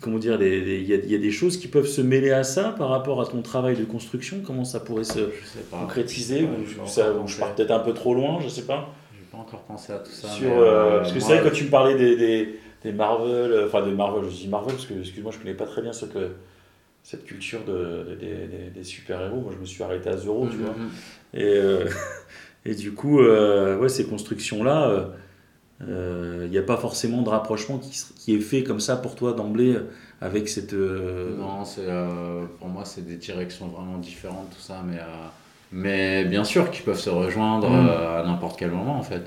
comment 0.00 0.18
dire, 0.18 0.40
il 0.42 0.68
y, 0.82 0.86
y 1.10 1.14
a 1.14 1.18
des 1.18 1.30
choses 1.30 1.56
qui 1.56 1.68
peuvent 1.68 1.86
se 1.86 2.00
mêler 2.00 2.30
à 2.30 2.44
ça 2.44 2.74
par 2.76 2.88
rapport 2.90 3.20
à 3.20 3.26
ton 3.26 3.42
travail 3.42 3.76
de 3.76 3.84
construction? 3.84 4.40
Comment 4.44 4.64
ça 4.64 4.80
pourrait 4.80 5.04
se 5.04 5.30
Je 5.40 5.46
sais 5.46 5.60
pas. 5.70 5.78
concrétiser? 5.80 6.42
Ouais, 6.44 6.48
je 7.26 7.38
pars 7.38 7.54
peut-être 7.54 7.70
un 7.70 7.78
peu 7.80 7.94
trop 7.94 8.14
loin, 8.14 8.38
je 8.42 8.48
sais 8.48 8.62
pas. 8.66 8.94
J'ai 9.14 9.24
pas 9.30 9.38
encore 9.38 9.62
pensé 9.62 9.92
à 9.92 9.98
tout 9.98 10.10
ça. 10.10 10.28
Sur, 10.28 10.58
euh, 10.58 10.64
euh, 10.64 10.98
parce 11.00 11.12
que 11.12 11.20
c'est 11.20 11.38
vrai 11.38 11.42
quand 11.48 11.54
tu 11.54 11.64
me 11.64 11.70
parlais 11.70 11.96
des, 11.96 12.16
des, 12.16 12.58
des 12.82 12.92
Marvel, 12.92 13.28
euh, 13.52 13.66
enfin 13.66 13.86
de 13.86 13.92
Marvel, 13.92 14.24
je 14.30 14.36
dis 14.36 14.48
Marvel 14.48 14.74
parce 14.74 14.86
que 14.86 14.94
excuse-moi, 14.98 15.32
je 15.32 15.38
connais 15.38 15.54
pas 15.54 15.66
très 15.66 15.82
bien 15.82 15.92
cette, 15.92 16.16
euh, 16.16 16.30
cette 17.02 17.24
culture 17.24 17.64
de, 17.64 18.16
des, 18.20 18.26
des- 18.46 18.70
des 18.74 18.84
super-héros. 18.84 19.40
Moi, 19.40 19.52
je 19.54 19.60
me 19.60 19.64
suis 19.66 19.82
arrêté 19.82 20.08
à 20.10 20.16
Zoro, 20.16 20.46
tu 20.48 20.56
Mhm, 20.56 20.62
vois. 20.64 20.74
Et, 21.34 21.42
euh, 21.44 21.86
et 22.64 22.74
du 22.74 22.92
coup, 22.92 23.20
euh, 23.20 23.78
ouais, 23.78 23.88
ces 23.88 24.06
constructions-là, 24.06 24.88
euh, 24.88 25.06
euh, 25.88 26.42
il 26.46 26.50
n'y 26.50 26.58
a 26.58 26.62
pas 26.62 26.76
forcément 26.76 27.22
de 27.22 27.28
rapprochement 27.28 27.78
qui, 27.78 27.92
qui 28.16 28.34
est 28.34 28.40
fait 28.40 28.64
comme 28.64 28.80
ça 28.80 28.96
pour 28.96 29.14
toi 29.14 29.32
d'emblée 29.32 29.74
euh, 29.76 29.90
avec 30.20 30.48
cette. 30.48 30.72
euh, 30.74 31.36
Non, 31.36 31.62
euh, 31.78 32.46
pour 32.58 32.68
moi, 32.68 32.84
c'est 32.84 33.06
des 33.06 33.16
directions 33.16 33.68
vraiment 33.68 33.98
différentes, 33.98 34.50
tout 34.50 34.60
ça. 34.60 34.82
Mais, 34.86 34.98
euh, 34.98 35.04
mais 35.72 36.24
bien 36.24 36.44
sûr 36.44 36.70
qu'ils 36.70 36.84
peuvent 36.84 36.98
se 36.98 37.10
rejoindre 37.10 37.70
Mm. 37.70 37.88
euh, 37.88 38.22
à 38.22 38.26
n'importe 38.26 38.58
quel 38.58 38.70
moment, 38.72 38.96
en 38.98 39.02
fait. 39.02 39.22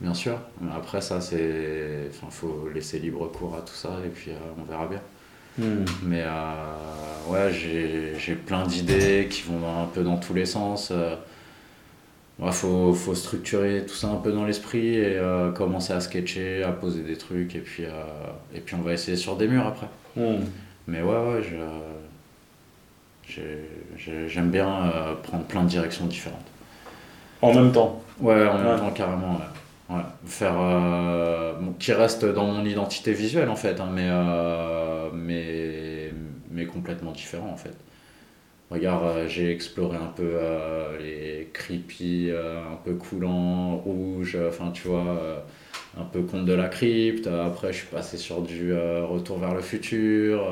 Bien 0.00 0.14
sûr. 0.14 0.38
Mais 0.60 0.70
après, 0.76 1.00
ça, 1.00 1.20
c'est. 1.20 2.08
Enfin, 2.10 2.28
faut 2.30 2.68
laisser 2.74 2.98
libre 3.00 3.26
cours 3.32 3.56
à 3.56 3.62
tout 3.62 3.74
ça 3.74 3.98
et 4.04 4.08
puis 4.10 4.30
euh, 4.32 4.36
on 4.58 4.64
verra 4.64 4.86
bien. 4.88 5.02
hmm. 5.58 5.84
Mais 6.02 6.22
euh, 6.24 7.28
ouais, 7.28 7.52
j'ai, 7.52 8.34
plein 8.34 8.64
d'idées 8.66 9.28
qui 9.30 9.42
vont 9.42 9.60
un 9.82 9.86
peu 9.86 10.02
dans 10.04 10.18
tous 10.18 10.34
les 10.34 10.46
sens. 10.46 10.92
Ouais, 12.38 12.52
faut, 12.52 12.94
faut 12.94 13.16
structurer 13.16 13.84
tout 13.84 13.94
ça 13.94 14.08
un 14.08 14.16
peu 14.16 14.30
dans 14.30 14.44
l'esprit 14.44 14.94
et 14.94 15.16
euh, 15.16 15.50
commencer 15.50 15.92
à 15.92 16.00
sketcher, 16.00 16.62
à 16.62 16.70
poser 16.70 17.02
des 17.02 17.16
trucs 17.16 17.56
et 17.56 17.60
puis, 17.60 17.84
euh, 17.84 17.90
et 18.54 18.60
puis 18.60 18.76
on 18.76 18.82
va 18.82 18.92
essayer 18.92 19.16
sur 19.16 19.36
des 19.36 19.48
murs 19.48 19.66
après. 19.66 19.88
Hmm. 20.16 20.44
Mais 20.86 21.02
ouais, 21.02 21.16
ouais, 21.16 21.42
j'aime 24.28 24.50
bien 24.50 24.68
euh, 24.68 25.14
prendre 25.16 25.44
plein 25.44 25.64
de 25.64 25.68
directions 25.68 26.06
différentes. 26.06 26.46
En 27.42 27.52
même 27.52 27.72
temps. 27.72 28.02
Ouais, 28.20 28.46
en 28.46 28.56
Ouais. 28.56 28.64
même 28.64 28.78
temps, 28.78 28.90
carrément. 28.90 29.32
Ouais. 29.90 29.96
Ouais. 29.96 30.02
Faire. 30.26 30.54
bon, 31.60 31.72
qui 31.78 31.92
reste 31.92 32.24
dans 32.24 32.44
mon 32.46 32.64
identité 32.64 33.12
visuelle, 33.12 33.48
en 33.48 33.56
fait, 33.56 33.80
hein, 33.80 33.88
mais, 33.92 34.08
mais, 35.12 36.12
mais 36.50 36.66
complètement 36.66 37.10
différent, 37.12 37.50
en 37.52 37.56
fait. 37.56 37.74
Regarde, 38.70 39.04
euh, 39.04 39.28
j'ai 39.28 39.50
exploré 39.50 39.96
un 39.96 40.12
peu 40.14 40.30
euh, 40.34 40.98
les 40.98 41.48
creepy, 41.54 42.28
euh, 42.30 42.60
un 42.60 42.76
peu 42.84 42.92
coulants, 42.94 43.76
rouges, 43.76 44.36
enfin, 44.46 44.70
tu 44.72 44.88
vois, 44.88 45.44
un 45.98 46.04
peu 46.04 46.20
conte 46.22 46.44
de 46.44 46.52
la 46.52 46.68
crypte. 46.68 47.26
Après, 47.28 47.72
je 47.72 47.78
suis 47.78 47.86
passé 47.86 48.18
sur 48.18 48.42
du 48.42 48.74
retour 48.74 49.38
vers 49.38 49.54
le 49.54 49.62
futur. 49.62 50.46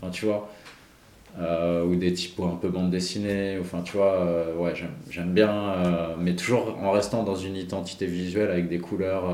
Enfin, 0.00 0.10
tu 0.10 0.26
vois. 0.26 0.48
Ou 1.40 1.94
des 1.94 2.12
typos 2.12 2.44
un 2.46 2.56
peu 2.56 2.68
bande 2.68 2.90
dessinée. 2.90 3.56
Enfin, 3.60 3.80
tu 3.82 3.96
vois, 3.96 4.26
ouais, 4.58 4.74
j'aime- 4.74 4.90
j'aime 5.10 5.32
bien, 5.32 6.14
mais 6.18 6.36
toujours 6.36 6.76
en 6.82 6.90
restant 6.90 7.22
dans 7.22 7.34
une 7.36 7.56
identité 7.56 8.06
visuelle 8.06 8.50
avec 8.50 8.68
des 8.68 8.78
couleurs 8.78 9.24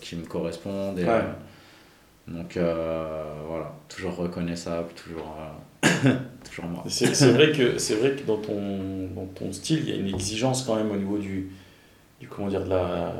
qui 0.00 0.16
me 0.16 0.24
correspondent. 0.24 0.98
Et, 0.98 1.04
Ouais. 1.04 1.20
donc, 2.28 2.58
voilà, 3.48 3.72
toujours 3.88 4.16
reconnaissable, 4.16 4.88
toujours, 4.96 5.36
toujours 6.44 6.66
moi. 6.66 6.84
C'est 6.88 7.06
vrai 7.32 7.52
que 7.52 7.78
c'est 7.78 7.94
vrai 7.94 8.12
que 8.12 8.26
dans 8.26 8.36
ton 8.38 9.08
dans 9.14 9.26
ton 9.34 9.52
style, 9.52 9.80
il 9.84 9.90
y 9.90 9.92
a 9.92 9.96
une 9.96 10.08
exigence 10.14 10.62
quand 10.62 10.76
même 10.76 10.90
au 10.90 10.96
niveau 10.96 11.18
du 11.18 11.50
du 12.20 12.28
comment 12.28 12.48
dire 12.48 12.64
de 12.64 12.70
la, 12.70 13.14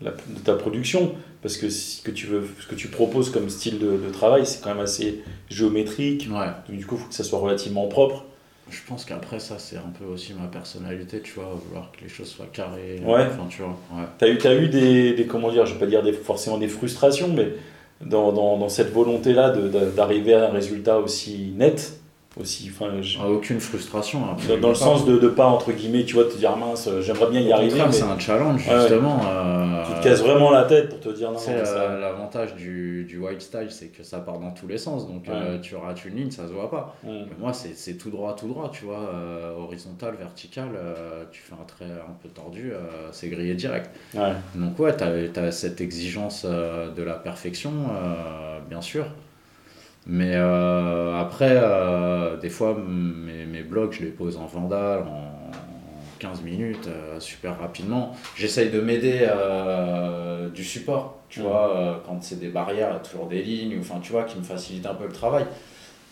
la- 0.00 0.10
de 0.10 0.40
ta 0.44 0.54
production 0.54 1.14
parce 1.42 1.56
que 1.56 1.70
ce 1.70 2.02
que 2.02 2.10
tu 2.10 2.26
veux 2.26 2.46
ce 2.60 2.66
que 2.66 2.74
tu 2.74 2.88
proposes 2.88 3.30
comme 3.30 3.48
style 3.48 3.78
de, 3.78 3.96
de 3.96 4.10
travail, 4.12 4.44
c'est 4.46 4.60
quand 4.62 4.74
même 4.74 4.82
assez 4.84 5.22
géométrique. 5.48 6.28
Ouais. 6.30 6.46
Donc, 6.68 6.76
du 6.78 6.84
coup, 6.86 6.96
il 6.96 7.00
faut 7.02 7.08
que 7.08 7.14
ça 7.14 7.24
soit 7.24 7.38
relativement 7.38 7.86
propre. 7.86 8.24
Je 8.68 8.80
pense 8.88 9.04
qu'après 9.04 9.38
ça 9.38 9.60
c'est 9.60 9.76
un 9.76 9.92
peu 9.96 10.04
aussi 10.06 10.34
ma 10.34 10.48
personnalité, 10.48 11.20
tu 11.20 11.34
vois, 11.34 11.56
vouloir 11.68 11.92
que 11.92 12.02
les 12.02 12.08
choses 12.08 12.26
soient 12.26 12.48
carrées. 12.52 13.00
Ouais. 13.04 13.26
Enfin, 13.28 13.46
tu 13.48 13.62
vois, 13.62 13.78
ouais. 13.94 14.04
T'as 14.18 14.28
eu, 14.28 14.38
t'as 14.38 14.56
eu 14.56 14.68
des, 14.68 15.12
des, 15.14 15.26
comment 15.26 15.52
dire, 15.52 15.66
je 15.66 15.74
vais 15.74 15.78
pas 15.78 15.86
dire 15.86 16.02
des, 16.02 16.12
forcément 16.12 16.58
des 16.58 16.66
frustrations, 16.66 17.28
mais 17.32 17.50
dans, 18.00 18.32
dans, 18.32 18.58
dans 18.58 18.68
cette 18.68 18.92
volonté-là 18.92 19.54
d'arriver 19.94 20.34
à 20.34 20.46
un 20.48 20.50
résultat 20.50 20.98
aussi 20.98 21.52
net, 21.56 21.96
aussi, 22.38 22.70
enfin, 22.72 23.00
je- 23.00 23.18
Ah, 23.20 23.28
aucune 23.30 23.60
frustration. 23.60 24.20
dans, 24.20 24.32
absolument 24.32 24.60
dans 24.60 24.68
le 24.68 24.74
sens 24.74 25.04
de, 25.06 25.18
de 25.18 25.28
pas, 25.28 25.46
entre 25.46 25.72
guillemets, 25.72 26.04
tu 26.04 26.14
vois, 26.14 26.24
te 26.24 26.36
dire 26.36 26.56
mince, 26.56 26.88
j'aimerais 27.00 27.30
bien 27.30 27.40
y 27.40 27.52
arriver, 27.52 27.80
mais 27.86 27.92
c'est 27.92 28.02
un 28.02 28.18
challenge 28.18 28.66
Ouais, 28.68 28.74
ouais. 28.74 28.80
justement. 28.80 29.20
euh, 29.26 29.84
tu 29.86 29.92
te 30.00 30.04
casses 30.04 30.20
vraiment 30.22 30.50
la 30.50 30.64
tête 30.64 30.90
pour 30.90 31.00
te 31.00 31.08
dire 31.08 31.28
non, 31.28 31.34
non, 31.34 31.38
ça- 31.38 31.50
euh, 31.52 32.00
l'avantage 32.00 32.54
du, 32.54 33.04
du 33.04 33.18
white 33.18 33.40
style, 33.40 33.68
c'est 33.70 33.86
que 33.88 34.02
ça 34.02 34.18
part 34.18 34.38
dans 34.38 34.50
tous 34.50 34.66
les 34.66 34.78
sens. 34.78 35.06
Donc, 35.08 35.28
euh, 35.28 35.58
tu 35.60 35.76
rates 35.76 36.04
une 36.04 36.16
ligne, 36.16 36.30
ça 36.30 36.46
se 36.46 36.52
voit 36.52 36.70
pas. 36.70 36.96
Mais 37.04 37.24
moi, 37.38 37.52
c'est 37.52 37.74
c'est 37.76 37.94
tout 37.94 38.10
droit, 38.10 38.34
tout 38.36 38.48
droit, 38.48 38.70
tu 38.72 38.84
vois. 38.84 38.96
euh, 39.14 39.54
horizontal, 39.56 40.14
vertical, 40.18 40.68
euh, 40.74 41.24
tu 41.32 41.40
fais 41.40 41.54
un 41.54 41.64
trait 41.64 41.84
un 41.86 42.12
peu 42.22 42.28
tordu, 42.28 42.72
euh, 42.72 42.78
c'est 43.12 43.28
grillé 43.28 43.54
direct. 43.54 43.90
Ouais. 44.14 44.32
Donc, 44.54 44.78
ouais, 44.78 44.94
tu 44.96 45.40
as, 45.40 45.52
cette 45.52 45.80
exigence 45.80 46.42
euh, 46.44 46.90
de 46.90 47.02
la 47.02 47.14
perfection, 47.14 47.72
euh, 47.92 48.58
bien 48.68 48.80
sûr. 48.82 49.06
Mais 50.06 50.32
euh, 50.34 51.18
après, 51.18 51.50
euh, 51.60 52.36
des 52.36 52.50
fois, 52.50 52.76
mes, 52.76 53.44
mes 53.46 53.62
blogs, 53.62 53.92
je 53.92 54.02
les 54.04 54.10
pose 54.10 54.36
en 54.36 54.46
vandal, 54.46 55.00
en 55.00 55.32
15 56.20 56.42
minutes, 56.42 56.86
euh, 56.86 57.18
super 57.20 57.58
rapidement. 57.58 58.14
J'essaye 58.36 58.70
de 58.70 58.80
m'aider 58.80 59.28
du 60.54 60.64
support, 60.64 61.18
tu 61.28 61.40
Mhm. 61.40 61.46
vois, 61.46 62.02
quand 62.06 62.22
c'est 62.22 62.38
des 62.40 62.48
barrières, 62.48 62.88
il 62.90 62.94
y 62.94 62.96
a 62.96 63.00
toujours 63.00 63.26
des 63.26 63.42
lignes, 63.42 63.78
enfin, 63.80 63.98
tu 64.00 64.12
vois, 64.12 64.24
qui 64.24 64.38
me 64.38 64.44
facilitent 64.44 64.86
un 64.86 64.94
peu 64.94 65.06
le 65.06 65.12
travail. 65.12 65.44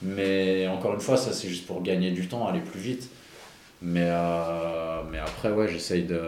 Mais 0.02 0.66
encore 0.68 0.94
une 0.94 1.00
fois, 1.00 1.16
ça 1.16 1.32
c'est 1.32 1.48
juste 1.48 1.66
pour 1.66 1.82
gagner 1.82 2.10
du 2.10 2.26
temps, 2.28 2.46
aller 2.48 2.60
plus 2.60 2.80
vite. 2.80 3.08
Mais, 3.82 4.10
mais 5.10 5.18
après, 5.18 5.50
ouais, 5.52 5.68
j'essaye 5.68 6.04
de. 6.04 6.20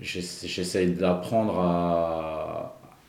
j'essa- 0.00 0.46
J'essaye 0.46 0.92
d'apprendre 0.92 1.58
à, 1.60 2.59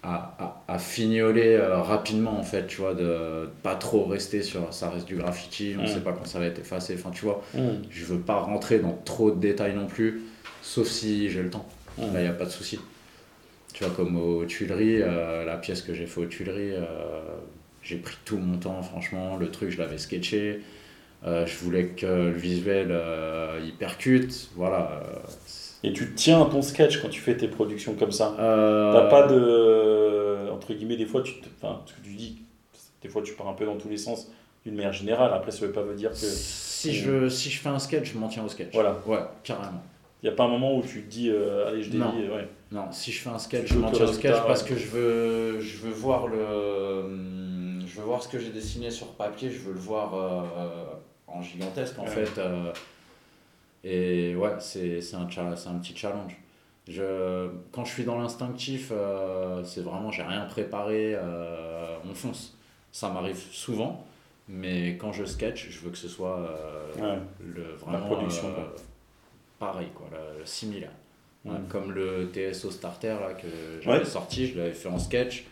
à, 0.03 0.35
à, 0.67 0.73
à 0.75 0.79
fignoler 0.79 1.53
euh, 1.55 1.77
rapidement, 1.81 2.39
en 2.39 2.43
fait, 2.43 2.67
tu 2.67 2.77
vois, 2.81 2.93
de, 2.95 3.49
pas 3.63 3.75
trop 3.75 4.05
rester 4.05 4.41
sur 4.43 4.73
ça 4.73 4.89
reste 4.89 5.07
du 5.07 5.15
graffiti, 5.15 5.75
on 5.79 5.83
Mm. 5.83 5.87
sait 5.87 5.99
pas 6.01 6.13
quand 6.13 6.25
ça 6.25 6.39
va 6.39 6.45
être 6.45 6.59
effacé, 6.59 6.95
enfin, 6.97 7.11
tu 7.11 7.25
vois, 7.25 7.41
Hum. 7.55 7.81
je 7.91 8.05
veux 8.05 8.19
pas 8.19 8.39
rentrer 8.39 8.79
dans 8.79 8.97
trop 9.05 9.31
de 9.31 9.39
détails 9.39 9.75
non 9.75 9.87
plus, 9.87 10.21
sauf 10.63 10.87
si 10.87 11.29
j'ai 11.29 11.43
le 11.43 11.49
temps. 11.51 11.67
Hum. 11.99 12.13
Là, 12.13 12.19
il 12.21 12.23
n'y 12.23 12.29
a 12.29 12.33
pas 12.33 12.45
de 12.45 12.49
souci. 12.49 12.79
Tu 13.73 13.83
vois, 13.83 13.93
comme 13.93 14.17
aux 14.17 14.43
Tuileries, 14.45 15.01
euh, 15.01 15.45
la 15.45 15.55
pièce 15.57 15.81
que 15.81 15.93
j'ai 15.93 16.05
fait 16.07 16.21
aux 16.21 16.25
Tuileries, 16.25 16.73
euh, 16.73 17.21
j'ai 17.83 17.97
pris 17.97 18.17
tout 18.25 18.37
mon 18.37 18.57
temps, 18.57 18.81
franchement. 18.81 19.37
Le 19.37 19.49
truc, 19.49 19.69
je 19.69 19.77
l'avais 19.77 19.97
sketché. 19.97 20.61
Euh, 21.25 21.45
je 21.45 21.55
voulais 21.59 21.85
que 21.89 22.05
le 22.05 22.31
visuel 22.31 22.93
il 23.63 23.73
percute. 23.75 24.49
Voilà. 24.55 25.01
Et 25.83 25.93
tu 25.93 26.13
tiens 26.13 26.41
à 26.43 26.45
ton 26.45 26.61
sketch 26.61 27.01
quand 27.01 27.09
tu 27.09 27.19
fais 27.19 27.35
tes 27.35 27.47
productions 27.47 27.95
comme 27.95 28.11
ça. 28.11 28.35
Euh, 28.39 28.93
T'as 28.93 29.07
pas 29.09 29.27
de. 29.27 30.49
Entre 30.51 30.73
guillemets, 30.73 30.97
des 30.97 31.05
fois, 31.07 31.21
tu 31.23 31.39
te, 31.41 31.47
enfin, 31.61 31.81
ce 31.85 31.93
que 31.93 32.01
tu 32.01 32.13
dis, 32.13 32.43
des 33.01 33.09
fois, 33.09 33.21
tu 33.23 33.33
pars 33.33 33.47
un 33.47 33.53
peu 33.53 33.65
dans 33.65 33.77
tous 33.77 33.89
les 33.89 33.97
sens 33.97 34.29
d'une 34.63 34.75
manière 34.75 34.93
générale. 34.93 35.31
Après, 35.33 35.49
ça 35.51 35.65
veut 35.65 35.71
pas 35.71 35.81
dire 35.95 36.11
que. 36.11 36.15
Si 36.17 36.93
je, 36.93 37.29
si 37.29 37.49
je 37.49 37.59
fais 37.59 37.69
un 37.69 37.79
sketch, 37.79 38.13
je 38.13 38.17
m'en 38.17 38.27
tiens 38.27 38.43
au 38.43 38.47
sketch. 38.49 38.73
Voilà. 38.73 38.97
Ouais, 39.05 39.19
carrément. 39.43 39.81
Il 40.23 40.27
n'y 40.27 40.33
a 40.33 40.35
pas 40.35 40.43
un 40.43 40.47
moment 40.49 40.75
où 40.77 40.83
tu 40.83 41.01
te 41.03 41.09
dis, 41.09 41.29
euh, 41.31 41.67
allez, 41.67 41.81
je 41.81 41.89
dévie. 41.89 42.03
Non. 42.03 42.13
Ouais. 42.15 42.47
Non, 42.71 42.85
si 42.91 43.11
je 43.11 43.19
fais 43.21 43.29
un 43.29 43.39
sketch, 43.39 43.67
je 43.67 43.77
m'en 43.79 43.91
tiens 43.91 44.05
au 44.05 44.13
sketch 44.13 44.35
parce 44.47 44.61
ouais. 44.63 44.69
que 44.69 44.75
je 44.77 44.85
veux, 44.87 45.59
je 45.59 45.77
veux 45.77 45.91
voir 45.91 46.27
le, 46.27 47.79
je 47.87 47.95
veux 47.99 48.05
voir 48.05 48.21
ce 48.23 48.27
que 48.29 48.37
j'ai 48.39 48.49
dessiné 48.49 48.91
sur 48.91 49.07
papier, 49.07 49.49
je 49.49 49.59
veux 49.59 49.73
le 49.73 49.79
voir 49.79 50.13
euh, 50.13 50.41
en 51.27 51.41
gigantesque 51.41 51.97
en 51.99 52.03
Ouais. 52.03 52.07
fait. 52.09 52.39
Et 53.83 54.35
ouais, 54.35 54.55
c'est 54.59 55.01
c'est 55.01 55.15
un, 55.15 55.27
c'est 55.55 55.67
un 55.69 55.75
petit 55.79 55.95
challenge. 55.95 56.35
Je, 56.87 57.49
quand 57.71 57.85
je 57.85 57.91
suis 57.93 58.03
dans 58.03 58.17
l'instinctif, 58.19 58.89
euh, 58.91 59.63
c'est 59.63 59.81
vraiment, 59.81 60.11
j'ai 60.11 60.23
rien 60.23 60.45
préparé, 60.45 61.13
euh, 61.15 61.95
on 62.09 62.13
fonce. 62.13 62.57
Ça 62.91 63.09
m'arrive 63.09 63.37
souvent, 63.37 64.05
mais 64.49 64.97
quand 64.97 65.11
je 65.13 65.23
sketch, 65.23 65.69
je 65.69 65.79
veux 65.81 65.91
que 65.91 65.97
ce 65.97 66.07
soit 66.09 66.39
euh, 66.39 66.93
Ouais. 67.15 67.19
le, 67.39 67.63
vraiment 67.75 67.99
production, 68.07 68.47
euh, 68.49 68.53
quoi. 68.55 68.75
pareil, 69.59 69.87
quoi, 69.95 70.07
le, 70.11 70.39
le 70.39 70.45
similaire. 70.45 70.91
Ouais, 71.45 71.53
Mm. 71.57 71.67
Comme 71.69 71.91
le 71.93 72.29
TSO 72.31 72.69
Starter 72.69 73.15
là, 73.21 73.33
que 73.33 73.47
j'avais 73.81 73.99
Ouais. 73.99 74.05
sorti, 74.05 74.47
je 74.47 74.57
l'avais 74.59 74.73
fait 74.73 74.89
en 74.89 74.99
sketch 74.99 75.45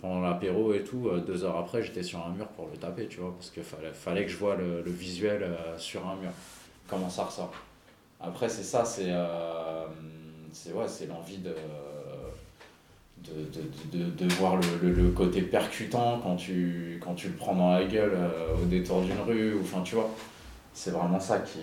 pendant 0.00 0.20
l'apéro 0.20 0.72
et 0.74 0.84
tout. 0.84 1.08
Deux 1.26 1.42
heures 1.44 1.56
après, 1.56 1.82
j'étais 1.82 2.02
sur 2.04 2.24
un 2.24 2.30
mur 2.30 2.46
pour 2.48 2.68
le 2.68 2.76
taper, 2.76 3.06
tu 3.08 3.18
vois, 3.20 3.32
parce 3.34 3.50
qu'il 3.50 3.62
fallait, 3.64 3.92
fallait 3.92 4.24
que 4.24 4.30
je 4.30 4.36
vois 4.36 4.54
le, 4.56 4.82
le 4.82 4.90
visuel 4.90 5.48
sur 5.78 6.06
un 6.06 6.14
mur. 6.16 6.30
Comment 6.88 7.10
ça 7.10 7.24
ressort. 7.24 7.52
Après, 8.20 8.48
c'est 8.48 8.62
ça, 8.62 8.84
c'est 8.84 9.08
euh, 9.08 9.86
ouais, 10.72 10.86
l'envie 11.08 11.38
de, 11.38 11.54
de, 13.92 14.24
de, 14.24 14.34
voir 14.34 14.58
le, 14.82 15.08
côté 15.10 15.42
percutant 15.42 16.20
quand 16.22 16.36
tu, 16.36 17.00
le 17.00 17.36
prends 17.36 17.54
dans 17.54 17.72
la 17.72 17.84
gueule 17.84 18.12
euh, 18.14 18.62
au 18.62 18.66
détour 18.66 19.02
d'une 19.02 19.20
rue, 19.26 19.54
ou 19.54 19.62
tu 19.84 19.94
vois. 19.94 20.10
C'est 20.72 20.90
vraiment 20.90 21.20
ça 21.20 21.38
qui. 21.40 21.58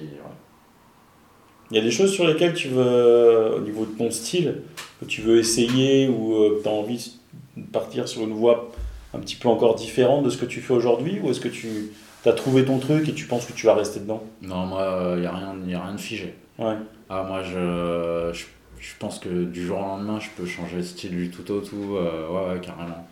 Il 1.72 1.78
y 1.78 1.80
a 1.80 1.84
des 1.84 1.92
choses 1.92 2.12
sur 2.12 2.28
lesquelles 2.28 2.54
tu 2.54 2.68
veux, 2.68 3.56
au 3.56 3.62
niveau 3.62 3.86
de 3.86 3.98
ton 3.98 4.12
style, 4.12 4.62
que 5.00 5.06
tu 5.06 5.22
veux 5.22 5.40
essayer 5.40 6.08
ou 6.08 6.36
euh, 6.36 6.58
que 6.58 6.64
tu 6.64 6.70
as 6.70 6.72
envie 6.72 7.14
de 7.58 7.64
partir 7.64 8.08
sur 8.08 8.24
une 8.24 8.34
voie 8.34 8.72
un 9.14 9.20
petit 9.20 9.36
peu 9.36 9.48
encore 9.48 9.76
différente 9.76 10.24
de 10.24 10.30
ce 10.30 10.38
que 10.38 10.46
tu 10.46 10.62
fais 10.62 10.74
aujourd'hui 10.74 11.20
Ou 11.22 11.30
est-ce 11.30 11.40
que 11.40 11.48
tu 11.48 11.92
as 12.30 12.34
trouvé 12.34 12.66
ton 12.66 12.80
truc 12.80 13.08
et 13.10 13.14
tu 13.14 13.26
penses 13.26 13.46
que 13.46 13.54
tu 13.54 13.66
vas 13.66 13.76
rester 13.76 14.00
dedans 14.00 14.24
Non, 14.42 14.66
moi, 14.66 15.14
il 15.16 15.22
n'y 15.22 15.26
a, 15.28 15.32
rien- 15.36 15.56
y 15.68 15.74
a 15.74 15.82
rien 15.84 15.94
de 15.94 16.00
figé. 16.00 16.34
Ouais. 16.58 16.76
Ah, 17.10 17.24
moi, 17.24 17.44
je, 17.44 18.32
je, 18.34 18.46
je 18.80 18.92
pense 19.00 19.20
que 19.20 19.44
du 19.46 19.66
jour 19.66 19.78
au 19.78 19.82
lendemain, 19.82 20.20
je 20.20 20.30
peux 20.38 20.46
changer 20.46 20.78
de 20.78 20.82
style 20.84 21.12
du 21.12 21.30
tout 21.30 21.50
au 21.52 21.60
tout. 21.62 21.96
euh, 21.98 22.28
ouais, 22.30 22.54
ouais, 22.56 22.62
carrément. 22.62 23.08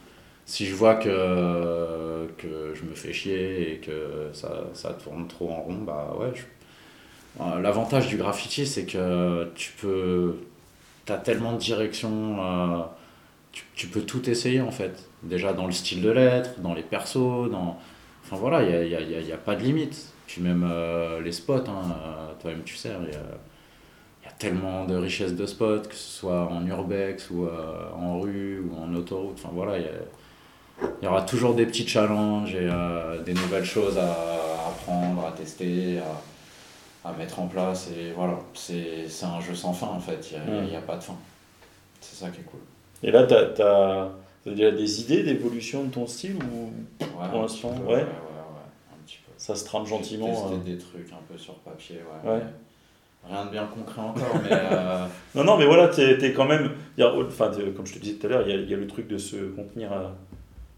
Si 0.45 0.65
je 0.65 0.75
vois 0.75 0.95
que, 0.95 2.27
que 2.37 2.73
je 2.75 2.83
me 2.83 2.93
fais 2.95 3.13
chier 3.13 3.73
et 3.73 3.77
que 3.77 4.29
ça, 4.33 4.63
ça 4.73 4.93
tourne 4.93 5.27
trop 5.27 5.49
en 5.51 5.61
rond, 5.61 5.77
bah 5.85 6.15
ouais. 6.19 6.31
je- 6.35 6.41
Euh, 7.41 7.61
L'avantage 7.61 8.07
du 8.07 8.17
graffiti, 8.17 8.65
c'est 8.67 8.85
que 8.85 9.49
tu 9.55 9.71
peux. 9.81 10.35
T'as 11.05 11.17
tellement 11.17 11.53
de 11.53 11.57
directions. 11.59 12.37
euh, 12.39 12.79
tu, 13.53 13.63
tu 13.75 13.87
peux 13.87 14.01
tout 14.01 14.29
essayer 14.29 14.61
en 14.61 14.71
fait. 14.71 15.07
Déjà 15.23 15.53
dans 15.53 15.65
le 15.65 15.71
style 15.71 16.01
de 16.01 16.09
lettres, 16.11 16.51
dans 16.59 16.73
les 16.73 16.83
persos, 16.83 17.49
dans. 17.51 17.79
Enfin 18.31 18.39
voilà, 18.39 18.63
il 18.63 18.69
n'y 18.87 18.95
a, 18.95 19.01
y 19.01 19.15
a, 19.15 19.19
y 19.21 19.31
a- 19.33 19.37
pas 19.37 19.55
de 19.55 19.61
limite. 19.63 20.07
Puis 20.27 20.41
même 20.41 20.65
euh, 20.69 21.19
les 21.21 21.33
spots, 21.33 21.53
hein, 21.67 21.83
euh, 22.05 22.33
toi-même 22.41 22.63
tu 22.63 22.75
sais, 22.77 22.89
il 23.07 23.13
y 23.13 23.15
a, 23.15 23.19
y 24.23 24.27
a 24.27 24.31
tellement 24.39 24.85
de 24.85 24.95
richesses 24.95 25.35
de 25.35 25.45
spots, 25.45 25.81
que 25.89 25.95
ce 25.95 26.19
soit 26.19 26.47
en 26.49 26.65
urbex 26.65 27.29
ou 27.31 27.45
euh, 27.45 27.89
en 27.95 28.19
rue 28.21 28.59
ou 28.61 28.81
en 28.81 28.93
autoroute. 28.95 29.37
Enfin 29.43 29.49
voilà, 29.53 29.77
il 29.77 29.85
y, 31.03 31.07
aura 31.07 31.23
toujours 31.23 31.53
des 31.55 31.65
petits 31.65 31.85
challenges 31.87 32.55
et 32.55 32.69
euh, 32.71 33.21
des 33.23 33.33
nouvelles 33.33 33.65
choses 33.65 33.97
à 33.97 34.11
apprendre, 34.69 35.25
à 35.27 35.31
tester, 35.33 35.99
à, 37.03 37.09
à 37.09 37.13
mettre 37.13 37.39
en 37.41 37.47
place. 37.47 37.89
Et 37.89 38.13
voilà, 38.13 38.39
c'est 38.53 39.05
un 39.23 39.41
jeu 39.41 39.55
sans 39.55 39.73
fin 39.73 39.87
en 39.87 39.99
fait, 39.99 40.31
il 40.31 40.37
n'y 40.53 40.57
a, 40.59 40.61
Mm. 40.61 40.67
y 40.71 40.75
a 40.77 40.81
pas 40.81 40.95
de 40.95 41.03
fin. 41.03 41.15
C'est 41.99 42.15
ça 42.23 42.29
qui 42.31 42.39
est 42.39 42.43
cool. 42.45 42.61
Et 43.03 43.11
là, 43.11 43.23
tu 43.27 43.61
as, 43.61 44.09
déjà 44.45 44.71
des 44.71 45.01
idées 45.01 45.23
d'évolution 45.23 45.83
de 45.83 45.91
ton 45.91 46.07
style 46.07 46.35
ou 46.37 46.71
Ouais, 47.01 47.29
Pour 47.29 47.41
l'instant, 47.41 47.69
ouais. 47.69 47.85
ouais, 47.87 47.93
ouais, 47.95 48.01
un 48.01 49.05
petit 49.05 49.17
peu. 49.25 49.31
ça 49.37 49.55
se 49.55 49.65
trame 49.65 49.85
gentiment 49.85 50.27
testé 50.31 50.55
euh 50.55 50.57
des 50.73 50.77
trucs 50.77 51.11
un 51.13 51.21
peu 51.31 51.37
sur 51.37 51.55
papier, 51.55 51.97
ouais. 52.25 52.39
Rien 53.29 53.45
de 53.45 53.51
bien 53.51 53.65
concret 53.67 54.01
encore, 54.01 54.35
mais 54.43 54.49
euh, 54.51 55.05
Non, 55.35 55.43
non, 55.43 55.57
mais 55.57 55.65
voilà, 55.67 55.89
tu 55.89 56.01
es, 56.01 56.33
quand 56.33 56.45
même. 56.45 56.71
Enfin, 56.99 57.49
t'es- 57.51 57.69
comme 57.71 57.85
je 57.85 57.93
te 57.93 57.99
disais 57.99 58.15
tout 58.15 58.25
à 58.25 58.29
l'heure, 58.31 58.41
il 58.47 58.49
y 58.49 58.57
a, 58.57 58.61
il 58.61 58.69
y 58.69 58.73
a 58.73 58.77
le 58.77 58.87
truc 58.87 59.07
de 59.07 59.19
se 59.19 59.35
contenir 59.35 59.93
à, 59.93 60.15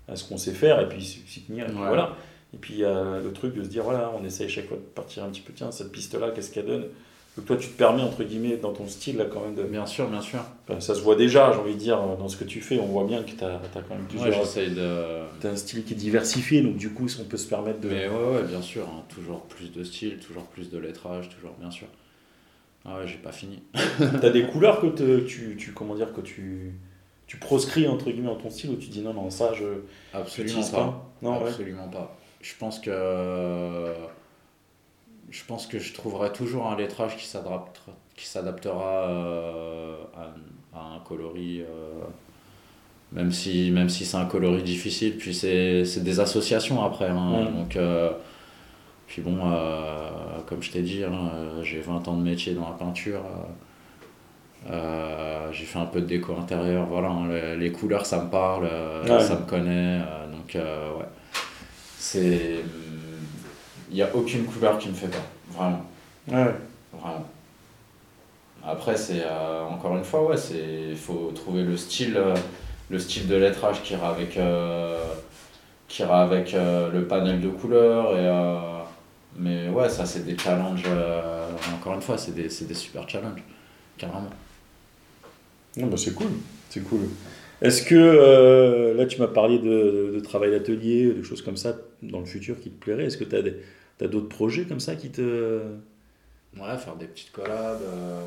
à 0.10 0.16
ce 0.18 0.28
qu'on 0.28 0.38
sait 0.38 0.52
faire 0.52 0.82
et 0.82 0.90
puis 0.90 1.02
s'y 1.02 1.42
tenir. 1.44 1.64
Et 1.66 1.70
puis 1.70 1.78
voilà. 1.78 2.18
Et 2.54 2.58
puis 2.58 2.74
il 2.74 2.80
y 2.82 2.86
a 2.86 3.20
le 3.24 3.32
truc 3.32 3.56
de 3.56 3.64
se 3.64 3.70
dire 3.70 3.84
voilà, 3.84 4.12
on 4.20 4.26
essaye 4.26 4.50
chaque 4.50 4.68
fois 4.68 4.76
de 4.78 4.82
partir 4.82 5.24
un 5.24 5.30
petit 5.30 5.40
peu, 5.42 5.54
tiens, 5.54 5.72
cette 5.72 5.92
piste-là, 5.94 6.32
qu'est-ce 6.32 6.52
qu'elle 6.52 6.66
donne? 6.66 6.86
Donc 7.36 7.46
toi, 7.48 7.58
tu 7.58 7.68
te 7.70 7.76
permets, 7.78 8.04
entre 8.04 8.24
guillemets, 8.24 8.58
dans 8.58 8.74
ton 8.74 8.88
style, 8.88 9.18
là, 9.18 9.26
quand 9.26 9.42
même, 9.42 9.56
de... 9.56 9.64
Bien 9.64 9.88
sûr, 9.88 10.08
bien 10.08 10.22
sûr. 10.22 10.40
Enfin, 10.68 10.80
ça 10.80 10.94
se 10.94 11.02
voit 11.02 11.16
déjà, 11.16 11.52
j'ai 11.52 11.58
envie 11.60 11.74
de 11.74 11.80
dire, 11.80 11.98
dans 12.20 12.28
ce 12.28 12.38
que 12.38 12.44
tu 12.44 12.62
fais, 12.62 12.78
on 12.80 12.86
voit 12.86 13.06
bien 13.06 13.24
que 13.24 13.32
tu 13.32 13.44
as, 13.44 13.60
quand 13.74 13.80
même 13.90 14.02
Ouais, 14.02 14.08
plusieurs... 14.08 14.34
j'essaye 14.34 14.70
de. 14.72 15.24
T'as 15.40 15.50
un 15.50 15.56
style 15.56 15.84
qui 15.84 15.94
est 15.94 15.98
diversifié, 15.98 16.62
donc 16.62 16.76
du 16.78 16.92
coup, 16.92 17.08
on 17.20 17.24
peut 17.24 17.38
se 17.38 17.48
permettre 17.48 17.80
de... 17.80 17.90
Mais 17.90 18.08
ouais, 18.08 18.36
ouais, 18.36 18.44
bien 18.44 18.62
sûr. 18.62 18.84
hein, 18.84 19.04
toujours 19.10 19.42
plus 19.42 19.72
de 19.72 19.84
style, 19.84 20.20
toujours 20.20 20.44
plus 20.44 20.70
de 20.70 20.78
lettrage, 20.78 21.30
toujours, 21.30 21.56
bien 21.60 21.72
sûr. 21.72 21.88
Ah 22.86 22.98
ouais, 23.00 23.08
j'ai 23.08 23.18
pas 23.18 23.32
fini. 23.32 23.64
T'as 24.22 24.30
des 24.30 24.44
couleurs 24.46 24.80
que 24.80 24.88
te- 24.88 25.22
tu, 25.22 25.56
tu, 25.58 25.72
comment 25.72 25.96
dire, 25.96 26.14
que 26.14 26.22
tu, 26.22 26.74
tu 27.26 27.38
proscris, 27.38 27.88
entre 27.88 28.12
guillemets, 28.12 28.28
dans 28.28 28.36
ton 28.36 28.52
style, 28.52 28.70
où 28.70 28.76
tu 28.76 28.90
dis 28.90 29.02
non, 29.02 29.14
non, 29.14 29.32
ça, 29.32 29.54
je 29.54 29.64
Absolument 30.14 30.62
pas. 30.70 30.78
pas? 30.78 31.12
Non, 31.24 31.42
ouais. 31.42 31.50
Absolument 31.50 31.88
pas. 31.88 32.16
Je 32.42 32.54
pense 32.60 32.80
que 32.80 32.92
je 35.34 35.44
pense 35.46 35.66
que 35.68 35.80
je 35.80 35.94
trouverai 35.94 36.32
toujours 36.32 36.68
un 36.68 36.78
lettrage 36.78 37.18
qui 37.18 37.26
s'adaptera 37.26 37.92
qui 38.16 38.28
s'adaptera 38.28 39.10
euh, 39.10 39.96
à, 40.16 40.78
à 40.80 40.82
un 40.96 41.00
coloris 41.00 41.62
euh, 41.62 41.66
même 43.12 43.32
si 43.32 43.72
même 43.72 43.90
si 43.90 44.06
c'est 44.06 44.18
un 44.18 44.26
coloris 44.26 44.62
difficile 44.62 45.18
puis 45.18 45.34
c'est 45.34 45.86
c'est 45.86 46.04
des 46.04 46.20
associations 46.20 46.84
après 46.84 47.08
hein. 47.10 47.46
Donc 47.58 47.76
euh, 47.76 48.12
puis 49.08 49.22
bon 49.24 49.38
comme 50.46 50.62
je 50.62 50.72
t'ai 50.72 50.82
dit 50.84 51.04
hein, 51.04 51.32
j'ai 51.64 51.82
20 51.82 52.08
ans 52.08 52.16
de 52.18 52.22
métier 52.24 52.54
dans 52.54 52.70
la 52.70 52.76
peinture 52.76 53.24
j'ai 55.52 55.66
fait 55.66 55.80
un 55.80 55.86
peu 55.86 56.02
de 56.02 56.06
déco 56.06 56.36
intérieur 56.38 56.86
voilà 56.86 57.10
hein, 57.10 57.28
les, 57.30 57.58
les 57.58 57.72
couleurs 57.72 58.06
ça 58.06 58.24
me 58.24 58.30
parle 58.30 58.66
Ouais. 59.10 59.20
ça 59.20 59.36
me 59.40 59.46
connaît 59.46 60.00
donc 60.32 60.54
ouais 60.56 61.06
c'est 61.98 62.60
il 63.94 63.98
n'y 63.98 64.02
a 64.02 64.14
aucune 64.16 64.44
couleur 64.46 64.80
qui 64.80 64.90
me 64.90 64.94
fait 64.96 65.08
peur 65.08 65.22
vraiment 65.52 65.86
Ouais. 66.28 66.52
Vraiment. 66.92 67.26
Après, 68.66 68.98
c'est 68.98 69.22
euh, 69.24 69.62
encore 69.64 69.96
une 69.96 70.04
fois, 70.04 70.26
ouais, 70.26 70.38
il 70.90 70.96
faut 70.96 71.32
trouver 71.36 71.64
le 71.64 71.78
style, 71.78 72.16
euh, 72.18 72.34
le 72.90 72.98
style 72.98 73.28
de 73.28 73.36
lettrage 73.36 73.84
qui 73.84 73.94
ira 73.94 74.10
avec, 74.10 74.38
euh, 74.38 75.04
qui 75.88 76.02
ira 76.02 76.24
avec 76.24 76.54
le 76.54 77.02
panel 77.02 77.40
de 77.42 77.50
couleurs. 77.50 78.18
Et, 78.18 79.38
mais 79.38 79.70
ouais, 79.70 79.90
ça, 79.90 80.06
c'est 80.06 80.26
des 80.26 80.38
challenges. 80.38 80.86
encore 81.76 81.94
une 81.94 82.02
fois, 82.02 82.18
c'est 82.18 82.34
des, 82.34 82.48
des 82.48 82.74
super 82.74 83.08
challenges, 83.08 83.44
carrément. 83.98 84.30
Non, 85.78 85.88
bah, 85.88 85.98
c'est 85.98 86.14
cool, 86.16 86.32
c'est 86.70 86.82
cool. 86.82 87.02
Est-ce 87.62 87.84
que, 87.84 88.96
là, 88.96 89.06
tu 89.06 89.20
m'as 89.20 89.28
parlé 89.28 89.60
de, 89.60 90.14
de 90.16 90.20
travail 90.22 90.52
d'atelier, 90.52 91.14
de 91.14 91.22
choses 91.24 91.42
comme 91.42 91.58
ça, 91.58 91.76
dans 92.04 92.20
le 92.20 92.26
futur 92.26 92.60
qui 92.60 92.70
te 92.70 92.80
plairaient. 92.80 93.06
Est-ce 93.06 93.18
que 93.18 93.24
tu 93.24 93.36
as, 93.36 93.42
d'autres 94.02 94.30
projets 94.30 94.66
comme 94.66 94.80
ça 94.80 94.96
qui 94.96 95.10
te... 95.12 95.62
Ouais, 96.58 96.78
faire 96.78 96.96
des 96.96 97.06
petites 97.08 97.32
collabs. 97.32 97.82
euh, 97.82 98.26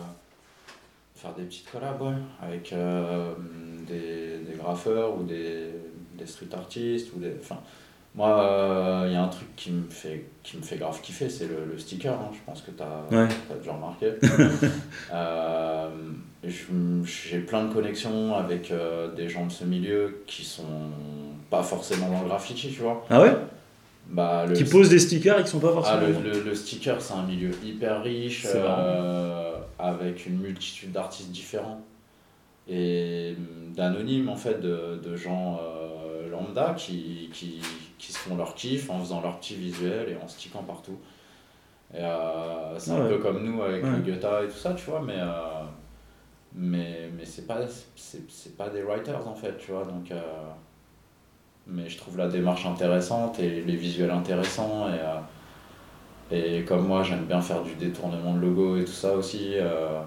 faire 1.14 1.33
des 1.35 1.45
petites 1.45 1.71
collabs, 1.71 2.01
ouais, 2.03 2.14
avec 2.43 2.73
euh, 2.73 3.33
des, 3.87 4.39
des 4.51 4.57
graffeurs 4.59 5.17
ou 5.19 5.23
des, 5.23 5.69
des 6.19 6.27
street 6.27 6.49
artistes. 6.53 7.09
Ou 7.17 7.21
des, 7.21 7.33
enfin, 7.41 7.59
moi, 8.14 9.05
il 9.07 9.12
y 9.12 9.17
a 9.17 9.23
un 9.23 9.29
truc 9.29 9.55
qui 9.57 9.71
me 9.71 9.89
fait, 9.89 10.25
qui 10.43 10.57
me 10.57 10.62
fait 10.62 10.77
grave 10.77 11.01
kiffer, 11.03 11.29
c'est 11.29 11.47
le, 11.47 11.67
le 11.73 11.79
sticker. 11.79 12.14
hein, 12.14 12.31
je 12.33 12.39
pense 12.45 12.62
que 12.62 12.71
tu 12.71 12.83
as, 12.83 13.17
Ouais. 13.17 13.29
déjà 13.59 13.73
remarqué. 13.73 14.12
Euh, 15.12 15.89
je- 16.43 16.64
J'ai 17.05 17.39
plein 17.39 17.64
de 17.64 17.73
connexions 17.73 18.35
avec 18.35 18.71
euh, 18.73 19.14
des 19.14 19.29
gens 19.29 19.47
de 19.47 19.53
ce 19.53 19.64
milieu 19.64 20.23
qui 20.27 20.45
sont 20.45 20.64
pas 21.49 21.62
forcément 21.62 22.11
dans 22.11 22.23
le 22.23 22.27
graffiti, 22.29 22.73
tu 22.73 22.81
vois. 22.83 23.05
Ah 23.09 23.21
ouais? 23.21 23.37
Bah, 24.09 24.47
le, 24.47 24.55
Qui 24.55 24.65
posent 24.65 24.89
des 24.89 25.01
stickers 25.01 25.41
et 25.41 25.43
qui 25.43 25.51
sont 25.51 25.59
pas 25.59 25.71
ah, 25.71 25.83
forcément... 25.83 26.21
le, 26.21 26.31
le- 26.31 26.41
le 26.43 26.55
sticker, 26.55 27.01
c'est 27.03 27.15
un 27.15 27.25
milieu 27.25 27.51
hyper 27.65 28.03
riche, 28.05 28.47
euh, 28.55 29.57
avec 29.79 30.27
une 30.27 30.39
multitude 30.39 30.93
d'artistes 30.93 31.31
différents. 31.33 31.81
Et 32.69 33.35
d'anonymes, 33.75 34.29
en 34.29 34.37
fait, 34.37 34.61
de, 34.61 35.01
de 35.03 35.17
gens 35.17 35.61
euh, 35.61 36.31
lambda 36.31 36.75
qui, 36.77 37.31
qui, 37.33 37.61
qui 37.99 38.13
se 38.13 38.19
font 38.19 38.37
leur 38.37 38.55
kiff 38.55 38.91
en 38.91 39.01
faisant 39.01 39.21
leur 39.21 39.39
petit 39.41 39.55
visuel 39.57 40.09
et 40.09 40.17
en 40.23 40.29
stickant 40.29 40.63
partout. 40.63 40.99
Euh, 41.95 42.75
c'est 42.79 42.93
un 42.93 43.07
peu 43.09 43.19
comme 43.19 43.45
nous 43.45 43.63
avec 43.63 43.83
Ouais. 43.85 43.91
le 43.91 43.99
Goethe 43.99 44.25
et 44.45 44.49
tout 44.49 44.57
ça, 44.59 44.75
tu 44.75 44.89
vois, 44.91 45.03
mais, 45.05 45.19
mais, 46.55 47.11
mais 47.17 47.25
c'est 47.25 47.47
pas, 47.47 47.61
c'est, 47.95 48.23
c'est 48.31 48.57
pas 48.57 48.69
des 48.69 48.83
writers, 48.83 49.27
en 49.27 49.35
fait, 49.35 49.57
tu 49.59 49.73
vois, 49.73 49.85
donc... 49.85 50.13
mais 51.69 51.89
je 51.89 51.97
trouve 51.99 52.17
la 52.17 52.29
démarche 52.29 52.67
intéressante 52.67 53.39
et 53.41 53.62
les 53.62 53.77
visuels 53.77 54.11
intéressants 54.11 54.89
et, 54.89 54.99
euh, 56.33 56.59
et 56.61 56.62
comme 56.64 56.87
moi 56.87 57.03
j'aime 57.03 57.25
bien 57.25 57.41
faire 57.41 57.62
du 57.62 57.75
détournement 57.75 58.35
de 58.35 58.41
logo 58.41 58.77
et 58.77 58.85
tout 58.85 58.93
ça 58.93 59.12
aussi 59.14 59.53
euh, 59.55 60.01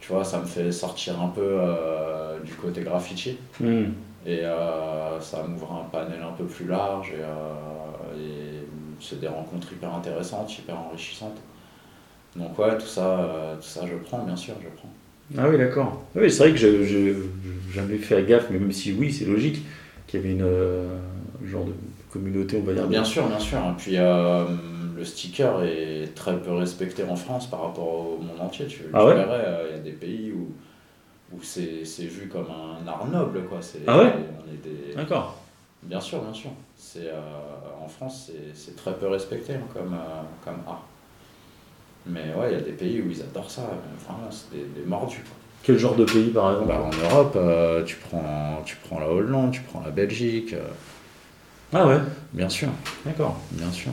tu 0.00 0.12
vois 0.12 0.24
ça 0.24 0.40
me 0.40 0.46
fait 0.46 0.72
sortir 0.72 1.20
un 1.20 1.28
peu 1.28 1.42
euh, 1.44 2.38
du 2.40 2.52
côté 2.54 2.82
graffiti 2.82 3.36
Hmm. 3.60 3.92
et 4.26 4.42
ça 5.20 5.42
m'ouvre 5.46 5.72
un 5.72 5.88
panel 5.90 6.20
un 6.22 6.32
peu 6.32 6.44
plus 6.44 6.66
large 6.66 7.12
et, 7.12 8.20
et 8.20 8.60
c'est 9.00 9.20
des 9.20 9.28
rencontres 9.28 9.72
hyper 9.72 9.94
intéressantes 9.94 10.58
hyper 10.58 10.78
enrichissantes 10.78 11.38
donc 12.36 12.58
ouais 12.58 12.76
tout 12.78 12.86
ça 12.86 13.56
tout 13.60 13.66
ça 13.66 13.82
je 13.86 13.96
prends 13.96 14.22
bien 14.24 14.36
sûr 14.36 14.54
je 14.62 14.68
prends 14.76 14.88
Ah 15.38 15.48
oui, 15.48 15.58
d'accord. 15.58 16.02
Ah 16.14 16.18
Oui, 16.20 16.30
c'est 16.30 16.42
vrai 16.44 16.52
que 16.52 16.58
je 16.58 16.84
j'ai 16.84 17.14
jamais 17.72 17.98
fait 17.98 18.24
gaffe, 18.24 18.48
mais 18.50 18.58
même 18.58 18.72
si 18.72 18.92
oui, 18.92 19.12
c'est 19.12 19.26
logique 19.26 19.62
qu'il 20.10 20.20
y 20.20 20.22
avait 20.24 20.32
une 20.32 20.42
euh, 20.42 20.98
genre 21.44 21.64
de 21.64 21.72
communauté, 22.12 22.58
on 22.60 22.64
va 22.66 22.74
dire. 22.74 22.86
Bien 22.88 23.04
sûr, 23.04 23.26
bien 23.28 23.38
sûr. 23.38 23.58
Et 23.58 23.76
puis 23.78 23.96
euh, 23.96 24.44
le 24.96 25.04
sticker 25.04 25.62
est 25.62 26.14
très 26.14 26.36
peu 26.40 26.52
respecté 26.52 27.04
en 27.04 27.16
France 27.16 27.48
par 27.48 27.62
rapport 27.62 27.88
au 27.88 28.18
monde 28.18 28.40
entier. 28.40 28.66
Tu, 28.66 28.82
Ah 28.92 29.00
tu 29.02 29.06
ouais? 29.08 29.14
verrais, 29.14 29.44
euh, 29.46 29.66
il 29.70 29.76
y 29.76 29.80
a 29.80 29.82
des 29.82 29.92
pays 29.92 30.32
où, 30.32 30.52
où 31.34 31.38
c'est 31.42 31.84
c'est 31.84 32.04
vu 32.06 32.28
comme 32.28 32.48
un 32.50 32.86
art 32.88 33.06
noble. 33.06 33.44
Quoi. 33.44 33.58
C'est- 33.62 33.78
Ah 33.86 33.98
ouais? 33.98 34.12
des... 34.64 34.94
D'accord. 34.94 35.36
Bien 35.82 36.00
sûr, 36.00 36.20
bien 36.22 36.34
sûr. 36.34 36.50
C'est, 36.76 37.10
en 37.82 37.88
France, 37.88 38.26
c'est- 38.26 38.54
c'est 38.54 38.76
très 38.76 38.94
peu 38.94 39.06
respecté 39.08 39.54
hein, 39.54 39.60
comme, 39.72 39.96
comme 40.44 40.60
art. 40.66 40.84
Mais 42.06 42.34
ouais, 42.34 42.52
il 42.52 42.58
y 42.58 42.60
a 42.60 42.64
des 42.64 42.72
pays 42.72 43.00
où 43.00 43.10
ils 43.10 43.22
adorent 43.22 43.50
ça. 43.50 43.62
Vraiment, 44.06 44.30
c'est 44.30 44.50
des, 44.56 44.64
des 44.80 44.86
mordus. 44.86 45.22
quoi. 45.22 45.36
Quel 45.62 45.78
genre 45.78 45.94
de 45.94 46.04
pays, 46.04 46.30
par 46.30 46.52
exemple 46.52 46.68
Bah, 46.68 46.82
en 46.82 46.90
Europe, 47.10 47.34
euh, 47.36 47.84
tu, 47.84 47.96
prends, 47.96 48.62
tu 48.64 48.76
prends 48.76 48.98
la 48.98 49.08
Hollande, 49.08 49.52
tu 49.52 49.60
prends 49.60 49.82
la 49.84 49.90
Belgique. 49.90 50.54
euh, 50.54 50.66
Ah 51.72 51.86
ouais, 51.86 51.98
bien 52.32 52.48
sûr, 52.48 52.68
d'accord. 53.04 53.38
bien 53.52 53.70
sûr. 53.70 53.92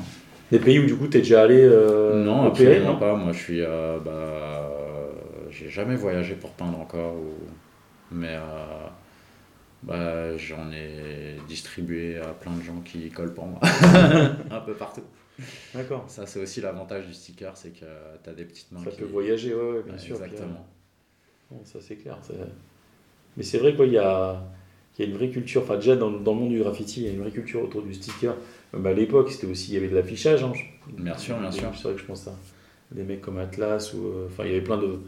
Des 0.51 0.59
pays 0.59 0.79
où 0.79 0.85
du 0.85 0.95
coup 0.95 1.07
tu 1.07 1.17
es 1.17 1.21
déjà 1.21 1.41
allé 1.41 1.59
euh, 1.61 2.23
non, 2.23 2.45
opérer, 2.47 2.75
absolument 2.77 2.93
non 2.93 2.99
pas. 2.99 3.15
Moi, 3.15 3.33
je 3.33 3.37
suis. 3.37 3.61
euh, 3.61 3.99
bah, 4.03 4.11
euh, 4.11 5.09
j'ai 5.51 5.69
jamais 5.69 5.95
voyagé 5.97 6.35
pour 6.35 6.51
peindre 6.51 6.79
encore. 6.79 7.15
ou- 7.15 7.47
Mais 8.11 8.35
euh, 8.35 8.87
bah, 9.83 10.37
j'en 10.37 10.71
ai 10.71 11.35
distribué 11.47 12.17
à 12.17 12.27
plein 12.27 12.53
de 12.55 12.61
gens 12.63 12.79
qui 12.83 13.09
collent 13.09 13.33
pour 13.33 13.45
moi. 13.47 13.59
Un 14.51 14.59
peu 14.61 14.73
partout. 14.73 15.03
D'accord. 15.75 16.05
Ça, 16.07 16.25
c'est 16.25 16.39
aussi 16.41 16.61
l'avantage 16.61 17.05
du 17.07 17.13
sticker, 17.13 17.51
c'est 17.55 17.71
que 17.71 17.85
tu 18.23 18.29
as 18.29 18.33
des 18.33 18.45
petites 18.45 18.71
mains 18.71 18.79
Ça 18.85 18.91
qui. 18.91 18.97
peut 18.97 19.05
voyager, 19.05 19.53
ouais, 19.53 19.61
ouais, 19.61 19.83
bien 19.83 19.93
Ouais, 19.93 19.99
sûr. 19.99 20.15
puis, 20.15 20.25
Exactement. 20.25 20.65
Euh, 21.51 21.55
bon, 21.55 21.61
ça 21.65 21.79
c'est 21.81 21.95
clair. 21.95 22.17
Mais 23.35 23.43
c'est 23.43 23.57
vrai 23.59 23.75
qu'il 23.75 23.91
y 23.91 23.97
a, 23.97 24.43
il 24.97 25.05
y 25.05 25.07
a 25.07 25.11
une 25.11 25.15
vraie 25.17 25.29
culture, 25.29 25.61
enfin 25.63 25.75
déjà 25.75 25.95
dans, 25.95 26.09
dans 26.09 26.33
le 26.33 26.39
monde 26.39 26.49
du 26.49 26.59
graffiti, 26.59 27.01
il 27.01 27.05
y 27.05 27.09
a 27.09 27.13
une 27.13 27.19
vraie 27.21 27.31
culture 27.31 27.61
autour 27.61 27.83
du 27.83 27.93
sticker. 27.93 28.35
Même 28.73 28.85
à 28.85 28.93
l'époque, 28.93 29.31
c'était 29.31 29.47
aussi, 29.47 29.71
il 29.71 29.73
y 29.75 29.77
avait 29.77 29.87
de 29.89 29.95
l'affichage. 29.95 30.43
Hein. 30.43 30.53
Bien 30.89 31.17
sûr, 31.17 31.37
bien 31.39 31.51
sûr. 31.51 31.69
C'est 31.75 31.83
vrai 31.83 31.93
que 31.93 31.99
je 32.01 32.05
pense 32.05 32.27
à 32.27 32.35
des 32.91 33.03
mecs 33.03 33.21
comme 33.21 33.37
Atlas, 33.37 33.93
ou 33.93 34.07
euh, 34.07 34.27
enfin 34.27 34.43
il 34.45 34.49
y 34.49 34.55
avait 34.55 34.63
plein 34.63 34.77
de 34.77 34.99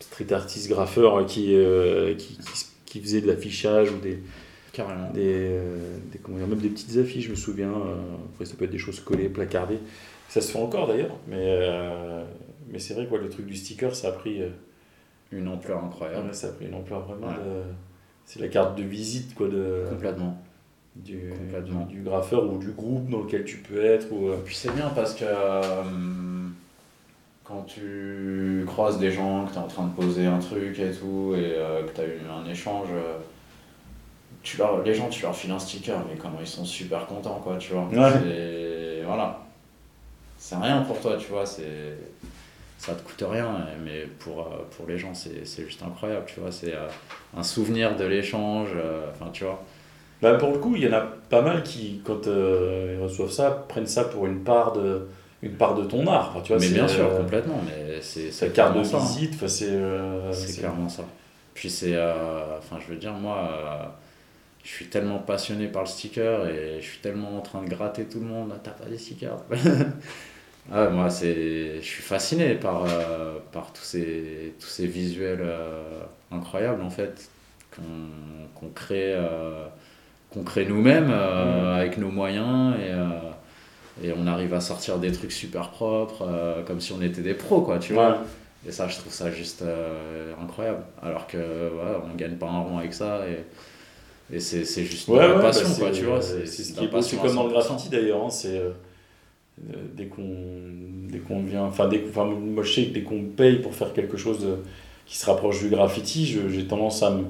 street 0.00 0.32
artistes 0.32 0.68
graffeurs 0.68 1.24
qui, 1.26 1.54
euh, 1.54 2.14
qui, 2.14 2.36
qui, 2.38 2.66
qui 2.86 3.00
faisaient 3.00 3.20
de 3.20 3.26
l'affichage 3.26 3.90
ou 3.90 3.98
des, 3.98 4.18
Carrément. 4.72 5.10
des, 5.10 5.20
euh, 5.24 5.96
des- 6.12 6.18
comment 6.18 6.38
dire, 6.38 6.46
même 6.46 6.58
des 6.60 6.68
petites 6.68 6.96
affiches, 6.98 7.24
je 7.26 7.30
me 7.30 7.36
souviens. 7.36 7.72
euh, 7.72 7.96
après, 8.32 8.44
ça 8.44 8.54
peut 8.56 8.64
être 8.64 8.70
des 8.70 8.78
choses 8.78 9.00
collées, 9.00 9.28
placardées. 9.28 9.78
Ça 10.28 10.40
se 10.40 10.52
fait 10.52 10.58
encore 10.58 10.86
d'ailleurs, 10.86 11.16
mais, 11.26 11.36
euh, 11.38 12.22
mais 12.70 12.78
c'est 12.78 12.94
vrai 12.94 13.06
que 13.06 13.12
ouais, 13.12 13.18
le 13.20 13.28
truc 13.30 13.46
du 13.46 13.56
sticker, 13.56 13.94
ça 13.96 14.08
a 14.08 14.12
pris, 14.12 14.42
euh, 14.42 14.50
Une 15.32 15.48
ampleur 15.48 15.84
incroyable. 15.84 16.26
ouais, 16.28 16.32
ça 16.32 16.48
a 16.48 16.50
pris 16.52 16.66
une 16.66 16.74
ampleur 16.74 17.00
vraiment. 17.02 17.26
Ouais. 17.28 17.34
de- 17.34 17.62
c'est 18.24 18.40
la 18.40 18.48
carte 18.48 18.76
de 18.76 18.82
visite 18.82 19.34
quoi, 19.34 19.48
de, 19.48 19.84
Complètement. 19.90 20.36
du, 20.96 21.30
Complètement. 21.38 21.86
du, 21.86 22.02
graffeur 22.02 22.44
ou 22.52 22.58
du 22.58 22.72
groupe 22.72 23.08
dans 23.10 23.20
lequel 23.20 23.44
tu 23.44 23.58
peux 23.58 23.82
être. 23.84 24.12
Ou, 24.12 24.28
euh, 24.28 24.36
Puis 24.44 24.54
c'est 24.54 24.72
bien 24.74 24.88
parce 24.90 25.14
que 25.14 25.24
euh, 25.26 25.82
quand 27.44 27.62
tu 27.66 28.64
croises 28.66 28.98
des 28.98 29.10
gens, 29.10 29.46
que 29.46 29.52
tu 29.52 29.56
es 29.56 29.60
en 29.60 29.66
train 29.66 29.86
de 29.86 29.92
poser 29.94 30.26
un 30.26 30.38
truc 30.38 30.78
et 30.78 30.90
tout, 30.92 31.34
et 31.36 31.54
euh, 31.56 31.84
que 31.86 31.92
tu 31.94 32.00
as 32.02 32.04
eu 32.06 32.18
un 32.30 32.44
échange, 32.50 32.88
euh, 32.92 33.16
tu 34.42 34.58
leur, 34.58 34.82
les 34.82 34.94
gens, 34.94 35.08
tu 35.08 35.22
leur 35.22 35.34
files 35.34 35.50
un 35.52 35.58
sticker, 35.58 35.98
mais 36.10 36.16
comment 36.18 36.38
ils 36.40 36.46
sont 36.46 36.64
super 36.66 37.06
contents, 37.06 37.40
quoi, 37.42 37.56
tu 37.56 37.72
vois. 37.72 37.86
Ouais. 37.88 39.02
Voilà. 39.06 39.40
C'est 40.36 40.56
rien 40.56 40.82
pour 40.82 41.00
toi, 41.00 41.16
tu 41.18 41.28
vois, 41.32 41.44
c'est... 41.46 41.96
Ça 42.78 42.94
te 42.94 43.02
coûte 43.02 43.24
rien, 43.28 43.66
mais 43.84 44.06
pour, 44.20 44.40
euh, 44.42 44.64
pour 44.76 44.86
les 44.88 44.98
gens, 44.98 45.12
c'est 45.14 45.44
juste 45.66 45.82
incroyable, 45.82 46.24
tu 46.26 46.38
vois. 46.40 46.52
C'est 46.52 46.74
euh, 46.74 46.86
un 47.36 47.42
souvenir 47.42 47.96
de 47.96 48.04
l'échange, 48.04 48.68
euh, 48.76 49.10
enfin, 49.12 49.30
tu 49.32 49.44
vois. 49.44 49.62
Bah, 50.22 50.34
pour 50.34 50.52
le 50.52 50.58
coup, 50.58 50.76
il 50.76 50.82
y 50.84 50.88
en 50.88 50.92
a 50.92 51.00
pas 51.30 51.42
mal 51.42 51.62
qui, 51.64 52.00
quand 52.04 52.26
euh, 52.28 52.96
ils 52.98 53.02
reçoivent 53.02 53.30
ça, 53.30 53.50
prennent 53.68 53.86
ça 53.86 54.04
pour 54.04 54.26
une 54.26 54.44
part 54.44 54.72
de, 54.72 55.08
une 55.42 55.56
part 55.56 55.74
de 55.74 55.84
ton 55.84 56.06
art. 56.06 56.30
Enfin, 56.30 56.40
tu 56.42 56.52
vois, 56.52 56.60
mais 56.60 56.68
bien 56.70 56.88
sûr, 56.88 57.06
euh, 57.06 57.18
complètement. 57.22 57.60
Mais 57.66 58.00
c'est 58.00 58.30
c'est 58.32 58.52
carte 58.52 58.76
de 58.76 58.82
ça, 58.84 58.98
hein. 58.98 59.00
visite, 59.00 59.48
c'est. 59.48 59.66
euh, 59.70 60.32
C'est 60.32 60.58
clairement 60.58 60.88
ça. 60.88 61.04
Puis 61.54 61.70
c'est. 61.70 61.96
Enfin, 62.58 62.78
je 62.80 62.92
veux 62.92 62.98
dire, 62.98 63.12
moi, 63.14 63.96
je 64.64 64.68
suis 64.70 64.88
tellement 64.88 65.18
passionné 65.18 65.68
par 65.68 65.82
le 65.82 65.88
sticker 65.88 66.48
et 66.48 66.80
je 66.80 66.86
suis 66.86 66.98
tellement 67.00 67.36
en 67.38 67.40
train 67.40 67.62
de 67.62 67.68
gratter 67.68 68.04
tout 68.06 68.20
le 68.20 68.26
monde. 68.26 68.52
Ah, 68.54 68.60
t'as 68.62 68.70
pas 68.72 68.86
des 68.86 68.98
stickers? 68.98 69.38
Ah, 70.70 70.88
Moi, 70.90 71.08
c'est. 71.10 71.76
Je 71.80 71.86
suis 71.86 72.02
fasciné 72.02 72.54
par, 72.54 72.84
euh, 72.84 73.38
par 73.52 73.72
tous, 73.72 73.82
ces, 73.82 74.54
tous 74.60 74.66
ces 74.66 74.86
visuels 74.86 75.40
euh, 75.42 76.00
incroyables, 76.30 76.82
en 76.82 76.90
fait, 76.90 77.30
qu'on 77.74 77.82
qu'on 78.54 78.68
crée, 78.70 79.14
euh, 79.14 79.66
qu'on 80.30 80.42
crée 80.44 80.66
nous-mêmes 80.66 81.10
euh, 81.12 81.76
avec 81.76 81.98
nos 81.98 82.10
moyens 82.10 82.74
et. 82.80 82.92
et 84.06 84.12
on 84.16 84.26
arrive 84.26 84.54
à 84.54 84.60
sortir 84.60 84.98
des 84.98 85.12
trucs 85.12 85.32
super 85.32 85.70
propres, 85.70 86.26
comme 86.66 86.80
si 86.80 86.92
on 86.92 87.02
était 87.02 87.22
des 87.22 87.34
pros, 87.34 87.62
quoi, 87.62 87.78
tu 87.78 87.94
vois. 87.94 88.10
Ouais. 88.10 88.16
Et 88.68 88.72
ça, 88.72 88.88
je 88.88 88.96
trouve 88.98 89.12
ça 89.12 89.30
juste 89.30 89.62
incroyable. 90.42 90.82
Alors 91.02 91.26
que 91.26 91.36
ouais, 91.38 91.96
on 92.12 92.14
gagne 92.16 92.36
pas 92.36 92.46
un 92.48 92.60
rond 92.60 92.78
avec 92.78 92.92
ça 92.94 93.22
et, 93.28 93.44
et 94.36 94.40
c'est, 94.40 94.64
c'est 94.64 94.84
juste 94.84 95.08
Ouais, 95.08 95.18
passion, 95.40 95.68
bah, 95.68 95.76
quoi, 95.78 95.92
c'est- 95.92 95.98
tu 96.00 96.04
vois. 96.04 96.22
C'est 96.22 96.46
C'est, 96.46 96.62
ce 96.64 96.72
qui 96.74 96.84
est 96.84 96.88
beau, 96.88 97.02
c'est 97.02 97.16
comme 97.18 97.34
dans 97.34 97.44
le 97.44 97.50
100%. 97.50 97.52
graffiti 97.52 97.88
d'ailleurs. 97.88 98.24
hein, 98.24 98.30
c'est 98.30 98.60
dès 99.96 100.06
qu'on 100.06 100.22
dès 101.10 101.18
qu'on 101.18 101.42
vient, 101.42 101.64
enfin 101.64 101.88
dès 101.88 102.02
enfin, 102.08 102.24
moi 102.26 102.62
je 102.62 102.72
sais 102.72 102.84
que 102.86 102.94
dès 102.94 103.02
qu'on 103.02 103.22
paye 103.24 103.56
pour 103.56 103.74
faire 103.74 103.92
quelque 103.92 104.16
chose 104.16 104.40
de- 104.40 104.56
qui 105.06 105.16
se 105.16 105.26
rapproche 105.26 105.60
du 105.62 105.68
graffiti, 105.70 106.24
j'ai 106.26 106.64
tendance 106.66 107.02
à 107.02 107.10
me 107.10 107.24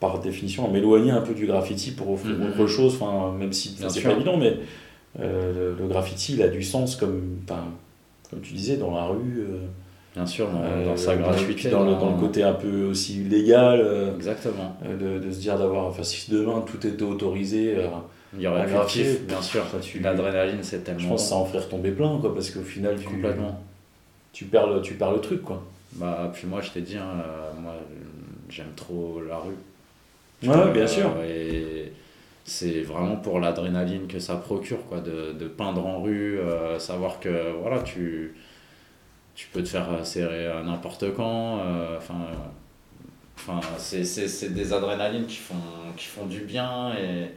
par 0.00 0.20
définition 0.20 0.64
à 0.66 0.70
m'éloigner 0.70 1.10
un 1.10 1.20
peu 1.20 1.34
du 1.34 1.46
graffiti 1.46 1.90
pour 1.90 2.10
offrir 2.12 2.36
Mhm. 2.38 2.46
autre 2.48 2.66
chose. 2.66 2.94
Enfin 3.00 3.32
même 3.38 3.52
si 3.52 3.76
c'est 3.88 4.02
pas 4.02 4.12
évident, 4.12 4.36
mais 4.36 4.56
euh, 5.20 5.74
le, 5.76 5.82
le 5.82 5.88
graffiti 5.88 6.34
il 6.34 6.42
a 6.42 6.48
du 6.48 6.62
sens 6.62 6.96
comme 6.96 7.38
tu 8.42 8.54
disais 8.54 8.76
dans 8.76 8.94
la 8.94 9.04
rue. 9.06 9.40
euh, 9.40 9.58
Bien 10.14 10.26
sûr, 10.26 10.48
dans, 10.50 10.62
euh, 10.64 10.86
dans 10.86 10.96
sa 10.96 11.16
gratuité. 11.16 11.70
dans, 11.70 11.84
le, 11.84 11.92
dans 11.92 12.10
le 12.14 12.18
côté 12.18 12.42
un 12.42 12.54
peu 12.54 12.84
aussi 12.86 13.22
légal. 13.24 13.80
euh, 13.80 14.14
Exactement. 14.16 14.76
euh, 14.84 15.18
de, 15.20 15.24
de 15.26 15.30
se 15.32 15.38
dire 15.40 15.56
d'avoir, 15.58 15.86
enfin 15.86 16.02
si 16.02 16.30
demain 16.30 16.62
tout 16.66 16.84
était 16.86 17.02
autorisé, 17.04 17.76
euh, 17.76 17.86
Il 18.34 18.42
y 18.42 18.46
aurait 18.46 18.66
graphie, 18.66 19.00
kiff, 19.02 19.22
bien 19.22 19.40
sûr. 19.42 19.64
tu- 19.80 20.00
L'adrénaline, 20.00 20.62
c'est 20.62 20.84
tellement. 20.84 21.00
je 21.00 21.08
pense 21.08 21.22
que 21.22 21.28
ça 21.30 21.36
en 21.36 21.44
ferait 21.46 21.60
retomber 21.64 21.90
plein, 21.92 22.18
quoi, 22.20 22.34
parce 22.34 22.50
qu'au 22.50 22.62
final, 22.62 22.96
tu, 22.98 23.06
Complètement. 23.06 23.60
tu, 24.32 24.44
perds 24.46 24.66
le, 24.68 24.82
tu 24.82 24.94
perds 24.94 25.12
le 25.12 25.20
truc, 25.20 25.42
quoi. 25.42 25.62
Bah, 25.92 26.30
puis 26.34 26.46
moi, 26.46 26.60
je 26.60 26.70
t'ai 26.70 26.82
dit, 26.82 26.96
hein, 26.98 27.08
euh, 27.26 27.50
moi, 27.60 27.74
j'aime 28.50 28.72
trop 28.76 29.22
la 29.26 29.38
rue. 29.38 29.54
Ouais, 30.42 30.72
bien 30.72 30.82
Euh, 30.82 30.86
sûr. 30.86 31.10
Et 31.24 31.92
c'est 32.44 32.82
vraiment 32.82 33.16
pour 33.16 33.40
l'adrénaline 33.40 34.06
que 34.06 34.18
ça 34.18 34.36
procure, 34.36 34.84
quoi, 34.86 35.00
de, 35.00 35.32
de 35.32 35.48
peindre 35.48 35.86
en 35.86 36.02
rue, 36.02 36.38
euh, 36.38 36.78
savoir 36.78 37.20
que 37.20 37.52
voilà, 37.60 37.80
tu, 37.82 38.34
tu 39.34 39.48
peux 39.52 39.62
te 39.62 39.68
faire 39.68 39.90
euh, 39.90 40.04
serrer 40.04 40.46
à 40.46 40.62
n'importe 40.62 41.14
quand. 41.14 41.60
euh, 41.60 41.96
Enfin, 41.98 42.16
enfin, 43.36 43.60
c'est, 43.78 44.52
des 44.54 44.72
adrénalines 44.72 45.26
qui 45.26 45.36
font, 45.36 45.54
qui 45.96 46.06
font 46.06 46.26
du 46.26 46.40
bien 46.40 46.92
et. 46.96 47.30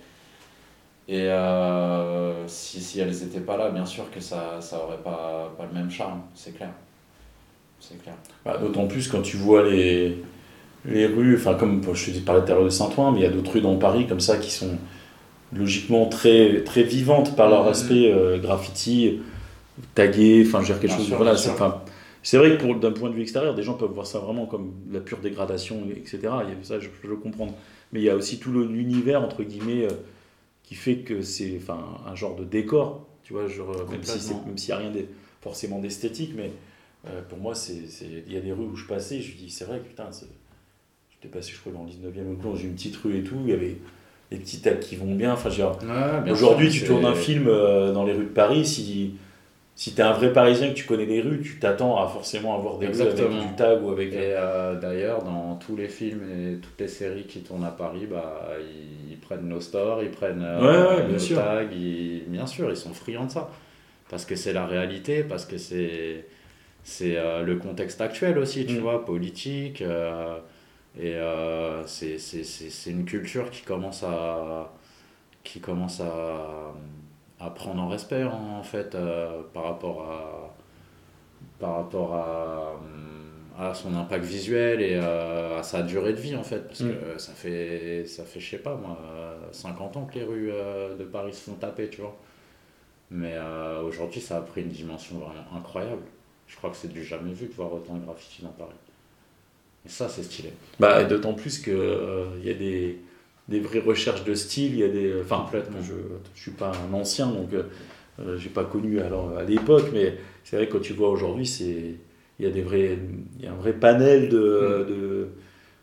Et 1.08 1.24
euh, 1.28 2.48
si, 2.48 2.80
si 2.82 3.00
elles 3.00 3.10
n'étaient 3.12 3.40
pas 3.42 3.58
là, 3.58 3.70
bien 3.70 3.86
sûr 3.86 4.10
que 4.12 4.20
ça 4.20 4.62
ça 4.62 4.78
aurait 4.84 5.02
pas, 5.04 5.54
pas 5.58 5.66
le 5.66 5.74
même 5.78 5.90
charme, 5.92 6.22
c'est 6.36 6.56
clair. 6.56 6.70
C'est 7.80 8.02
clair. 8.02 8.16
Bah, 8.46 8.58
D'autant 8.60 8.88
plus 8.88 9.08
quand 9.08 9.22
tu 9.22 9.38
vois 9.38 9.68
les, 9.68 10.18
les 10.86 11.06
rues, 11.08 11.36
enfin, 11.36 11.56
comme 11.56 11.82
je 11.94 12.12
te 12.12 12.20
parlais 12.20 12.46
tout 12.46 12.52
à 12.52 12.56
l'heure 12.56 12.64
de 12.66 12.70
Saint-Ouen, 12.70 13.12
mais 13.12 13.20
il 13.20 13.24
y 13.24 13.26
a 13.26 13.30
d'autres 13.32 13.52
rues 13.54 13.62
dans 13.62 13.76
Paris 13.78 14.06
comme 14.08 14.20
ça 14.20 14.38
qui 14.38 14.52
sont 14.52 14.78
logiquement 15.54 16.06
très, 16.06 16.64
très 16.64 16.84
vivantes 16.84 17.36
par 17.36 17.50
leur 17.50 17.64
Mhm. 17.64 17.70
aspect 17.72 18.12
euh, 18.14 18.38
graffiti, 18.38 19.20
tagué, 19.96 20.44
enfin, 20.46 20.60
je 20.62 20.68
veux 20.72 20.74
dire 20.74 20.80
quelque 20.80 20.88
Bien 20.92 20.98
chose. 20.98 21.08
sûr, 21.08 21.18
voilà, 21.18 21.36
c'est 21.36 21.44
sûr. 21.46 21.54
enfin, 21.54 21.82
c'est 22.24 22.38
vrai 22.38 22.56
que 22.56 22.64
pour- 22.64 22.76
d'un 22.76 22.92
point 22.92 23.10
de 23.10 23.16
vue 23.16 23.24
extérieur, 23.24 23.56
des 23.56 23.64
gens 23.64 23.74
peuvent 23.74 23.92
voir 23.92 24.06
ça 24.06 24.20
vraiment 24.20 24.46
comme 24.46 24.72
la 24.92 25.00
pure 25.02 25.18
dégradation, 25.18 25.80
etc. 25.96 26.20
Il 26.44 26.50
y 26.50 26.54
a 26.54 26.56
ça, 26.64 26.80
je 26.80 26.88
peux 26.88 27.08
le 27.08 27.16
comprendre. 27.18 27.54
Mais 27.92 28.00
il 28.00 28.04
y 28.06 28.10
a 28.10 28.16
aussi 28.16 28.40
tout 28.40 28.52
le- 28.52 28.66
l'univers, 28.66 29.22
entre 29.24 29.44
guillemets, 29.44 29.86
euh, 29.86 29.90
qui 30.72 30.78
fait 30.78 31.00
que 31.00 31.22
c'est 31.22 31.60
enfin, 31.62 31.98
un 32.08 32.16
genre 32.16 32.34
de 32.34 32.46
décor, 32.46 33.06
tu 33.24 33.34
vois, 33.34 33.46
genre, 33.46 33.76
même 33.92 34.02
si 34.06 34.22
s'il 34.22 34.36
n'y 34.68 34.72
a 34.72 34.78
rien 34.78 34.90
de, 34.90 35.04
forcément 35.42 35.80
d'esthétique, 35.80 36.32
mais 36.34 36.50
euh, 37.10 37.22
pour 37.28 37.40
moi, 37.40 37.54
il 37.70 38.34
y 38.34 38.38
a 38.38 38.40
des 38.40 38.54
rues 38.54 38.68
où 38.72 38.78
je 38.78 38.86
passais, 38.86 39.20
je 39.20 39.34
me 39.34 39.38
dis, 39.38 39.50
c'est 39.50 39.66
vrai 39.66 39.82
putain, 39.82 40.06
j'étais 41.12 41.28
passé, 41.28 41.52
je 41.54 41.60
crois, 41.60 41.74
dans 41.74 41.84
le 41.84 41.90
19e 41.90 42.26
ou 42.26 42.36
dans 42.42 42.56
une 42.56 42.74
petite 42.76 42.96
rue 42.96 43.18
et 43.18 43.22
tout, 43.22 43.36
il 43.44 43.50
y 43.50 43.54
avait 43.54 43.76
des 44.32 44.38
petits 44.38 44.62
tags 44.62 44.76
qui 44.76 44.96
vont 44.96 45.14
bien. 45.14 45.34
Enfin, 45.34 45.50
dire, 45.50 45.78
Aujourd'hui, 46.32 46.70
tu 46.70 46.86
tournes 46.86 47.04
un 47.06 47.16
film 47.16 47.50
euh, 47.50 47.92
dans 47.92 48.06
les 48.06 48.14
rues 48.14 48.24
de 48.24 48.30
Paris, 48.30 48.66
si, 48.66 49.16
si 49.82 49.96
tu 49.96 50.02
es 50.02 50.04
un 50.04 50.12
vrai 50.12 50.32
Parisien 50.32 50.70
que 50.70 50.74
tu 50.76 50.86
connais 50.86 51.08
les 51.08 51.22
rues, 51.22 51.42
tu 51.42 51.58
t'attends 51.58 51.98
à 52.04 52.08
forcément 52.08 52.56
avoir 52.56 52.78
des 52.78 52.86
rues 52.86 53.02
avec 53.02 53.16
du 53.16 53.56
tag 53.58 53.84
ou 53.84 53.90
avec... 53.90 54.14
Et 54.14 54.18
euh, 54.38 54.80
d'ailleurs, 54.80 55.24
dans 55.24 55.56
tous 55.56 55.76
les 55.76 55.88
films 55.88 56.22
et 56.30 56.58
toutes 56.58 56.80
les 56.80 56.88
séries 56.88 57.24
qui 57.26 57.40
tournent 57.42 57.64
à 57.64 57.72
Paris, 57.72 58.06
bah, 58.06 58.50
ils, 58.60 59.14
ils 59.14 59.18
prennent 59.20 59.48
nos 59.48 59.60
stores, 59.60 60.04
ils 60.04 60.12
prennent 60.12 60.44
euh, 60.44 60.60
Ouais, 60.62 60.98
ouais, 60.98 61.08
bien 61.08 61.14
nos 61.14 61.26
sûr. 61.26 61.38
tags, 61.38 61.64
ils- 61.72 62.26
bien 62.28 62.46
sûr, 62.46 62.70
ils 62.70 62.78
sont 62.78 62.94
friands 62.94 63.26
de 63.26 63.32
ça. 63.32 63.50
Parce 64.10 64.26
que 64.26 64.36
c'est 64.36 64.54
la 64.54 64.68
réalité, 64.68 65.24
parce 65.24 65.46
que 65.46 65.58
c'est 65.58 66.26
c'est 66.84 67.18
euh, 67.18 67.44
le 67.44 67.58
contexte 67.58 68.02
actuel 68.02 68.38
aussi, 68.40 68.66
tu 68.66 68.76
Mm. 68.76 68.80
vois, 68.80 69.06
politique. 69.06 69.84
et 71.00 71.18
c'est 71.88 72.92
une 72.92 73.06
culture 73.06 73.50
qui 73.50 73.62
commence 73.64 74.04
à, 74.04 74.72
qui 75.44 75.60
commence 75.62 76.02
à, 76.02 76.74
à 77.42 77.50
prendre 77.50 77.82
en 77.82 77.88
respect, 77.90 78.24
en 78.24 78.64
fait, 78.64 78.96
euh, 78.96 79.42
par 79.54 79.64
rapport 79.64 80.04
à 80.04 80.56
par 81.60 81.76
rapport 81.76 82.16
à, 82.16 82.80
à 83.60 83.74
son 83.74 83.94
impact 83.96 84.26
visuel 84.26 84.82
et 84.82 84.96
euh, 84.96 85.60
à 85.60 85.64
sa 85.64 85.84
durée 85.84 86.14
de 86.14 86.20
vie 86.20 86.36
en 86.36 86.44
fait. 86.44 86.68
Parce 86.68 86.82
Mm. 86.82 86.90
que 86.94 87.18
ça 87.20 87.34
fait 87.34 88.06
ça 88.08 88.24
fait 88.26 88.40
je 88.40 88.50
sais 88.52 88.58
pas 88.60 88.76
moi 88.76 88.98
euh, 89.16 89.38
50 89.52 89.98
ans 89.98 90.06
que 90.06 90.16
les 90.20 90.24
rues 90.26 90.50
euh, 90.52 90.96
de 90.98 91.04
Paris 91.04 91.34
se 91.34 91.50
font 91.50 91.56
taper 91.56 91.90
tu 91.90 92.02
vois. 92.02 92.16
Mais 93.12 93.34
euh, 93.36 93.82
aujourd'hui 93.84 94.22
ça 94.22 94.38
a 94.38 94.42
pris 94.42 94.62
une 94.62 94.70
dimension 94.70 95.18
vraiment 95.20 95.46
incroyable. 95.58 96.04
Je 96.48 96.56
crois 96.58 96.70
que 96.70 96.78
c'est 96.78 96.88
du 96.92 97.04
jamais 97.04 97.34
vu 97.34 97.48
de 97.48 97.54
voir 97.54 97.72
autant 97.74 97.96
de 97.96 98.06
graffiti 98.06 98.42
dans 98.42 98.50
Paris. 98.52 98.72
Et 99.86 99.90
ça 99.90 100.10
c'est 100.10 100.24
stylé. 100.24 100.54
Bah, 100.80 101.02
et 101.02 101.06
d'autant 101.06 101.34
plus 101.34 101.60
qu'il 101.60 101.74
il 102.40 102.46
y 102.46 102.52
a 102.52 102.54
des, 102.54 103.00
des 103.50 103.60
vraies 103.60 103.80
recherches 103.80 104.24
de 104.24 104.34
style, 104.36 104.74
il 104.74 104.80
y 104.80 104.84
a 104.84 104.88
des... 104.90 105.14
Enfin, 105.22 105.42
Complètement. 105.46 105.78
je 105.82 105.94
ne 105.94 106.00
suis 106.36 106.52
pas 106.52 106.72
un 106.90 106.94
ancien, 106.94 107.28
donc 107.28 107.54
euh, 107.54 107.64
euh, 108.20 108.38
j'ai 108.38 108.50
pas 108.50 108.64
connu 108.64 109.00
alors, 109.02 109.38
à 109.38 109.44
l'époque, 109.44 109.90
mais 109.94 110.16
c'est 110.44 110.56
vrai 110.58 110.68
que 110.68 110.74
quand 110.74 110.80
tu 110.82 110.94
vois 110.94 111.10
aujourd'hui, 111.10 111.46
c'est... 111.46 111.96
Il 112.40 112.46
y 112.46 112.48
a 112.48 112.52
des 112.52 112.62
vrais, 112.62 112.98
il 113.38 113.46
y 113.46 113.48
a 113.48 113.52
un 113.52 113.56
vrai 113.56 113.74
panel 113.74 114.28
de, 114.30 114.38
de, 114.90 115.28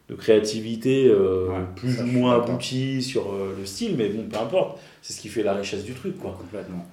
de 0.09 0.15
créativité, 0.17 1.07
euh. 1.09 1.49
Ouais, 1.49 1.65
plus 1.77 2.01
ou 2.01 2.07
moins 2.07 2.35
abouti 2.43 3.01
sur 3.01 3.33
euh, 3.33 3.55
le 3.57 3.65
style, 3.65 3.95
mais 3.97 4.09
bon, 4.09 4.25
peu 4.29 4.39
importe, 4.39 4.81
c'est 5.01 5.13
ce 5.13 5.21
qui 5.21 5.29
fait 5.29 5.45
la 5.45 5.55
richesse 5.55 5.85
du 5.85 5.93
truc, 5.93 6.19
quoi. 6.19 6.37
complètement 6.41 6.85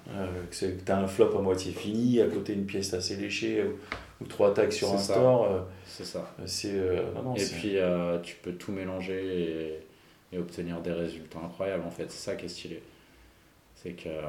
que 0.50 0.56
c'est- 0.56 0.74
que 0.78 0.84
t'as 0.84 1.00
un 1.00 1.08
flop 1.08 1.36
à 1.36 1.42
moitié 1.42 1.72
fini, 1.72 2.22
à 2.22 2.28
côté 2.28 2.54
une 2.54 2.66
pièce 2.66 2.94
assez 2.94 3.16
léchée, 3.16 3.64
ou, 3.64 4.24
ou 4.24 4.28
trois 4.28 4.54
tags 4.54 4.70
sur 4.70 4.94
un 4.94 4.98
ça. 5.00 5.14
store, 5.14 5.66
c'est 5.88 6.06
ça 6.06 6.32
c'est... 6.46 6.68
et 7.38 7.46
puis 7.60 7.78
tu 8.22 8.36
peux 8.44 8.52
tout 8.54 8.72
mélanger 8.72 9.24
et, 9.42 9.80
et 10.34 10.38
obtenir 10.38 10.82
des 10.82 10.92
résultats 10.92 11.40
incroyables 11.44 11.84
en 11.86 11.92
fait 11.92 12.06
c'est 12.10 12.30
ça 12.32 12.36
qui 12.36 12.46
est 12.46 12.50
stylé 12.50 12.82
c'est 13.76 13.92
que 13.92 14.10
euh, 14.10 14.22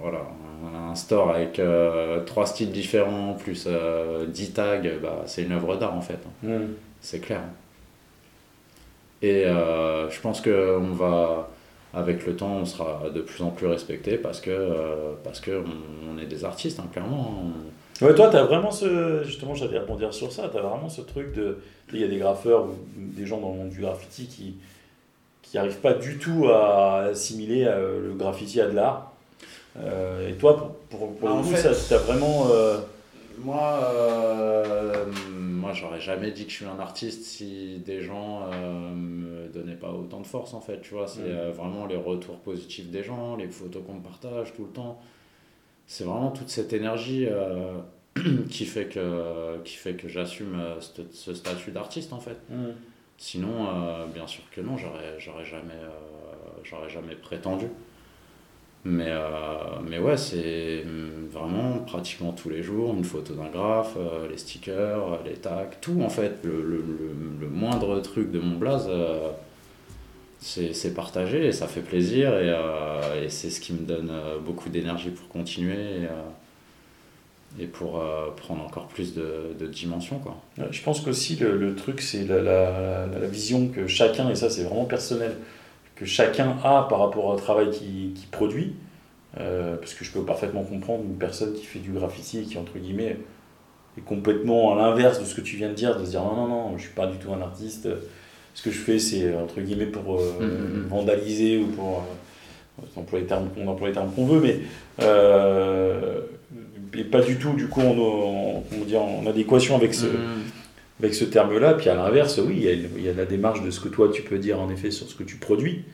voilà 0.00 0.26
un, 0.74 0.90
un 0.90 0.94
store 0.94 1.30
avec 1.30 1.58
euh, 1.58 2.22
trois 2.24 2.46
styles 2.46 2.70
différents 2.72 3.34
plus 3.34 3.64
euh, 3.66 4.26
10 4.26 4.52
tags 4.52 4.80
bah, 5.02 5.22
c'est 5.26 5.42
une 5.44 5.52
œuvre 5.52 5.76
d'art 5.76 5.94
en 5.94 6.02
fait 6.02 6.18
hein. 6.44 6.46
Mm. 6.46 6.74
c'est 7.00 7.20
clair 7.20 7.42
et 9.22 9.44
euh, 9.46 10.08
je 10.10 10.20
pense 10.20 10.40
que 10.40 10.76
on 10.78 10.92
va 10.92 11.48
avec 11.94 12.26
le 12.26 12.36
temps 12.36 12.56
on 12.58 12.64
sera 12.64 13.10
de 13.12 13.20
plus 13.20 13.42
en 13.42 13.50
plus 13.50 13.66
respecté 13.66 14.16
parce 14.18 14.40
que 14.40 14.50
euh, 14.50 15.14
parce 15.24 15.40
que 15.40 15.62
on, 15.64 16.14
on 16.14 16.18
est 16.18 16.26
des 16.26 16.44
artistes 16.44 16.78
hein, 16.80 16.88
clairement 16.92 17.42
On- 17.44 17.52
Ouais, 18.00 18.14
toi, 18.14 18.30
tu 18.30 18.36
as 18.36 18.44
vraiment 18.44 18.70
ce. 18.70 19.24
Justement, 19.24 19.56
j'allais 19.56 19.80
rebondir 19.80 20.14
sur 20.14 20.30
ça. 20.30 20.48
Tu 20.48 20.56
as 20.56 20.60
vraiment 20.60 20.88
ce 20.88 21.00
truc 21.00 21.34
de. 21.34 21.58
Il 21.92 21.98
y 21.98 22.04
a 22.04 22.06
des 22.06 22.18
graffeurs 22.18 22.66
ou 22.66 22.74
des 22.96 23.26
gens 23.26 23.40
dans 23.40 23.50
le 23.50 23.56
monde 23.58 23.70
du 23.70 23.80
graffiti 23.80 24.28
qui 24.28 24.54
qui 25.50 25.56
n'arrivent 25.56 25.80
pas 25.80 25.94
du 25.94 26.18
tout 26.18 26.46
à 26.48 27.04
assimiler 27.10 27.64
euh, 27.64 28.00
le 28.08 28.14
graffiti 28.14 28.60
à 28.60 28.66
de 28.66 28.74
l'art. 28.74 29.12
Euh, 29.78 30.28
et 30.28 30.34
toi, 30.34 30.56
pour, 30.56 30.98
pour, 30.98 31.14
pour 31.16 31.28
Bah, 31.28 31.34
le 31.34 31.40
en 31.40 31.42
coup, 31.42 31.48
fait- 31.54 31.72
ça 31.74 31.96
t'a 31.96 32.02
vraiment. 32.02 32.48
euh, 32.50 32.78
Moi, 33.38 33.78
euh, 33.94 35.04
moi, 35.38 35.72
j'aurais 35.72 36.00
jamais 36.00 36.32
dit 36.32 36.44
que 36.44 36.50
je 36.50 36.56
suis 36.56 36.64
un 36.66 36.80
artiste 36.80 37.22
si 37.24 37.78
des 37.86 38.02
gens 38.02 38.42
euh, 38.52 38.90
me 38.94 39.48
donnaient 39.48 39.76
pas 39.76 39.90
autant 39.92 40.20
de 40.20 40.26
force 40.26 40.54
en 40.54 40.60
fait. 40.60 40.80
Tu 40.80 40.94
vois, 40.94 41.06
c'est 41.06 41.20
Mm. 41.20 41.26
euh, 41.36 41.50
vraiment 41.52 41.86
les 41.86 41.96
retours 41.96 42.36
positifs 42.38 42.90
des 42.90 43.04
gens, 43.04 43.36
les 43.36 43.48
photos 43.48 43.82
qu'on 43.86 43.94
me 43.94 44.02
partage 44.02 44.52
tout 44.54 44.64
le 44.64 44.70
temps. 44.70 45.00
C'est 45.86 46.04
vraiment 46.04 46.30
toute 46.30 46.48
cette 46.50 46.72
énergie 46.72 47.26
qui 48.50 48.64
fait 48.64 48.86
que 48.86 49.58
qui 49.64 49.74
fait 49.76 49.94
que 49.94 50.08
j'assume 50.08 50.58
ce, 50.80 51.02
ce 51.12 51.32
statut 51.34 51.70
d'artiste 51.70 52.12
en 52.12 52.18
fait. 52.20 52.36
Sinon, 53.18 53.66
euh, 53.66 54.06
bien 54.14 54.28
sûr 54.28 54.44
que 54.52 54.60
non, 54.60 54.78
j'aurais 54.78 55.16
euh, 55.18 56.88
jamais 56.88 57.16
prétendu. 57.16 57.66
Mais, 58.84 59.08
euh, 59.08 59.80
mais 59.84 59.98
ouais, 59.98 60.16
c'est 60.16 60.84
vraiment 61.32 61.80
pratiquement 61.80 62.32
tous 62.32 62.48
les 62.48 62.62
jours 62.62 62.94
une 62.94 63.04
photo 63.04 63.34
d'un 63.34 63.48
graphe, 63.48 63.96
les 64.30 64.38
stickers, 64.38 65.20
les 65.24 65.34
tags, 65.34 65.68
tout 65.80 66.00
en 66.00 66.08
fait. 66.08 66.38
Le, 66.44 66.84
moindre 67.50 67.98
truc 68.00 68.30
de 68.30 68.38
mon 68.38 68.56
blaze, 68.56 68.88
c'est 70.38 70.72
c'est 70.72 70.94
partagé 70.94 71.46
et 71.46 71.52
ça 71.52 71.66
fait 71.66 71.80
plaisir 71.80 72.38
et, 72.38 73.28
c'est 73.28 73.50
ce 73.50 73.60
qui 73.60 73.72
me 73.72 73.84
donne 73.84 74.12
beaucoup 74.44 74.68
d'énergie 74.68 75.10
pour 75.10 75.28
continuer 75.28 76.06
et 77.60 77.66
pour 77.66 78.00
euh, 78.00 78.30
prendre 78.36 78.62
encore 78.64 78.86
plus 78.88 79.14
de, 79.14 79.54
de 79.58 79.66
dimensions. 79.66 80.18
Quoi. 80.18 80.36
Ouais, 80.58 80.66
Je 80.70 80.82
pense 80.82 81.00
qu'aussi 81.00 81.36
le, 81.36 81.56
le 81.56 81.74
truc, 81.74 82.00
c'est 82.00 82.24
la, 82.24 82.40
la- 82.42 83.06
vision 83.26 83.68
que 83.68 83.86
chacun, 83.86 84.28
et 84.30 84.34
ça 84.34 84.48
c'est 84.50 84.62
vraiment 84.64 84.84
personnel, 84.84 85.36
que 85.96 86.04
chacun 86.04 86.56
a 86.62 86.86
par 86.88 87.00
rapport 87.00 87.24
au 87.26 87.36
travail 87.36 87.70
qu'il 87.70 88.12
qu'il 88.14 88.28
produit. 88.30 88.74
Euh, 89.38 89.76
parce 89.76 89.92
que 89.94 90.04
je 90.04 90.10
peux 90.10 90.22
parfaitement 90.24 90.62
comprendre 90.62 91.04
une 91.04 91.16
personne 91.18 91.52
qui 91.52 91.64
fait 91.64 91.78
du 91.80 91.92
graffiti 91.92 92.38
et 92.38 92.42
qui, 92.42 92.56
entre 92.58 92.78
guillemets, 92.78 93.18
est 93.96 94.00
complètement 94.00 94.72
à 94.72 94.76
l'inverse 94.76 95.20
de 95.20 95.24
ce 95.26 95.34
que 95.34 95.42
tu 95.42 95.56
viens 95.56 95.68
de 95.68 95.74
dire, 95.74 95.98
de 95.98 96.04
se 96.04 96.10
dire 96.10 96.22
non, 96.22 96.34
non, 96.34 96.48
non, 96.48 96.76
je 96.78 96.82
suis 96.84 96.94
pas 96.94 97.06
du 97.06 97.18
tout 97.18 97.32
un 97.32 97.42
artiste. 97.42 97.88
Ce 98.54 98.62
que 98.62 98.70
je 98.70 98.78
fais, 98.78 98.98
c'est 98.98 99.34
entre 99.34 99.60
guillemets 99.60 99.86
pour 99.86 100.16
euh, 100.16 100.22
Mhm. 100.40 100.88
vandaliser 100.88 101.58
ou 101.58 101.66
pour. 101.66 101.98
euh, 101.98 102.82
on 102.96 103.00
emploie 103.00 103.18
les 103.20 103.26
termes, 103.26 103.48
on 103.58 103.66
emploie 103.68 103.88
les 103.88 103.94
termes 103.94 104.10
qu'on 104.12 104.26
veut, 104.26 104.40
mais. 104.40 104.60
Et 106.96 107.04
pas 107.04 107.20
du 107.20 107.36
tout, 107.36 107.52
du 107.54 107.66
coup, 107.68 107.80
en, 107.80 107.96
en- 107.98 108.64
en 108.96 109.26
adéquation 109.26 109.76
avec 109.76 109.94
ce, 109.94 110.06
avec 111.00 111.14
ce 111.14 111.24
terme-là. 111.24 111.74
Puis 111.74 111.88
à 111.88 111.94
l'inverse, 111.94 112.40
oui, 112.44 112.54
il 112.58 112.64
y, 112.64 112.68
a, 112.68 112.72
il 112.72 113.02
y 113.04 113.08
a 113.08 113.12
la 113.12 113.24
démarche 113.24 113.62
de 113.62 113.70
ce 113.70 113.80
que 113.80 113.88
toi 113.88 114.08
tu 114.12 114.22
peux 114.22 114.38
dire 114.38 114.60
en 114.60 114.70
effet 114.70 114.90
sur 114.90 115.08
ce 115.08 115.14
que 115.14 115.22
tu 115.24 115.36
produis, 115.36 115.84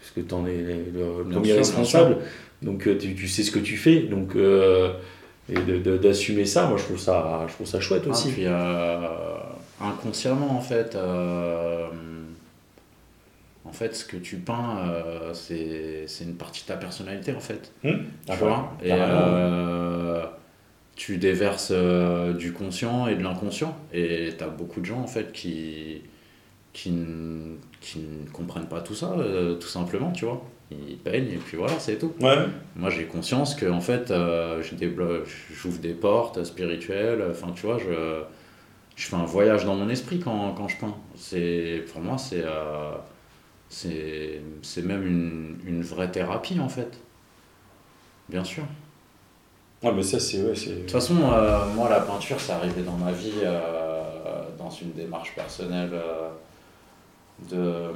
parce 0.00 0.10
que 0.12 0.20
tu 0.20 0.34
en 0.34 0.46
es 0.46 0.56
le 0.94 1.24
premier 1.30 1.52
responsable. 1.54 2.18
Donc 2.62 2.86
euh, 2.86 2.96
tu, 2.98 3.14
tu 3.14 3.28
sais 3.28 3.42
ce 3.42 3.50
que 3.50 3.58
tu 3.60 3.76
fais. 3.76 4.00
Donc, 4.00 4.34
euh, 4.36 4.92
et 5.50 5.54
d'assumer 5.98 6.44
ça, 6.44 6.66
moi 6.66 6.76
je 6.76 6.84
trouve 6.84 6.98
ça, 6.98 7.44
je 7.48 7.52
trouve 7.54 7.66
ça 7.66 7.80
chouette 7.80 8.02
Ah, 8.06 8.10
aussi. 8.10 8.30
puis 8.32 8.42
euh, 8.46 8.98
inconsciemment, 9.80 10.50
en 10.56 10.60
fait, 10.60 10.94
euh, 10.94 11.86
en 13.68 13.72
fait, 13.72 13.94
ce 13.94 14.04
que 14.04 14.16
tu 14.16 14.36
peins, 14.36 14.78
euh, 14.78 15.34
c'est 15.34 16.24
une 16.24 16.36
partie 16.36 16.62
de 16.62 16.68
ta 16.68 16.76
personnalité, 16.76 17.34
en 17.34 17.40
fait. 17.40 17.72
Hum 17.84 17.98
Tu 18.26 18.32
Ah 18.32 18.36
vois 18.36 18.72
Et 18.82 18.92
euh, 18.92 20.24
tu 20.96 21.18
déverses 21.18 21.70
euh, 21.70 22.32
du 22.32 22.52
conscient 22.52 23.06
et 23.08 23.14
de 23.14 23.22
l'inconscient. 23.22 23.76
Et 23.92 24.32
tu 24.36 24.42
as 24.42 24.48
beaucoup 24.48 24.80
de 24.80 24.86
gens, 24.86 25.00
en 25.00 25.06
fait, 25.06 25.32
qui, 25.32 26.00
qui, 26.72 26.94
qui 27.80 27.98
ne 27.98 28.30
comprennent 28.32 28.68
pas 28.68 28.80
tout 28.80 28.94
ça, 28.94 29.14
tout 29.60 29.68
simplement, 29.68 30.12
tu 30.12 30.24
vois. 30.24 30.42
Ils 30.70 30.98
peignent 30.98 31.32
et 31.32 31.38
puis 31.38 31.56
voilà, 31.56 31.78
c'est 31.78 31.96
tout. 31.98 32.12
Ouais, 32.20 32.36
Moi, 32.76 32.90
j'ai 32.90 33.04
conscience 33.04 33.54
que 33.54 33.64
en 33.66 33.80
fait, 33.80 34.12
j'ouvre 35.52 35.78
des 35.78 35.94
portes 35.94 36.42
spirituelles. 36.44 37.24
Enfin, 37.30 37.52
tu 37.54 37.66
vois, 37.66 37.78
je, 37.78 38.22
je 38.96 39.06
fais 39.06 39.16
un 39.16 39.24
voyage 39.24 39.64
dans 39.64 39.76
mon 39.76 39.88
esprit 39.88 40.20
quand, 40.20 40.52
quand 40.52 40.68
je 40.68 40.76
peins. 40.76 40.94
Pour 41.92 42.02
moi, 42.02 42.18
c'est, 42.18 42.44
c'est, 43.70 44.42
même 44.82 45.06
une, 45.06 45.58
une 45.66 45.82
vraie 45.82 46.10
thérapie 46.10 46.60
en 46.60 46.68
fait. 46.68 46.98
Bien 48.28 48.44
sûr. 48.44 48.64
Ouais, 49.82 49.92
mais 49.92 50.02
ça 50.02 50.18
c'est. 50.18 50.42
Ouais, 50.42 50.54
De 50.54 50.80
toute 50.80 50.90
façon, 50.90 51.16
euh, 51.32 51.66
moi, 51.74 51.88
la 51.88 52.00
peinture, 52.00 52.40
c'est 52.40 52.52
arrivé 52.52 52.82
dans 52.82 52.96
ma 52.96 53.12
vie 53.12 53.32
euh, 53.44 54.42
dans 54.58 54.70
une 54.70 54.92
démarche 54.92 55.34
personnelle 55.36 55.90
euh, 55.92 56.30
de, 57.50 57.92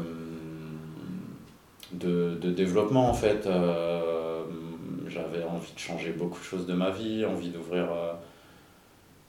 de, 1.92 2.38
de 2.40 2.50
développement, 2.50 3.08
en 3.08 3.14
fait. 3.14 3.48
J'avais 5.08 5.44
envie 5.44 5.72
de 5.74 5.78
changer 5.78 6.10
beaucoup 6.12 6.38
de 6.38 6.44
choses 6.44 6.66
de 6.66 6.72
ma 6.74 6.90
vie, 6.90 7.24
envie 7.24 7.50
d'ouvrir. 7.50 7.88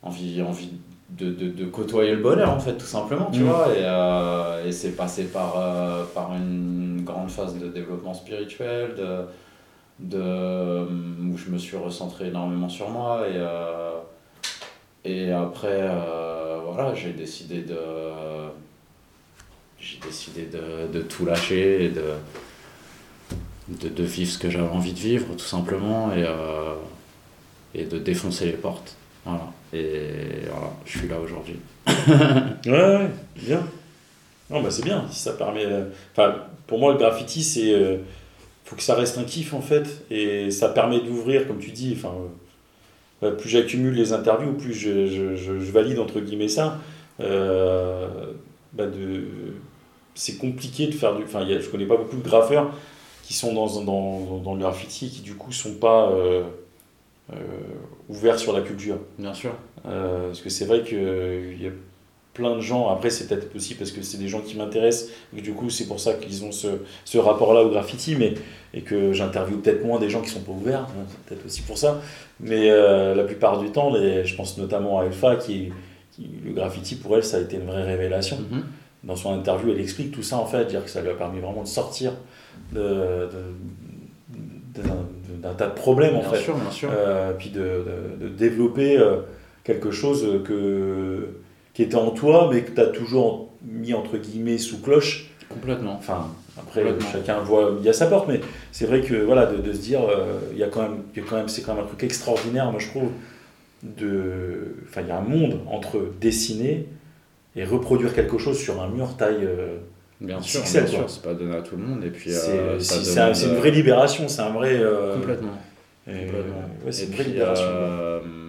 envie, 0.01 0.41
envie 0.41 0.71
de, 1.17 1.31
de, 1.31 1.49
de 1.49 1.65
côtoyer 1.65 2.11
le 2.15 2.21
bonheur, 2.21 2.49
en 2.51 2.59
fait, 2.59 2.73
tout 2.77 2.85
simplement, 2.85 3.29
tu 3.31 3.41
Mm. 3.41 3.43
vois. 3.47 3.67
Et, 3.75 3.81
euh, 3.83 4.65
et 4.67 4.71
c'est 4.71 4.91
passé 4.95 5.25
par, 5.25 5.55
euh, 5.57 6.03
par 6.13 6.33
une 6.33 7.01
grande 7.03 7.29
phase 7.29 7.55
de 7.59 7.67
développement 7.67 8.13
spirituel, 8.13 8.95
de 8.97 9.21
de, 9.99 10.17
où 11.31 11.37
je 11.37 11.51
me 11.51 11.57
suis 11.57 11.77
recentré 11.77 12.27
énormément 12.27 12.67
sur 12.67 12.89
moi 12.89 13.27
et, 13.27 13.33
euh, 13.35 13.91
et 15.05 15.31
après 15.31 15.67
euh, 15.81 16.59
voilà 16.65 16.95
j'ai 16.95 17.11
décidé 17.13 17.61
de 17.61 17.77
j'ai 19.79 19.99
décidé 19.99 20.45
de, 20.47 20.91
de 20.91 21.01
tout 21.03 21.25
lâcher 21.25 21.85
et 21.85 21.89
de, 21.89 22.03
de, 23.69 23.89
de 23.89 24.03
vivre 24.03 24.31
ce 24.31 24.39
que 24.39 24.49
j'avais 24.49 24.67
envie 24.67 24.93
de 24.93 24.99
vivre 24.99 25.27
tout 25.37 25.45
simplement 25.45 26.11
et, 26.13 26.23
euh, 26.23 26.73
et 27.75 27.83
de 27.85 27.97
défoncer 27.99 28.45
les 28.45 28.53
portes 28.53 28.95
voilà 29.25 29.45
et 29.73 30.45
voilà 30.51 30.71
je 30.85 30.99
suis 30.99 31.07
là 31.07 31.19
aujourd'hui 31.19 31.55
Ouais, 32.65 32.71
ouais, 32.71 33.09
bien. 33.35 33.63
Non, 34.49 34.61
bah 34.61 34.69
c'est 34.71 34.83
bien, 34.83 35.05
ça 35.11 35.33
permet. 35.33 35.65
Enfin, 36.11 36.35
pour 36.67 36.79
moi, 36.79 36.91
le 36.93 36.97
graffiti, 36.99 37.43
c'est. 37.43 37.73
euh, 37.73 37.97
faut 38.65 38.75
que 38.75 38.83
ça 38.83 38.95
reste 38.95 39.17
un 39.17 39.23
kiff 39.23 39.53
en 39.53 39.61
fait, 39.61 40.05
et 40.11 40.51
ça 40.51 40.69
permet 40.69 40.99
d'ouvrir, 41.01 41.47
comme 41.47 41.59
tu 41.59 41.71
dis. 41.71 41.93
Enfin, 41.97 42.13
euh, 43.23 43.31
plus 43.31 43.49
j'accumule 43.49 43.93
les 43.93 44.13
interviews, 44.13 44.53
plus 44.53 44.73
je, 44.73 45.07
je, 45.07 45.53
valide 45.71 45.99
entre 45.99 46.19
guillemets 46.19 46.47
ça. 46.47 46.79
Euh, 47.19 48.07
bah 48.73 48.85
de, 48.87 49.23
c'est 50.15 50.37
compliqué 50.37 50.87
de 50.87 50.93
faire 50.93 51.15
du. 51.15 51.23
Enfin, 51.23 51.43
y 51.43 51.53
a- 51.53 51.59
je 51.59 51.69
connais 51.69 51.85
pas 51.85 51.97
beaucoup 51.97 52.17
de 52.17 52.23
graffeurs 52.23 52.71
qui 53.23 53.33
sont 53.33 53.53
dans, 53.53 53.81
dans, 53.81 54.37
dans 54.39 54.53
le 54.53 54.59
graffiti 54.59 55.07
et 55.07 55.09
qui 55.09 55.21
du 55.21 55.35
coup 55.35 55.51
sont 55.51 55.75
pas 55.75 56.11
euh, 57.33 57.37
euh, 57.39 58.13
ouverts 58.13 58.39
sur 58.39 58.53
la 58.53 58.61
culture. 58.61 58.97
bien 59.17 59.33
sûr 59.33 59.51
Euh, 59.85 60.27
parce 60.27 60.41
que 60.41 60.49
c'est 60.49 60.65
vrai 60.65 60.83
qu'il 60.83 61.61
y 61.61 61.67
a 61.67 61.71
plein 62.33 62.55
de 62.55 62.61
gens, 62.61 62.89
après 62.89 63.09
c'est 63.09 63.27
peut-être 63.27 63.55
aussi 63.55 63.75
parce 63.75 63.91
que 63.91 64.01
c'est 64.01 64.17
des 64.17 64.27
gens 64.27 64.39
qui 64.39 64.57
m'intéressent, 64.57 65.11
et 65.33 65.39
que 65.39 65.43
du 65.43 65.53
coup 65.53 65.69
c'est 65.69 65.87
pour 65.87 65.99
ça 65.99 66.13
qu'ils 66.13 66.43
ont 66.45 66.51
ce, 66.51 66.67
ce 67.05 67.17
rapport-là 67.17 67.63
au 67.63 67.69
graffiti, 67.69 68.15
mais, 68.15 68.33
et 68.73 68.81
que 68.81 69.13
j'interviewe 69.13 69.57
peut-être 69.57 69.85
moins 69.85 69.99
des 69.99 70.09
gens 70.09 70.21
qui 70.21 70.29
sont 70.29 70.41
pas 70.41 70.51
ouverts, 70.51 70.87
hein, 70.89 71.05
peut-être 71.27 71.45
aussi 71.45 71.61
pour 71.61 71.77
ça. 71.77 72.01
Mais 72.39 72.69
euh, 72.71 73.13
la 73.13 73.23
plupart 73.23 73.59
du 73.59 73.69
temps, 73.71 73.93
les, 73.93 74.25
je 74.25 74.35
pense 74.35 74.57
notamment 74.57 74.99
à 74.99 75.05
Elfa, 75.05 75.35
qui, 75.35 75.71
qui, 76.11 76.27
le 76.43 76.53
graffiti 76.53 76.95
pour 76.95 77.15
elle 77.15 77.23
ça 77.23 77.37
a 77.37 77.39
été 77.41 77.57
une 77.57 77.65
vraie 77.65 77.83
révélation. 77.83 78.37
Mhm. 78.39 78.63
Dans 79.03 79.17
son 79.17 79.33
interview, 79.33 79.71
elle 79.71 79.81
explique 79.81 80.11
tout 80.11 80.23
ça 80.23 80.37
en 80.37 80.45
fait, 80.45 80.65
dire 80.65 80.83
que 80.83 80.89
ça 80.89 81.01
lui 81.01 81.09
a 81.09 81.13
permis 81.15 81.41
vraiment 81.41 81.63
de 81.63 81.67
sortir 81.67 82.13
de, 82.71 83.29
d'un 85.43 85.53
tas 85.53 85.67
de 85.67 85.73
problèmes 85.75 86.15
en 86.15 86.21
bien 86.21 86.29
fait. 86.31 86.37
sûr 86.39 86.55
bien 86.55 86.71
sûr 86.71 86.89
Euh, 86.91 87.33
puis 87.37 87.49
de, 87.49 87.59
de- 88.19 88.25
de 88.25 88.29
développer 88.29 88.97
euh, 88.97 89.17
quelque 89.63 89.91
chose 89.91 90.25
que, 90.45 91.27
qui 91.73 91.83
était 91.83 91.95
en 91.95 92.11
toi, 92.11 92.49
mais 92.51 92.61
que 92.63 92.71
tu 92.71 92.81
as 92.81 92.87
toujours 92.87 93.49
mis 93.65 93.93
entre 93.93 94.17
guillemets 94.17 94.57
sous 94.57 94.81
cloche. 94.81 95.29
complètement 95.49 95.95
Enfin, 95.99 96.27
après, 96.57 96.81
Complètement. 96.83 97.09
chacun 97.11 97.39
voit 97.39 97.75
il 97.79 97.85
y 97.85 97.89
a 97.89 97.93
sa 97.93 98.05
porte, 98.07 98.27
mais 98.27 98.39
c'est 98.71 98.85
vrai 98.85 99.01
que 99.01 99.15
voilà, 99.15 99.45
de, 99.47 99.57
de 99.57 99.73
se 99.73 99.79
dire, 99.79 100.01
euh, 100.03 100.39
il 100.51 100.57
y 100.57 100.63
a 100.63 100.67
quand 100.67 100.81
même, 100.83 100.97
il 101.15 101.21
y 101.21 101.25
a 101.25 101.27
quand 101.29 101.35
même, 101.37 101.47
c'est 101.49 101.61
quand 101.61 101.73
même 101.75 101.83
un 101.83 101.87
truc 101.87 102.03
extraordinaire, 102.03 102.71
moi 102.71 102.79
je 102.79 102.87
trouve. 102.89 103.09
De, 103.83 104.75
enfin, 104.87 105.01
il 105.01 105.07
y 105.07 105.11
a 105.11 105.17
un 105.17 105.21
monde 105.21 105.59
entre 105.69 105.99
dessiner 106.21 106.85
et 107.57 107.65
reproduire 107.65 108.13
quelque 108.13 108.37
chose 108.37 108.57
sur 108.57 108.81
un 108.81 108.87
mur 108.87 109.17
taille. 109.17 109.43
euh, 109.43 109.77
Bien 110.21 110.41
sûr, 110.41 110.61
bien 110.71 110.85
quoi. 110.85 110.87
sûr, 110.87 111.09
c'est 111.09 111.21
pas 111.23 111.33
donné 111.33 111.55
à 111.55 111.61
tout 111.61 111.75
le 111.75 111.83
monde. 111.83 112.03
Et 112.03 112.11
puis, 112.11 112.29
c'est 112.29 112.51
euh, 112.51 112.79
si- 112.79 112.85
ça 112.85 112.99
c'est 113.03 113.19
un- 113.19 113.25
demande, 113.25 113.35
c'est 113.35 113.47
une 113.47 113.55
euh, 113.55 113.59
vraie 113.59 113.71
libération, 113.71 114.27
c'est 114.27 114.41
un 114.41 114.51
vrai. 114.51 114.75
euh, 114.79 115.13
Complètement. 115.15 115.57
et- 116.07 116.11
complètement. 116.19 116.63
ouais, 116.85 116.91
c'est 116.91 117.03
et 117.03 117.05
une 117.07 117.11
vraie 117.13 117.23
puis, 117.23 117.31
libération. 117.31 117.65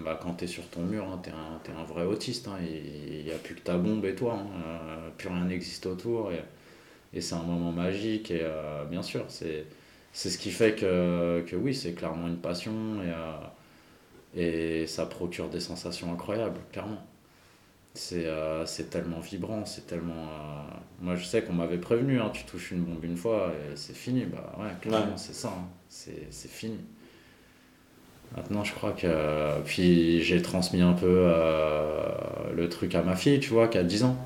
bah, 0.05 0.19
quand 0.23 0.35
t'es 0.35 0.47
sur 0.47 0.65
ton 0.69 0.83
mur, 0.83 1.05
hein, 1.05 1.21
t'es 1.23 1.31
un, 1.31 1.59
t'es 1.63 1.73
un 1.73 1.85
vrai 1.85 2.05
autiste. 2.05 2.49
hein, 2.49 2.59
Il 2.63 3.25
n'y 3.25 3.31
a 3.33 3.39
plus 3.39 3.55
que 3.55 3.61
ta 3.61 3.77
bombe 3.77 4.05
et 4.05 4.15
toi. 4.15 4.35
hein, 4.35 5.11
plus 5.19 5.29
rien 5.29 5.45
n'existe 5.45 5.87
autour. 5.87 6.31
Et, 6.33 6.43
et 7.15 7.21
c'est 7.21 7.35
un 7.37 7.43
moment 7.45 7.73
magique. 7.73 8.31
Et 8.31 8.41
euh, 8.43 8.85
bien 8.87 9.03
sûr, 9.03 9.25
c'est 9.29 9.67
c'est 10.13 10.31
ce 10.31 10.39
qui 10.39 10.51
fait 10.53 10.75
que, 10.77 11.43
que 11.47 11.57
oui, 11.57 11.75
c'est 11.75 11.93
clairement 11.95 12.29
une 12.29 12.39
passion. 12.39 12.73
Et, 13.05 13.11
euh, 14.37 14.83
et 14.83 14.87
ça 14.87 15.07
procure 15.07 15.49
des 15.49 15.61
sensations 15.61 16.13
incroyables, 16.13 16.61
clairement. 16.73 17.05
C'est 17.97 18.27
euh, 18.27 18.67
c'est 18.67 18.91
tellement 18.91 19.21
vibrant, 19.21 19.65
c'est 19.65 19.87
tellement. 19.87 20.29
euh, 20.29 20.63
Moi, 21.01 21.15
je 21.17 21.25
sais 21.25 21.43
qu'on 21.43 21.53
m'avait 21.53 21.79
prévenu, 21.79 22.21
hein, 22.21 22.31
tu 22.33 22.45
touches 22.45 22.73
une 22.73 22.83
bombe 22.85 23.05
une 23.05 23.17
fois 23.17 23.53
et 23.55 23.77
c'est 23.77 23.95
fini. 23.95 24.25
Bah 24.27 24.53
ouais, 24.59 24.71
clairement, 24.81 25.13
Ouais. 25.13 25.17
c'est 25.17 25.35
ça, 25.35 25.49
hein, 25.49 25.69
c'est 25.89 26.49
fini. 26.51 26.79
Maintenant, 28.37 28.65
je 28.65 28.73
crois 28.75 28.93
que. 28.93 29.61
Puis 29.65 30.23
j'ai 30.23 30.43
transmis 30.43 30.81
un 30.83 30.93
peu 30.93 31.07
euh, 31.09 32.09
le 32.55 32.69
truc 32.69 32.95
à 32.95 33.03
ma 33.03 33.15
fille, 33.17 33.39
tu 33.41 33.51
vois, 33.51 33.69
qui 33.69 33.79
a 33.79 33.85
10 33.85 34.03
ans, 34.05 34.17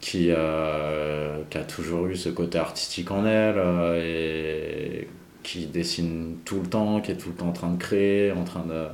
qui, 0.00 0.28
euh, 0.30 1.42
qui 1.50 1.58
a 1.58 1.64
toujours 1.64 2.06
eu 2.06 2.16
ce 2.16 2.28
côté 2.28 2.58
artistique 2.58 3.10
en 3.10 3.24
elle 3.26 3.56
euh, 3.58 4.00
et 4.04 5.08
qui 5.42 5.66
dessine 5.66 6.38
tout 6.44 6.60
le 6.60 6.68
temps, 6.68 7.00
qui 7.00 7.12
est 7.12 7.16
tout 7.16 7.30
le 7.30 7.34
temps 7.36 7.48
en 7.48 7.52
train 7.52 7.70
de 7.72 7.78
créer, 7.78 8.32
en 8.32 8.44
train 8.44 8.64
de, 8.66 8.86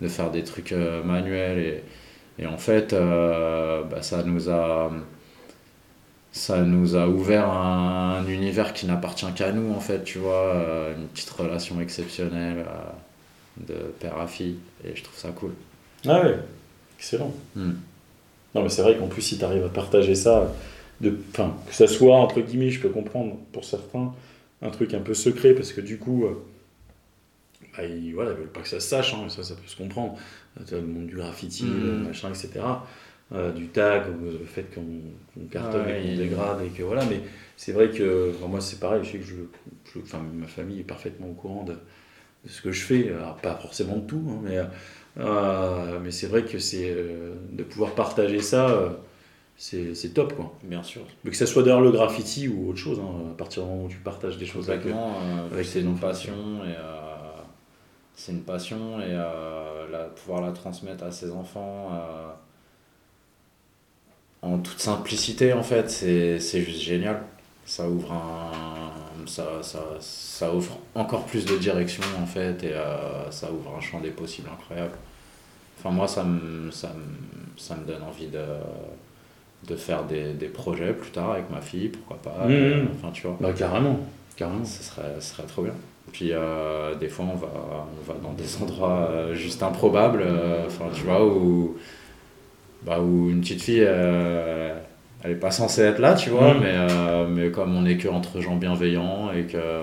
de 0.00 0.08
faire 0.08 0.30
des 0.30 0.44
trucs 0.44 0.72
manuels. 0.72 1.58
Et, 1.58 1.84
et 2.38 2.46
en 2.46 2.58
fait, 2.58 2.92
euh, 2.92 3.82
bah, 3.84 4.02
ça 4.02 4.22
nous 4.22 4.48
a. 4.50 4.90
Ça 6.30 6.62
nous 6.62 6.94
a 6.94 7.08
ouvert 7.08 7.48
un, 7.50 8.18
un 8.18 8.26
univers 8.28 8.72
qui 8.74 8.86
n'appartient 8.86 9.26
qu'à 9.34 9.50
nous, 9.50 9.72
en 9.74 9.80
fait, 9.80 10.04
tu 10.04 10.18
vois, 10.18 10.54
euh, 10.54 10.94
une 10.94 11.06
petite 11.08 11.30
relation 11.30 11.80
exceptionnelle 11.80 12.66
euh, 12.68 13.66
de 13.66 13.74
père 13.98 14.18
à 14.20 14.26
fille, 14.26 14.58
et 14.84 14.94
je 14.94 15.02
trouve 15.02 15.16
ça 15.16 15.30
cool. 15.30 15.52
Ah 16.06 16.22
ouais, 16.22 16.38
excellent. 16.98 17.32
Hmm. 17.56 17.72
Non, 18.54 18.62
mais 18.62 18.68
c'est 18.68 18.82
vrai 18.82 18.96
qu'en 18.96 19.08
plus, 19.08 19.22
si 19.22 19.38
tu 19.38 19.44
arrives 19.44 19.64
à 19.64 19.70
partager 19.70 20.14
ça, 20.14 20.52
de, 21.00 21.18
que 21.32 21.74
ça 21.74 21.88
soit, 21.88 22.16
entre 22.16 22.40
guillemets, 22.40 22.70
je 22.70 22.80
peux 22.80 22.90
comprendre 22.90 23.36
pour 23.52 23.64
certains, 23.64 24.12
un 24.60 24.70
truc 24.70 24.92
un 24.94 25.00
peu 25.00 25.14
secret, 25.14 25.54
parce 25.54 25.72
que 25.72 25.80
du 25.80 25.98
coup, 25.98 26.26
bah, 27.78 27.84
ils, 27.86 28.12
voilà, 28.14 28.32
ils 28.32 28.36
veulent 28.38 28.48
pas 28.52 28.60
que 28.60 28.68
ça 28.68 28.80
se 28.80 28.88
sache, 28.88 29.14
hein, 29.14 29.28
ça, 29.28 29.42
ça 29.44 29.54
peut 29.54 29.66
se 29.66 29.76
comprendre. 29.76 30.18
As 30.60 30.70
le 30.72 30.82
monde 30.82 31.06
du 31.06 31.16
graffiti, 31.16 31.66
Mhm. 31.66 31.86
le 31.86 31.96
machin, 32.08 32.30
etc. 32.30 32.86
euh, 33.32 33.52
du 33.52 33.68
tag, 33.68 34.04
le 34.22 34.44
fait 34.46 34.64
qu'on 34.74 34.84
qu'on 35.34 35.46
cartonne 35.48 35.86
Ouais, 35.86 36.00
et 36.02 36.10
qu'on 36.10 36.16
dégrade, 36.16 36.62
et 36.62 36.70
que 36.70 36.82
voilà, 36.82 37.04
mais 37.06 37.20
c'est 37.56 37.72
vrai 37.72 37.90
que 37.90 38.32
enfin, 38.36 38.48
moi, 38.48 38.60
c'est 38.60 38.80
pareil, 38.80 39.02
je 39.04 39.10
sais 39.12 39.18
que 39.18 39.24
je, 39.24 39.34
je- 39.94 40.00
enfin, 40.00 40.20
ma 40.34 40.46
famille 40.46 40.80
est 40.80 40.84
parfaitement 40.84 41.28
au 41.30 41.34
courant 41.34 41.64
de, 41.64 41.72
de 41.72 42.48
ce 42.50 42.62
que 42.62 42.72
je 42.72 42.82
fais, 42.84 43.10
alors, 43.10 43.36
pas 43.38 43.56
forcément 43.56 43.96
de 43.98 44.06
tout, 44.06 44.22
hein, 44.30 44.40
mais, 44.44 44.58
euh, 45.18 45.98
mais 46.02 46.10
c'est 46.10 46.26
vrai 46.28 46.44
que 46.44 46.58
c'est 46.58 46.90
euh, 46.90 47.34
de 47.52 47.62
pouvoir 47.64 47.94
partager 47.94 48.40
ça. 48.40 48.70
euh, 48.70 48.90
c'est 49.56 50.14
top 50.14 50.34
quoi. 50.36 50.54
Bien 50.62 50.82
sûr. 50.84 51.02
Mais 51.24 51.30
que 51.32 51.36
ça 51.36 51.46
soit 51.46 51.62
d'ailleurs 51.64 51.80
le 51.80 51.90
graffiti 51.90 52.48
ou 52.48 52.70
autre 52.70 52.78
chose, 52.78 53.00
hein, 53.00 53.30
à 53.32 53.34
partir 53.36 53.64
du 53.64 53.68
moment 53.70 53.84
où 53.84 53.88
tu 53.88 53.98
partages 53.98 54.38
des 54.38 54.46
choses 54.46 54.70
avec 54.70 54.86
euh, 54.86 54.92
avec 55.52 55.70
tes 55.72 55.80
une 55.80 55.88
enfants. 55.88 56.06
passion 56.08 56.32
et 56.64 56.68
euh, 56.78 57.07
c'est 58.18 58.32
une 58.32 58.42
passion 58.42 58.98
et 59.00 59.04
euh, 59.06 59.86
la, 59.92 60.00
pouvoir 60.06 60.42
la 60.42 60.50
transmettre 60.50 61.04
à 61.04 61.12
ses 61.12 61.30
enfants 61.30 61.92
euh, 61.92 62.32
en 64.42 64.58
toute 64.58 64.80
simplicité 64.80 65.52
en 65.52 65.62
fait, 65.62 65.88
c'est 65.88 66.60
juste 66.60 66.80
génial. 66.82 67.22
Ça 67.64 67.88
ouvre 67.88 68.12
un, 68.12 69.26
ça, 69.26 69.62
ça, 69.62 69.80
ça 70.00 70.52
ouvre 70.52 70.78
encore 70.94 71.26
plus 71.26 71.44
de 71.44 71.56
direction 71.58 72.02
en 72.20 72.26
fait 72.26 72.64
et 72.64 72.72
euh, 72.72 73.30
ça 73.30 73.52
ouvre 73.52 73.74
un 73.76 73.80
champ 73.80 74.00
des 74.00 74.10
possibles 74.10 74.48
incroyable. 74.52 74.94
Enfin 75.78 75.90
moi 75.90 76.08
ça 76.08 76.24
me, 76.24 76.72
ça 76.72 76.88
me, 76.88 77.56
ça 77.56 77.76
me 77.76 77.84
donne 77.86 78.02
envie 78.02 78.26
de, 78.28 78.44
de 79.68 79.76
faire 79.76 80.04
des, 80.04 80.32
des 80.32 80.48
projets 80.48 80.92
plus 80.92 81.12
tard 81.12 81.32
avec 81.32 81.50
ma 81.50 81.60
fille, 81.60 81.88
pourquoi 81.88 82.16
pas. 82.16 82.48
Mhm. 82.48 82.88
Enfin 82.96 83.12
tu 83.12 83.28
vois. 83.28 83.36
Bah 83.40 83.52
carrément, 83.52 84.00
carrément. 84.38 84.64
Ce 84.64 84.82
serait, 84.82 85.14
ce 85.20 85.34
serait 85.34 85.46
trop 85.46 85.62
bien. 85.62 85.74
Puis 86.12 86.30
euh, 86.32 86.94
des 86.94 87.08
fois, 87.08 87.26
on 87.30 87.36
va, 87.36 87.48
on 87.48 88.12
va 88.12 88.18
dans 88.22 88.32
des 88.32 88.56
endroits 88.62 89.08
euh, 89.10 89.34
juste 89.34 89.62
improbables, 89.62 90.22
euh, 90.24 90.66
tu 90.94 91.02
vois, 91.02 91.24
où, 91.26 91.76
bah, 92.82 93.00
où 93.00 93.28
une 93.28 93.40
petite 93.40 93.62
fille, 93.62 93.80
elle 93.80 95.30
est 95.32 95.34
pas 95.34 95.50
censée 95.50 95.82
être 95.82 95.98
là, 95.98 96.14
tu 96.14 96.30
vois, 96.30 96.54
Mhm. 96.54 96.60
mais, 96.62 97.26
mais 97.28 97.50
comme 97.50 97.74
on 97.76 97.84
est 97.84 97.96
que 97.98 98.08
entre 98.08 98.40
gens 98.40 98.56
bienveillants 98.56 99.32
et 99.32 99.44
que 99.44 99.82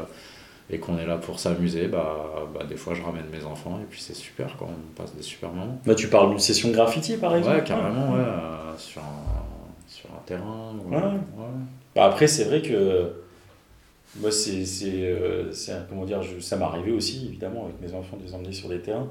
et 0.71 0.79
qu'on 0.79 0.97
est 0.97 1.05
là 1.05 1.17
pour 1.17 1.39
s'amuser, 1.39 1.85
bah, 1.87 2.25
bah, 2.51 2.61
des 2.67 2.75
fois, 2.75 2.95
je 2.95 3.03
ramène 3.03 3.25
mes 3.31 3.45
enfants 3.45 3.77
et 3.79 3.85
puis 3.87 4.01
c'est 4.01 4.15
super, 4.15 4.57
quoi, 4.57 4.67
on 4.67 4.99
passe 4.99 5.13
des 5.15 5.21
super 5.21 5.51
moments. 5.51 5.79
Là, 5.85 5.93
tu 5.93 6.07
parles 6.07 6.29
d'une 6.31 6.39
session 6.39 6.71
graffiti 6.71 7.17
par 7.17 7.35
exemple 7.35 7.57
Ouais, 7.57 7.63
carrément, 7.63 8.13
ouais, 8.13 8.19
euh, 8.21 8.75
sur, 8.79 9.01
un, 9.01 9.43
sur 9.87 10.09
un 10.09 10.21
terrain. 10.25 10.73
ou- 10.83 10.91
Ouais. 10.91 11.01
Bah, 11.95 12.05
après, 12.05 12.25
c'est 12.25 12.45
vrai 12.45 12.63
que 12.63 13.11
moi, 14.19 14.31
c'est, 14.31 14.65
c'est, 14.65 14.89
euh, 14.91 15.51
c'est 15.51 15.73
comment 15.89 16.05
dire, 16.05 16.21
je- 16.23 16.39
ça 16.39 16.55
m'est 16.57 16.63
arrivé 16.65 16.91
aussi, 16.91 17.25
évidemment, 17.27 17.65
avec 17.65 17.81
mes 17.81 17.97
enfants, 17.97 18.17
de 18.17 18.23
les 18.25 18.33
emmener 18.33 18.53
sur 18.53 18.69
des 18.69 18.79
terrains. 18.79 19.09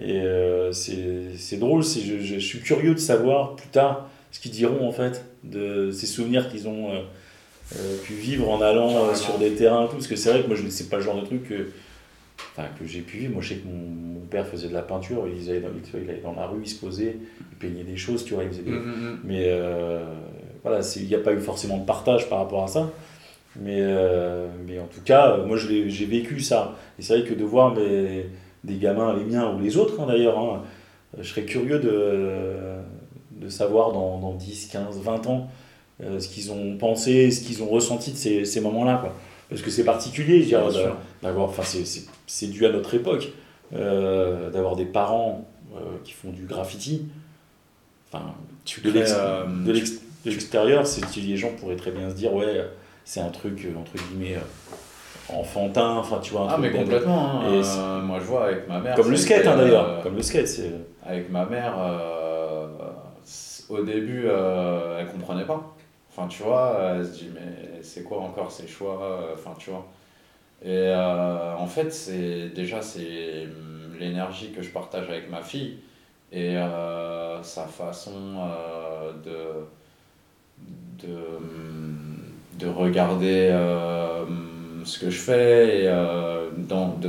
Et 0.00 0.20
euh, 0.20 0.70
c'est, 0.72 1.36
c'est 1.36 1.56
drôle, 1.56 1.82
c'est, 1.82 2.00
je, 2.00 2.18
je- 2.18 2.34
je 2.34 2.46
suis 2.46 2.60
curieux 2.60 2.94
de 2.94 3.00
savoir 3.00 3.56
plus 3.56 3.68
tard 3.68 4.08
ce 4.30 4.38
qu'ils 4.40 4.52
diront, 4.52 4.86
en 4.86 4.92
fait, 4.92 5.24
de 5.44 5.90
ces 5.90 6.06
souvenirs 6.06 6.48
qu'ils 6.50 6.68
ont 6.68 6.90
euh, 6.92 7.00
euh, 7.76 7.96
pu 8.04 8.12
vivre 8.14 8.48
en 8.48 8.60
allant 8.62 9.14
sur 9.14 9.38
des 9.38 9.54
terrains 9.54 9.84
et 9.84 9.88
tout. 9.88 9.94
Parce 9.94 10.06
que 10.06 10.16
c'est 10.16 10.30
vrai 10.30 10.42
que 10.42 10.46
moi, 10.46 10.56
je 10.56 10.62
ne 10.62 10.70
sais 10.70 10.84
pas 10.84 10.96
le 10.98 11.02
genre 11.02 11.20
de 11.20 11.26
truc 11.26 11.48
que, 11.48 11.70
enfin, 12.52 12.68
que 12.78 12.86
j'ai 12.86 13.00
pu 13.00 13.18
vivre. 13.18 13.32
Moi, 13.32 13.42
je 13.42 13.48
sais 13.50 13.54
que 13.56 13.66
mon, 13.66 13.74
mon 14.20 14.20
père 14.26 14.46
faisait 14.46 14.68
de 14.68 14.74
la 14.74 14.82
peinture, 14.82 15.26
il 15.26 15.50
allait, 15.50 15.60
dans, 15.60 15.68
il 15.94 16.08
allait 16.10 16.20
dans 16.20 16.34
la 16.34 16.46
rue, 16.46 16.60
il 16.62 16.68
se 16.68 16.78
posait, 16.78 17.16
il 17.50 17.56
peignait 17.58 17.84
des 17.84 17.96
choses, 17.96 18.24
tu 18.24 18.34
vois, 18.34 18.44
il 18.44 18.50
faisait 18.50 18.62
des, 18.62 18.70
Mhm. 18.70 19.18
mais 19.24 19.50
voilà, 20.62 20.80
il 20.96 21.06
n'y 21.06 21.14
a 21.14 21.18
pas 21.20 21.32
eu 21.32 21.40
forcément 21.40 21.78
de 21.78 21.84
partage 21.86 22.28
par 22.28 22.38
rapport 22.38 22.62
à 22.64 22.68
ça. 22.68 22.90
Mais, 23.56 23.78
euh, 23.80 24.46
mais 24.66 24.78
en 24.78 24.86
tout 24.86 25.00
cas, 25.04 25.32
euh, 25.32 25.46
moi 25.46 25.56
j'ai 25.56 25.84
vécu 26.06 26.40
ça. 26.40 26.76
Et 26.98 27.02
c'est 27.02 27.18
vrai 27.18 27.28
que 27.28 27.34
de 27.34 27.44
voir 27.44 27.74
mes, 27.74 28.26
des 28.64 28.76
gamins, 28.76 29.16
les 29.16 29.24
miens 29.24 29.52
ou 29.54 29.58
les 29.60 29.76
autres 29.76 30.00
hein, 30.00 30.06
d'ailleurs, 30.06 30.38
hein, 30.38 30.62
je 31.18 31.28
serais 31.28 31.44
curieux 31.44 31.78
de, 31.78 32.76
de 33.32 33.48
savoir 33.48 33.92
dans, 33.92 34.18
dans 34.18 34.34
10, 34.34 34.68
15, 34.72 35.00
20 35.00 35.26
ans 35.26 35.48
euh, 36.02 36.20
ce 36.20 36.28
qu'ils 36.28 36.52
ont 36.52 36.76
pensé, 36.76 37.30
ce 37.30 37.40
qu'ils 37.42 37.62
ont 37.62 37.68
ressenti 37.68 38.12
de 38.12 38.16
ces, 38.16 38.44
ces 38.44 38.60
moments-là. 38.60 39.12
Parce 39.48 39.62
que 39.62 39.70
c'est 39.70 39.84
particulier, 39.84 40.42
je 40.42 40.48
dirais, 40.48 40.60
Bien 40.62 40.68
de- 40.70 40.74
sûr. 40.84 40.96
d'avoir, 41.22 41.48
enfin 41.48 41.62
c'est- 41.64 42.46
dû 42.48 42.66
à 42.66 42.70
notre 42.70 42.94
époque, 42.94 43.32
euh, 43.74 44.50
d'avoir 44.50 44.76
des 44.76 44.84
parents 44.84 45.48
euh, 45.74 45.78
qui 46.04 46.12
font 46.12 46.30
du 46.30 46.44
graffiti. 46.44 47.06
Enfin, 48.12 48.34
Tu 48.64 48.80
de 48.82 48.90
euh, 48.90 49.44
l'extérieur, 50.24 50.86
les 51.22 51.36
gens 51.36 51.50
pourraient 51.58 51.76
très 51.76 51.90
bien 51.90 52.10
se 52.10 52.14
dire 52.14 52.32
ouais, 52.34 52.62
c'est 53.08 53.20
un 53.20 53.30
truc 53.30 53.64
euh, 53.64 53.74
entre 53.80 53.92
guillemets 53.96 54.36
euh, 54.36 55.34
enfantin, 55.34 55.96
enfin 55.96 56.18
tu 56.20 56.32
vois. 56.32 56.42
un 56.42 56.48
Ah 56.50 56.52
truc 56.58 56.64
mais 56.64 56.78
complètement, 56.78 57.40
hein. 57.40 57.52
Et 57.54 57.62
Euh, 57.64 58.02
moi 58.02 58.18
je 58.20 58.24
vois 58.24 58.44
avec 58.44 58.68
ma 58.68 58.80
mère. 58.80 58.94
Comme 58.96 59.10
le 59.10 59.16
skate 59.16 59.46
hein, 59.46 59.56
d'ailleurs, 59.56 60.02
comme 60.02 60.14
le 60.14 60.22
skate, 60.22 60.46
c'est. 60.46 60.72
Avec 61.02 61.30
ma 61.30 61.46
mère, 61.46 61.74
au 63.70 63.82
début, 63.82 64.26
elle 64.26 65.06
comprenait 65.06 65.46
pas. 65.46 65.74
Enfin 66.10 66.28
tu 66.28 66.42
vois, 66.42 66.96
elle 66.96 67.06
se 67.06 67.12
dit 67.12 67.30
mais 67.32 67.80
c'est 67.82 68.02
quoi 68.02 68.20
encore 68.20 68.50
ces 68.52 68.68
choix, 68.68 69.30
enfin 69.32 69.54
tu 69.58 69.70
vois. 69.70 69.86
Et 70.62 70.68
euh, 70.88 71.54
en 71.56 71.66
fait 71.66 71.90
c'est 71.92 72.48
déjà 72.48 72.82
c'est 72.82 73.44
hum, 73.46 73.96
l'énergie 73.98 74.50
que 74.50 74.60
je 74.60 74.70
partage 74.70 75.08
avec 75.08 75.30
ma 75.30 75.40
fille 75.40 75.78
et 76.32 76.56
euh, 76.56 77.40
sa 77.44 77.64
façon 77.66 78.10
euh, 78.40 79.12
de, 79.24 81.06
de, 81.06 81.14
hum, 81.14 81.97
de 82.58 82.66
regarder 82.66 83.48
euh, 83.52 84.24
ce 84.84 84.98
que 84.98 85.10
je 85.10 85.18
fais 85.18 85.82
et 85.82 85.88
euh, 85.88 86.48
de, 86.56 87.08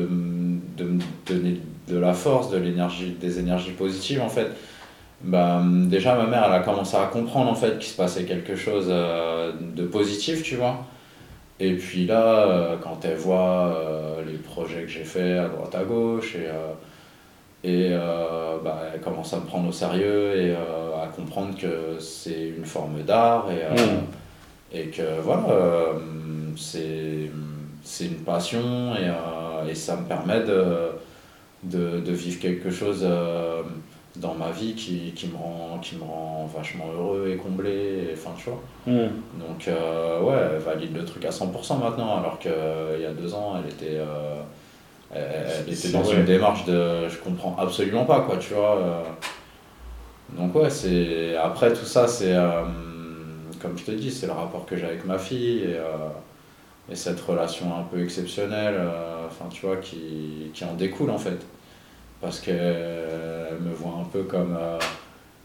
de 0.78 0.84
me 0.84 1.00
donner 1.26 1.62
de 1.88 1.98
la 1.98 2.14
force, 2.14 2.52
de 2.52 2.58
l'énergie, 2.58 3.16
des 3.20 3.40
énergies 3.40 3.72
positives 3.72 4.22
en 4.22 4.30
fait. 4.30 4.48
Bah, 5.22 5.62
déjà 5.66 6.16
ma 6.16 6.26
mère 6.26 6.46
elle 6.48 6.54
a 6.54 6.60
commencé 6.62 6.96
à 6.96 7.06
comprendre 7.08 7.52
en 7.52 7.56
fait 7.56 7.78
qu'il 7.80 7.90
se 7.90 7.98
passait 7.98 8.24
quelque 8.24 8.56
chose 8.56 8.86
euh, 8.90 9.52
de 9.76 9.84
positif 9.84 10.44
tu 10.44 10.56
vois 10.56 10.86
et 11.60 11.74
puis 11.74 12.06
là 12.06 12.48
euh, 12.48 12.76
quand 12.82 13.04
elle 13.04 13.18
voit 13.18 13.76
les 14.26 14.38
projets 14.38 14.84
que 14.84 14.88
j'ai 14.88 15.04
fait 15.04 15.38
à 15.38 15.50
droite 15.50 15.76
à 15.76 15.84
gauche 15.84 16.38
et, 16.38 17.70
et 17.70 17.94
bah, 18.64 18.84
elle 18.94 19.02
commence 19.02 19.34
à 19.34 19.42
me 19.42 19.46
prendre 19.46 19.68
au 19.68 19.74
sérieux 19.74 20.38
et 20.38 20.56
à 20.56 21.08
comprendre 21.08 21.58
que 21.58 22.00
c'est 22.00 22.54
une 22.58 22.64
forme 22.66 23.02
d'art 23.04 23.48
et, 23.52 23.64
euh, 23.66 23.76
Mm. 23.76 24.06
Et 24.72 24.88
que 24.88 25.20
voilà 25.22 25.44
euh, 25.50 25.94
c'est 26.58 27.32
c'est 27.84 28.06
une 28.06 28.24
passion 28.24 28.94
et, 28.96 29.08
euh, 29.08 29.68
et 29.70 29.76
ça 29.76 29.96
me 29.98 30.06
permet 30.08 30.42
de, 30.42 30.92
de, 31.64 32.00
de 32.00 32.12
vivre 32.12 32.40
quelque 32.40 32.70
chose 32.70 33.02
euh, 33.04 33.64
dans 34.18 34.34
ma 34.36 34.52
vie 34.52 34.74
qui, 34.76 35.14
qui, 35.16 35.28
me 35.28 35.38
rend, 35.38 35.80
qui 35.82 35.96
me 35.96 36.04
rend 36.04 36.50
vachement 36.56 36.86
heureux 36.94 37.30
et 37.34 37.38
comblé 37.38 38.12
et, 38.12 38.16
vois 38.16 38.62
Hmm. 38.86 39.08
donc 39.40 39.68
euh, 39.68 40.22
ouais, 40.22 40.36
elle 40.54 40.60
valide 40.60 40.96
le 40.96 41.06
truc 41.06 41.26
à 41.26 41.30
100% 41.30 41.80
maintenant, 41.80 42.18
alors 42.18 42.40
qu'il 42.40 42.52
y 43.02 43.06
a 43.06 43.12
deux 43.12 43.34
ans, 43.34 43.56
elle 43.64 43.72
était, 43.72 44.00
elle, 45.14 45.22
elle 45.68 45.74
était 45.74 45.90
dans 45.90 46.02
vrai. 46.02 46.18
une 46.18 46.26
démarche 46.26 46.66
de 46.66 47.08
je 47.08 47.18
comprends 47.18 47.56
absolument 47.60 48.06
pas, 48.06 48.22
quoi, 48.22 48.38
tu 48.38 48.54
vois. 48.54 49.04
Donc 50.38 50.54
ouais, 50.56 50.70
c'est 50.70 51.36
après 51.36 51.74
tout 51.74 51.86
ça, 51.86 52.08
c'est 52.08 52.34
comme 53.62 53.78
je 53.78 53.86
te 53.86 53.92
dis, 53.92 54.12
c'est 54.12 54.28
le 54.28 54.34
rapport 54.34 54.66
que 54.66 54.76
j'ai 54.78 54.86
avec 54.86 55.06
ma 55.06 55.18
fille 55.18 55.64
et, 55.64 55.78
euh, 55.78 56.10
et 56.92 56.96
cette 56.96 57.20
relation 57.22 57.76
un 57.78 57.84
peu 57.84 58.04
exceptionnelle, 58.04 58.76
euh, 58.78 59.28
enfin 59.28 59.46
tu 59.50 59.66
vois, 59.66 59.78
qui, 59.78 60.52
qui 60.54 60.64
en 60.66 60.74
découle 60.74 61.12
en 61.12 61.18
fait. 61.18 61.40
Parce 62.22 62.40
qu'elle 62.40 63.58
me 63.62 63.74
voit 63.74 64.00
un 64.02 64.06
peu 64.06 64.24
comme, 64.24 64.58
euh, 64.60 64.78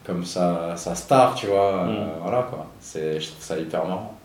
comme 0.05 0.25
sa, 0.25 0.77
sa 0.77 0.95
star, 0.95 1.35
tu 1.35 1.47
vois. 1.47 1.85
Mm. 1.85 2.09
voilà 2.23 2.43
quoi. 2.51 2.67
Je 2.83 3.27
trouve 3.27 3.43
ça 3.43 3.59
hyper 3.59 3.87
marrant. 3.87 4.19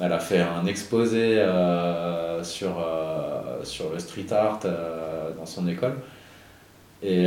Elle 0.00 0.14
a 0.14 0.18
fait 0.18 0.40
un 0.40 0.64
exposé 0.64 1.38
euh, 1.38 2.42
sur, 2.42 2.78
euh, 2.78 3.62
sur 3.64 3.90
le 3.92 3.98
street 3.98 4.32
art 4.32 4.60
euh, 4.64 5.30
dans 5.38 5.44
son 5.44 5.68
école. 5.68 5.96
Et 7.02 7.26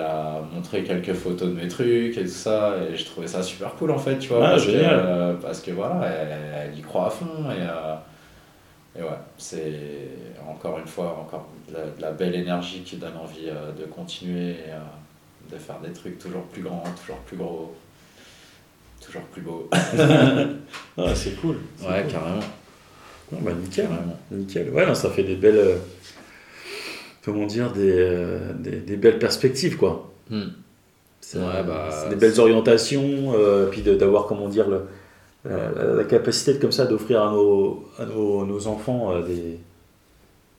elle 0.00 0.06
a 0.06 0.40
montré 0.54 0.82
quelques 0.82 1.12
photos 1.12 1.48
de 1.48 1.54
mes 1.54 1.68
trucs 1.68 2.16
et 2.16 2.22
tout 2.22 2.28
ça. 2.28 2.74
Et 2.90 2.96
je 2.96 3.04
trouvais 3.04 3.26
ça 3.26 3.42
super 3.42 3.74
cool 3.74 3.90
en 3.90 3.98
fait, 3.98 4.18
tu 4.18 4.28
vois. 4.30 4.46
Ah, 4.46 4.50
parce, 4.52 4.64
que, 4.66 4.70
génial. 4.72 4.94
euh, 5.04 5.34
parce 5.34 5.60
que 5.60 5.70
voilà, 5.72 6.06
elle, 6.06 6.70
elle 6.72 6.78
y 6.78 6.82
croit 6.82 7.06
à 7.06 7.10
fond. 7.10 7.26
Et, 7.50 7.60
euh, 7.62 7.94
et 8.98 9.02
ouais, 9.02 9.08
c'est 9.38 9.72
encore 10.48 10.78
une 10.78 10.86
fois 10.86 11.18
encore 11.20 11.48
de 11.68 11.74
la, 11.74 11.80
de 11.84 12.00
la 12.02 12.10
belle 12.12 12.34
énergie 12.34 12.80
qui 12.84 12.96
donne 12.96 13.16
envie 13.16 13.48
euh, 13.48 13.72
de 13.72 13.84
continuer 13.84 14.50
et 14.52 14.70
euh, 14.72 15.52
de 15.52 15.58
faire 15.58 15.78
des 15.80 15.92
trucs 15.92 16.18
toujours 16.18 16.42
plus 16.44 16.62
grands, 16.62 16.82
toujours 17.00 17.18
plus 17.20 17.36
gros. 17.36 17.74
Toujours 19.04 19.22
plus 19.22 19.42
beau. 19.42 19.68
Ah, 20.98 21.14
c'est 21.14 21.40
cool. 21.40 21.56
Ouais, 21.82 22.02
cool. 22.02 22.12
carrément. 22.12 22.40
Non, 23.32 23.38
bah, 23.40 23.52
nickel. 23.52 23.86
carrément. 23.86 24.18
Nickel. 24.30 24.70
Ouais, 24.70 24.84
non, 24.86 24.94
ça 24.94 25.08
fait 25.10 25.22
des 25.22 25.36
belles. 25.36 25.78
Euh, 27.28 27.32
comment 27.32 27.46
dire, 27.46 27.72
des, 27.72 27.92
euh, 27.96 28.52
des, 28.58 28.76
des 28.76 28.96
belles 28.96 29.18
perspectives, 29.18 29.76
quoi. 29.76 30.10
Hmm. 30.30 30.42
C'est 31.20 31.38
Ouais, 31.38 31.62
bah, 31.66 31.90
des 32.08 32.16
belles 32.16 32.40
orientations, 32.40 33.32
euh, 33.34 33.66
puis 33.66 33.82
d'avoir, 33.82 34.26
comment 34.26 34.48
dire, 34.48 34.66
le, 34.68 34.82
la, 35.44 36.04
capacité 36.04 36.54
de, 36.54 36.58
comme 36.58 36.72
ça 36.72 36.86
d'offrir 36.86 37.22
à 37.22 37.30
nos, 37.32 37.84
à 37.98 38.04
nos, 38.06 38.44
nos 38.46 38.66
enfants 38.66 39.12
euh, 39.12 39.22
des, 39.22 39.58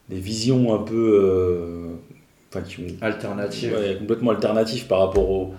des 0.09 0.19
visions 0.19 0.73
un 0.73 0.79
peu. 0.79 1.19
euh, 1.23 1.87
Enfin, 2.53 2.65
qui 2.65 2.81
ont. 2.81 2.87
Alternative. 3.05 3.73
Ouais, 3.79 3.95
complètement 3.97 4.31
alternatives 4.31 4.85
par 4.85 4.99
rapport 4.99 5.29
au 5.29 5.53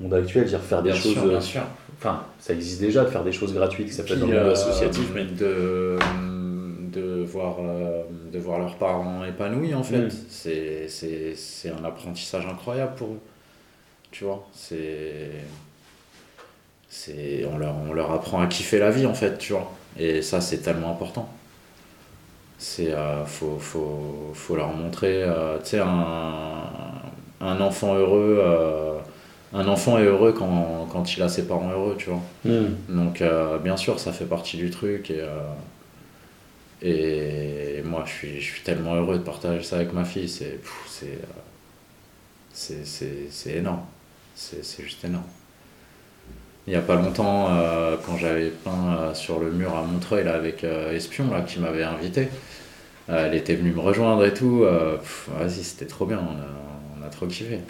monde 0.00 0.14
actuel, 0.14 0.46
dire 0.46 0.58
faire 0.60 0.82
des 0.82 0.90
Bien 0.90 0.98
choses. 0.98 1.12
sûr, 1.12 1.26
bien 1.26 1.40
sûr. 1.40 1.60
Enfin, 1.98 2.22
ça 2.38 2.54
existe 2.54 2.80
déjà 2.80 3.04
de 3.04 3.10
faire 3.10 3.22
des 3.24 3.32
choses 3.32 3.52
gratuites, 3.52 3.92
ça 3.92 4.02
peut 4.04 4.14
être 4.14 4.20
dans 4.20 4.26
le 4.28 4.32
monde 4.34 4.42
euh, 4.46 4.52
associatif, 4.52 5.10
mais. 5.14 5.24
de, 5.24 5.96
voir, 7.24 7.56
euh, 7.60 8.04
de 8.32 8.38
voir 8.38 8.58
leurs 8.58 8.76
parents 8.76 9.24
épanouis, 9.24 9.74
en 9.74 9.82
fait. 9.82 10.06
Mm. 10.06 10.10
C'est- 10.28 11.68
un 11.70 11.84
apprentissage 11.84 12.46
incroyable 12.46 12.94
pour 12.96 13.08
eux. 13.08 13.20
Tu 14.10 14.24
vois, 14.24 14.46
c'est. 14.52 15.30
On 17.52 17.58
leur, 17.58 17.74
on 17.88 17.92
leur 17.92 18.12
apprend 18.12 18.40
à 18.40 18.46
kiffer 18.46 18.78
la 18.78 18.90
vie, 18.90 19.06
en 19.06 19.14
fait, 19.14 19.36
tu 19.38 19.52
vois. 19.52 19.72
Et 19.98 20.22
ça, 20.22 20.40
c'est 20.40 20.58
tellement 20.58 20.90
important. 20.92 21.28
C'est 22.58 22.92
euh, 22.92 23.24
faut, 23.26 23.58
faut, 23.58 24.30
faut 24.32 24.56
leur 24.56 24.68
montrer, 24.72 25.22
euh, 25.24 25.58
tu 25.58 25.70
sais, 25.70 25.80
un, 25.80 26.62
un 27.40 27.60
enfant 27.60 27.94
heureux. 27.94 28.38
euh, 28.40 28.98
un 29.52 29.68
enfant 29.68 29.98
est 29.98 30.04
heureux 30.04 30.32
quand, 30.32 30.88
quand 30.90 31.16
il 31.16 31.22
a 31.22 31.28
ses 31.28 31.46
parents 31.46 31.70
heureux, 31.70 31.94
tu 31.98 32.10
vois. 32.10 32.20
Hmm. 32.44 32.74
Donc, 32.88 33.22
bien 33.62 33.76
sûr, 33.76 34.00
ça 34.00 34.12
fait 34.12 34.24
partie 34.24 34.56
du 34.56 34.70
truc. 34.70 35.10
Et, 35.10 35.22
et 36.82 37.82
moi, 37.84 38.04
je 38.06 38.12
suis, 38.12 38.40
je 38.40 38.52
suis 38.52 38.62
tellement 38.62 38.94
heureux 38.96 39.18
de 39.18 39.22
partager 39.24 39.62
ça 39.62 39.76
avec 39.76 39.92
ma 39.92 40.04
fille. 40.04 40.28
C'est 40.28 40.58
euh, 41.04 41.06
c'est- 42.52 42.84
c'est- 43.30 43.50
énorme. 43.56 43.84
C'est 44.34 44.82
juste 44.82 45.04
énorme. 45.04 45.24
Il 46.66 46.70
n'y 46.70 46.76
a 46.76 46.80
pas 46.82 46.96
longtemps, 46.96 47.48
euh, 47.50 47.96
quand 48.06 48.16
j'avais 48.16 48.48
peint 48.48 48.96
euh, 48.98 49.14
sur 49.14 49.38
le 49.38 49.50
mur 49.52 49.76
à 49.76 49.82
Montreuil 49.82 50.26
avec 50.26 50.64
Espion, 50.64 51.30
là, 51.30 51.42
qui 51.42 51.60
m'avait 51.60 51.82
invité, 51.82 52.28
elle 53.08 53.34
était 53.34 53.54
venue 53.54 53.72
me 53.72 53.80
rejoindre 53.80 54.24
et 54.24 54.34
tout. 54.34 54.64
Vas-y, 55.38 55.64
c'était 55.64 55.86
trop 55.86 56.06
bien. 56.06 56.18
On 56.20 56.32
a, 56.40 57.00
on 57.02 57.06
a 57.06 57.10
trop 57.10 57.26
kiffé. 57.26 57.60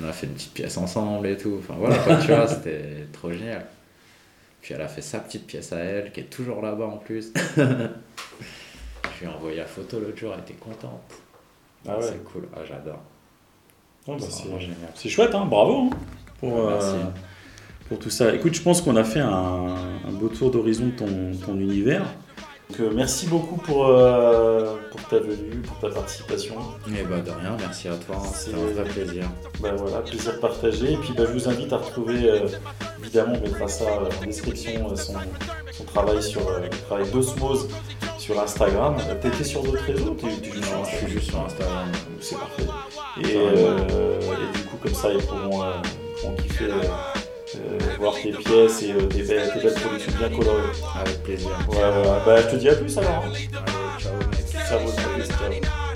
On 0.00 0.08
a 0.08 0.12
fait 0.12 0.26
une 0.26 0.34
petite 0.34 0.54
pièce 0.54 0.76
ensemble 0.78 1.26
et 1.28 1.36
tout. 1.36 1.58
Enfin 1.60 1.74
voilà, 1.78 1.96
tu 2.20 2.28
vois, 2.28 2.46
c'était 2.48 3.06
trop 3.12 3.32
génial. 3.32 3.66
Puis 4.62 4.74
elle 4.74 4.80
a 4.80 4.88
fait 4.88 5.02
sa 5.02 5.18
petite 5.18 5.46
pièce 5.46 5.72
à 5.72 5.78
elle, 5.78 6.12
qui 6.12 6.20
est 6.20 6.30
toujours 6.30 6.62
là-bas 6.62 6.86
en 6.86 6.98
plus. 6.98 7.32
je 7.56 7.62
lui 9.20 9.24
ai 9.24 9.26
envoyé 9.26 9.56
la 9.56 9.66
photo 9.66 9.98
l'autre 9.98 10.16
jour, 10.16 10.32
elle 10.34 10.40
était 10.40 10.54
contente. 10.54 11.02
Ah 11.86 11.98
ouais. 11.98 12.02
C'est 12.02 12.22
cool, 12.22 12.48
ah, 12.54 12.60
j'adore. 12.64 13.00
Oh, 14.06 14.16
bah, 14.18 14.26
C'est 14.94 15.08
chouette, 15.08 15.34
hein, 15.34 15.46
bravo 15.46 15.88
hein, 15.88 15.90
pour, 16.38 16.68
euh, 16.68 17.02
pour 17.88 17.98
tout 17.98 18.10
ça. 18.10 18.32
Écoute, 18.34 18.54
je 18.54 18.62
pense 18.62 18.80
qu'on 18.80 18.94
a 18.94 19.04
fait 19.04 19.20
un, 19.20 19.74
un 20.08 20.12
beau 20.12 20.28
tour 20.28 20.52
d'horizon 20.52 20.86
de 20.86 20.90
ton, 20.92 21.32
ton 21.44 21.58
univers. 21.58 22.04
Donc, 22.72 22.80
euh, 22.80 22.90
merci 22.94 23.26
beaucoup 23.26 23.56
pour, 23.56 23.86
euh, 23.86 24.76
pour 24.90 25.02
ta 25.02 25.18
venue, 25.18 25.60
pour 25.60 25.78
ta 25.78 25.94
participation. 25.94 26.54
Et 26.88 27.02
bah 27.02 27.18
de 27.20 27.30
rien, 27.30 27.54
merci 27.58 27.88
à 27.88 27.96
toi, 27.96 28.16
c'était 28.32 28.56
un 28.56 28.72
vrai 28.72 28.84
plaisir. 28.84 29.24
Bah, 29.60 29.72
voilà, 29.76 29.98
plaisir 29.98 30.40
partagé. 30.40 30.92
Et 30.92 30.96
puis 30.96 31.12
bah, 31.14 31.24
je 31.26 31.32
vous 31.32 31.48
invite 31.50 31.70
à 31.74 31.76
retrouver, 31.76 32.30
euh, 32.30 32.46
évidemment, 33.02 33.34
on 33.36 33.40
mettra 33.42 33.68
ça 33.68 33.84
en 33.84 34.24
description, 34.24 34.96
son, 34.96 35.16
son 35.70 35.84
travail 35.84 36.22
sur 36.22 36.40
le 36.48 36.70
travail 36.86 37.10
d'Osmose 37.10 37.68
sur 38.18 38.40
Instagram. 38.40 38.96
T'étais 39.20 39.44
sur 39.44 39.62
d'autres 39.62 39.84
réseaux 39.84 40.16
sur 40.18 40.28
Non, 40.28 40.84
je 40.84 40.96
suis 40.96 41.08
juste 41.08 41.28
sur 41.28 41.44
Instagram. 41.44 41.88
C'est 42.20 42.38
parfait. 42.38 42.62
Et, 43.20 43.36
euh, 43.36 44.18
et 44.18 44.56
du 44.56 44.64
coup, 44.64 44.78
comme 44.82 44.94
ça, 44.94 45.12
ils 45.12 45.22
pourront, 45.22 45.62
pourront 46.22 46.36
kiffer, 46.36 46.68
voir 48.02 48.14
tes 48.20 48.32
pièces 48.32 48.82
et 48.82 48.92
euh, 48.92 49.06
tes, 49.06 49.22
belles, 49.22 49.50
tes 49.52 49.60
belles 49.60 49.74
productions 49.74 50.12
bien 50.18 50.28
colorées. 50.30 50.72
Avec 50.94 51.22
plaisir. 51.22 51.50
Ouais, 51.68 51.76
voilà. 51.78 52.22
Bah, 52.26 52.42
je 52.42 52.48
te 52.48 52.56
dis 52.56 52.68
à 52.68 52.74
plus 52.74 52.98
alors. 52.98 53.24
hein. 53.26 53.32
Allez, 53.66 54.44
ciao 54.68 54.80
coup, 54.80 54.92
ciao. 55.38 55.91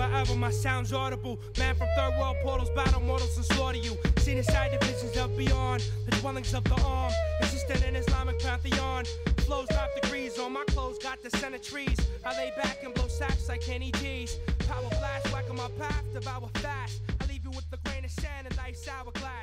wherever 0.00 0.34
my 0.34 0.50
sound's 0.50 0.92
audible. 0.94 1.38
Man 1.58 1.74
from 1.74 1.88
third 1.94 2.12
world 2.18 2.36
portals, 2.42 2.70
battle 2.70 3.02
mortals, 3.02 3.36
and 3.36 3.44
slaughter 3.44 3.78
you. 3.78 3.96
Seen 4.18 4.38
inside 4.38 4.70
divisions 4.78 5.14
of 5.18 5.36
beyond, 5.36 5.82
the 6.06 6.12
dwellings 6.16 6.54
of 6.54 6.64
the 6.64 6.80
arm, 6.82 7.12
existent 7.40 7.84
in 7.84 7.94
Islamic 7.94 8.38
pantheon. 8.38 9.04
Flows 9.46 9.68
drop 9.68 9.90
degrees 10.00 10.38
on 10.38 10.52
my 10.52 10.64
clothes, 10.68 10.98
got 10.98 11.22
the 11.22 11.30
scent 11.36 11.54
of 11.54 11.62
trees. 11.62 11.98
I 12.24 12.30
lay 12.38 12.50
back 12.56 12.78
and 12.82 12.94
blow 12.94 13.08
sacks 13.08 13.48
like 13.48 13.60
Kenny 13.60 13.92
G's. 13.92 14.38
Power 14.66 14.88
blast, 14.88 15.26
on 15.50 15.56
my 15.56 15.68
path, 15.78 16.04
devour 16.14 16.48
fast. 16.54 17.00
I 17.20 17.26
leave 17.26 17.44
you 17.44 17.50
with 17.50 17.68
the 17.70 17.78
grain 17.84 18.04
of 18.04 18.10
sand 18.10 18.46
and 18.48 18.58
ice 18.58 18.88
hourglass. 18.88 19.39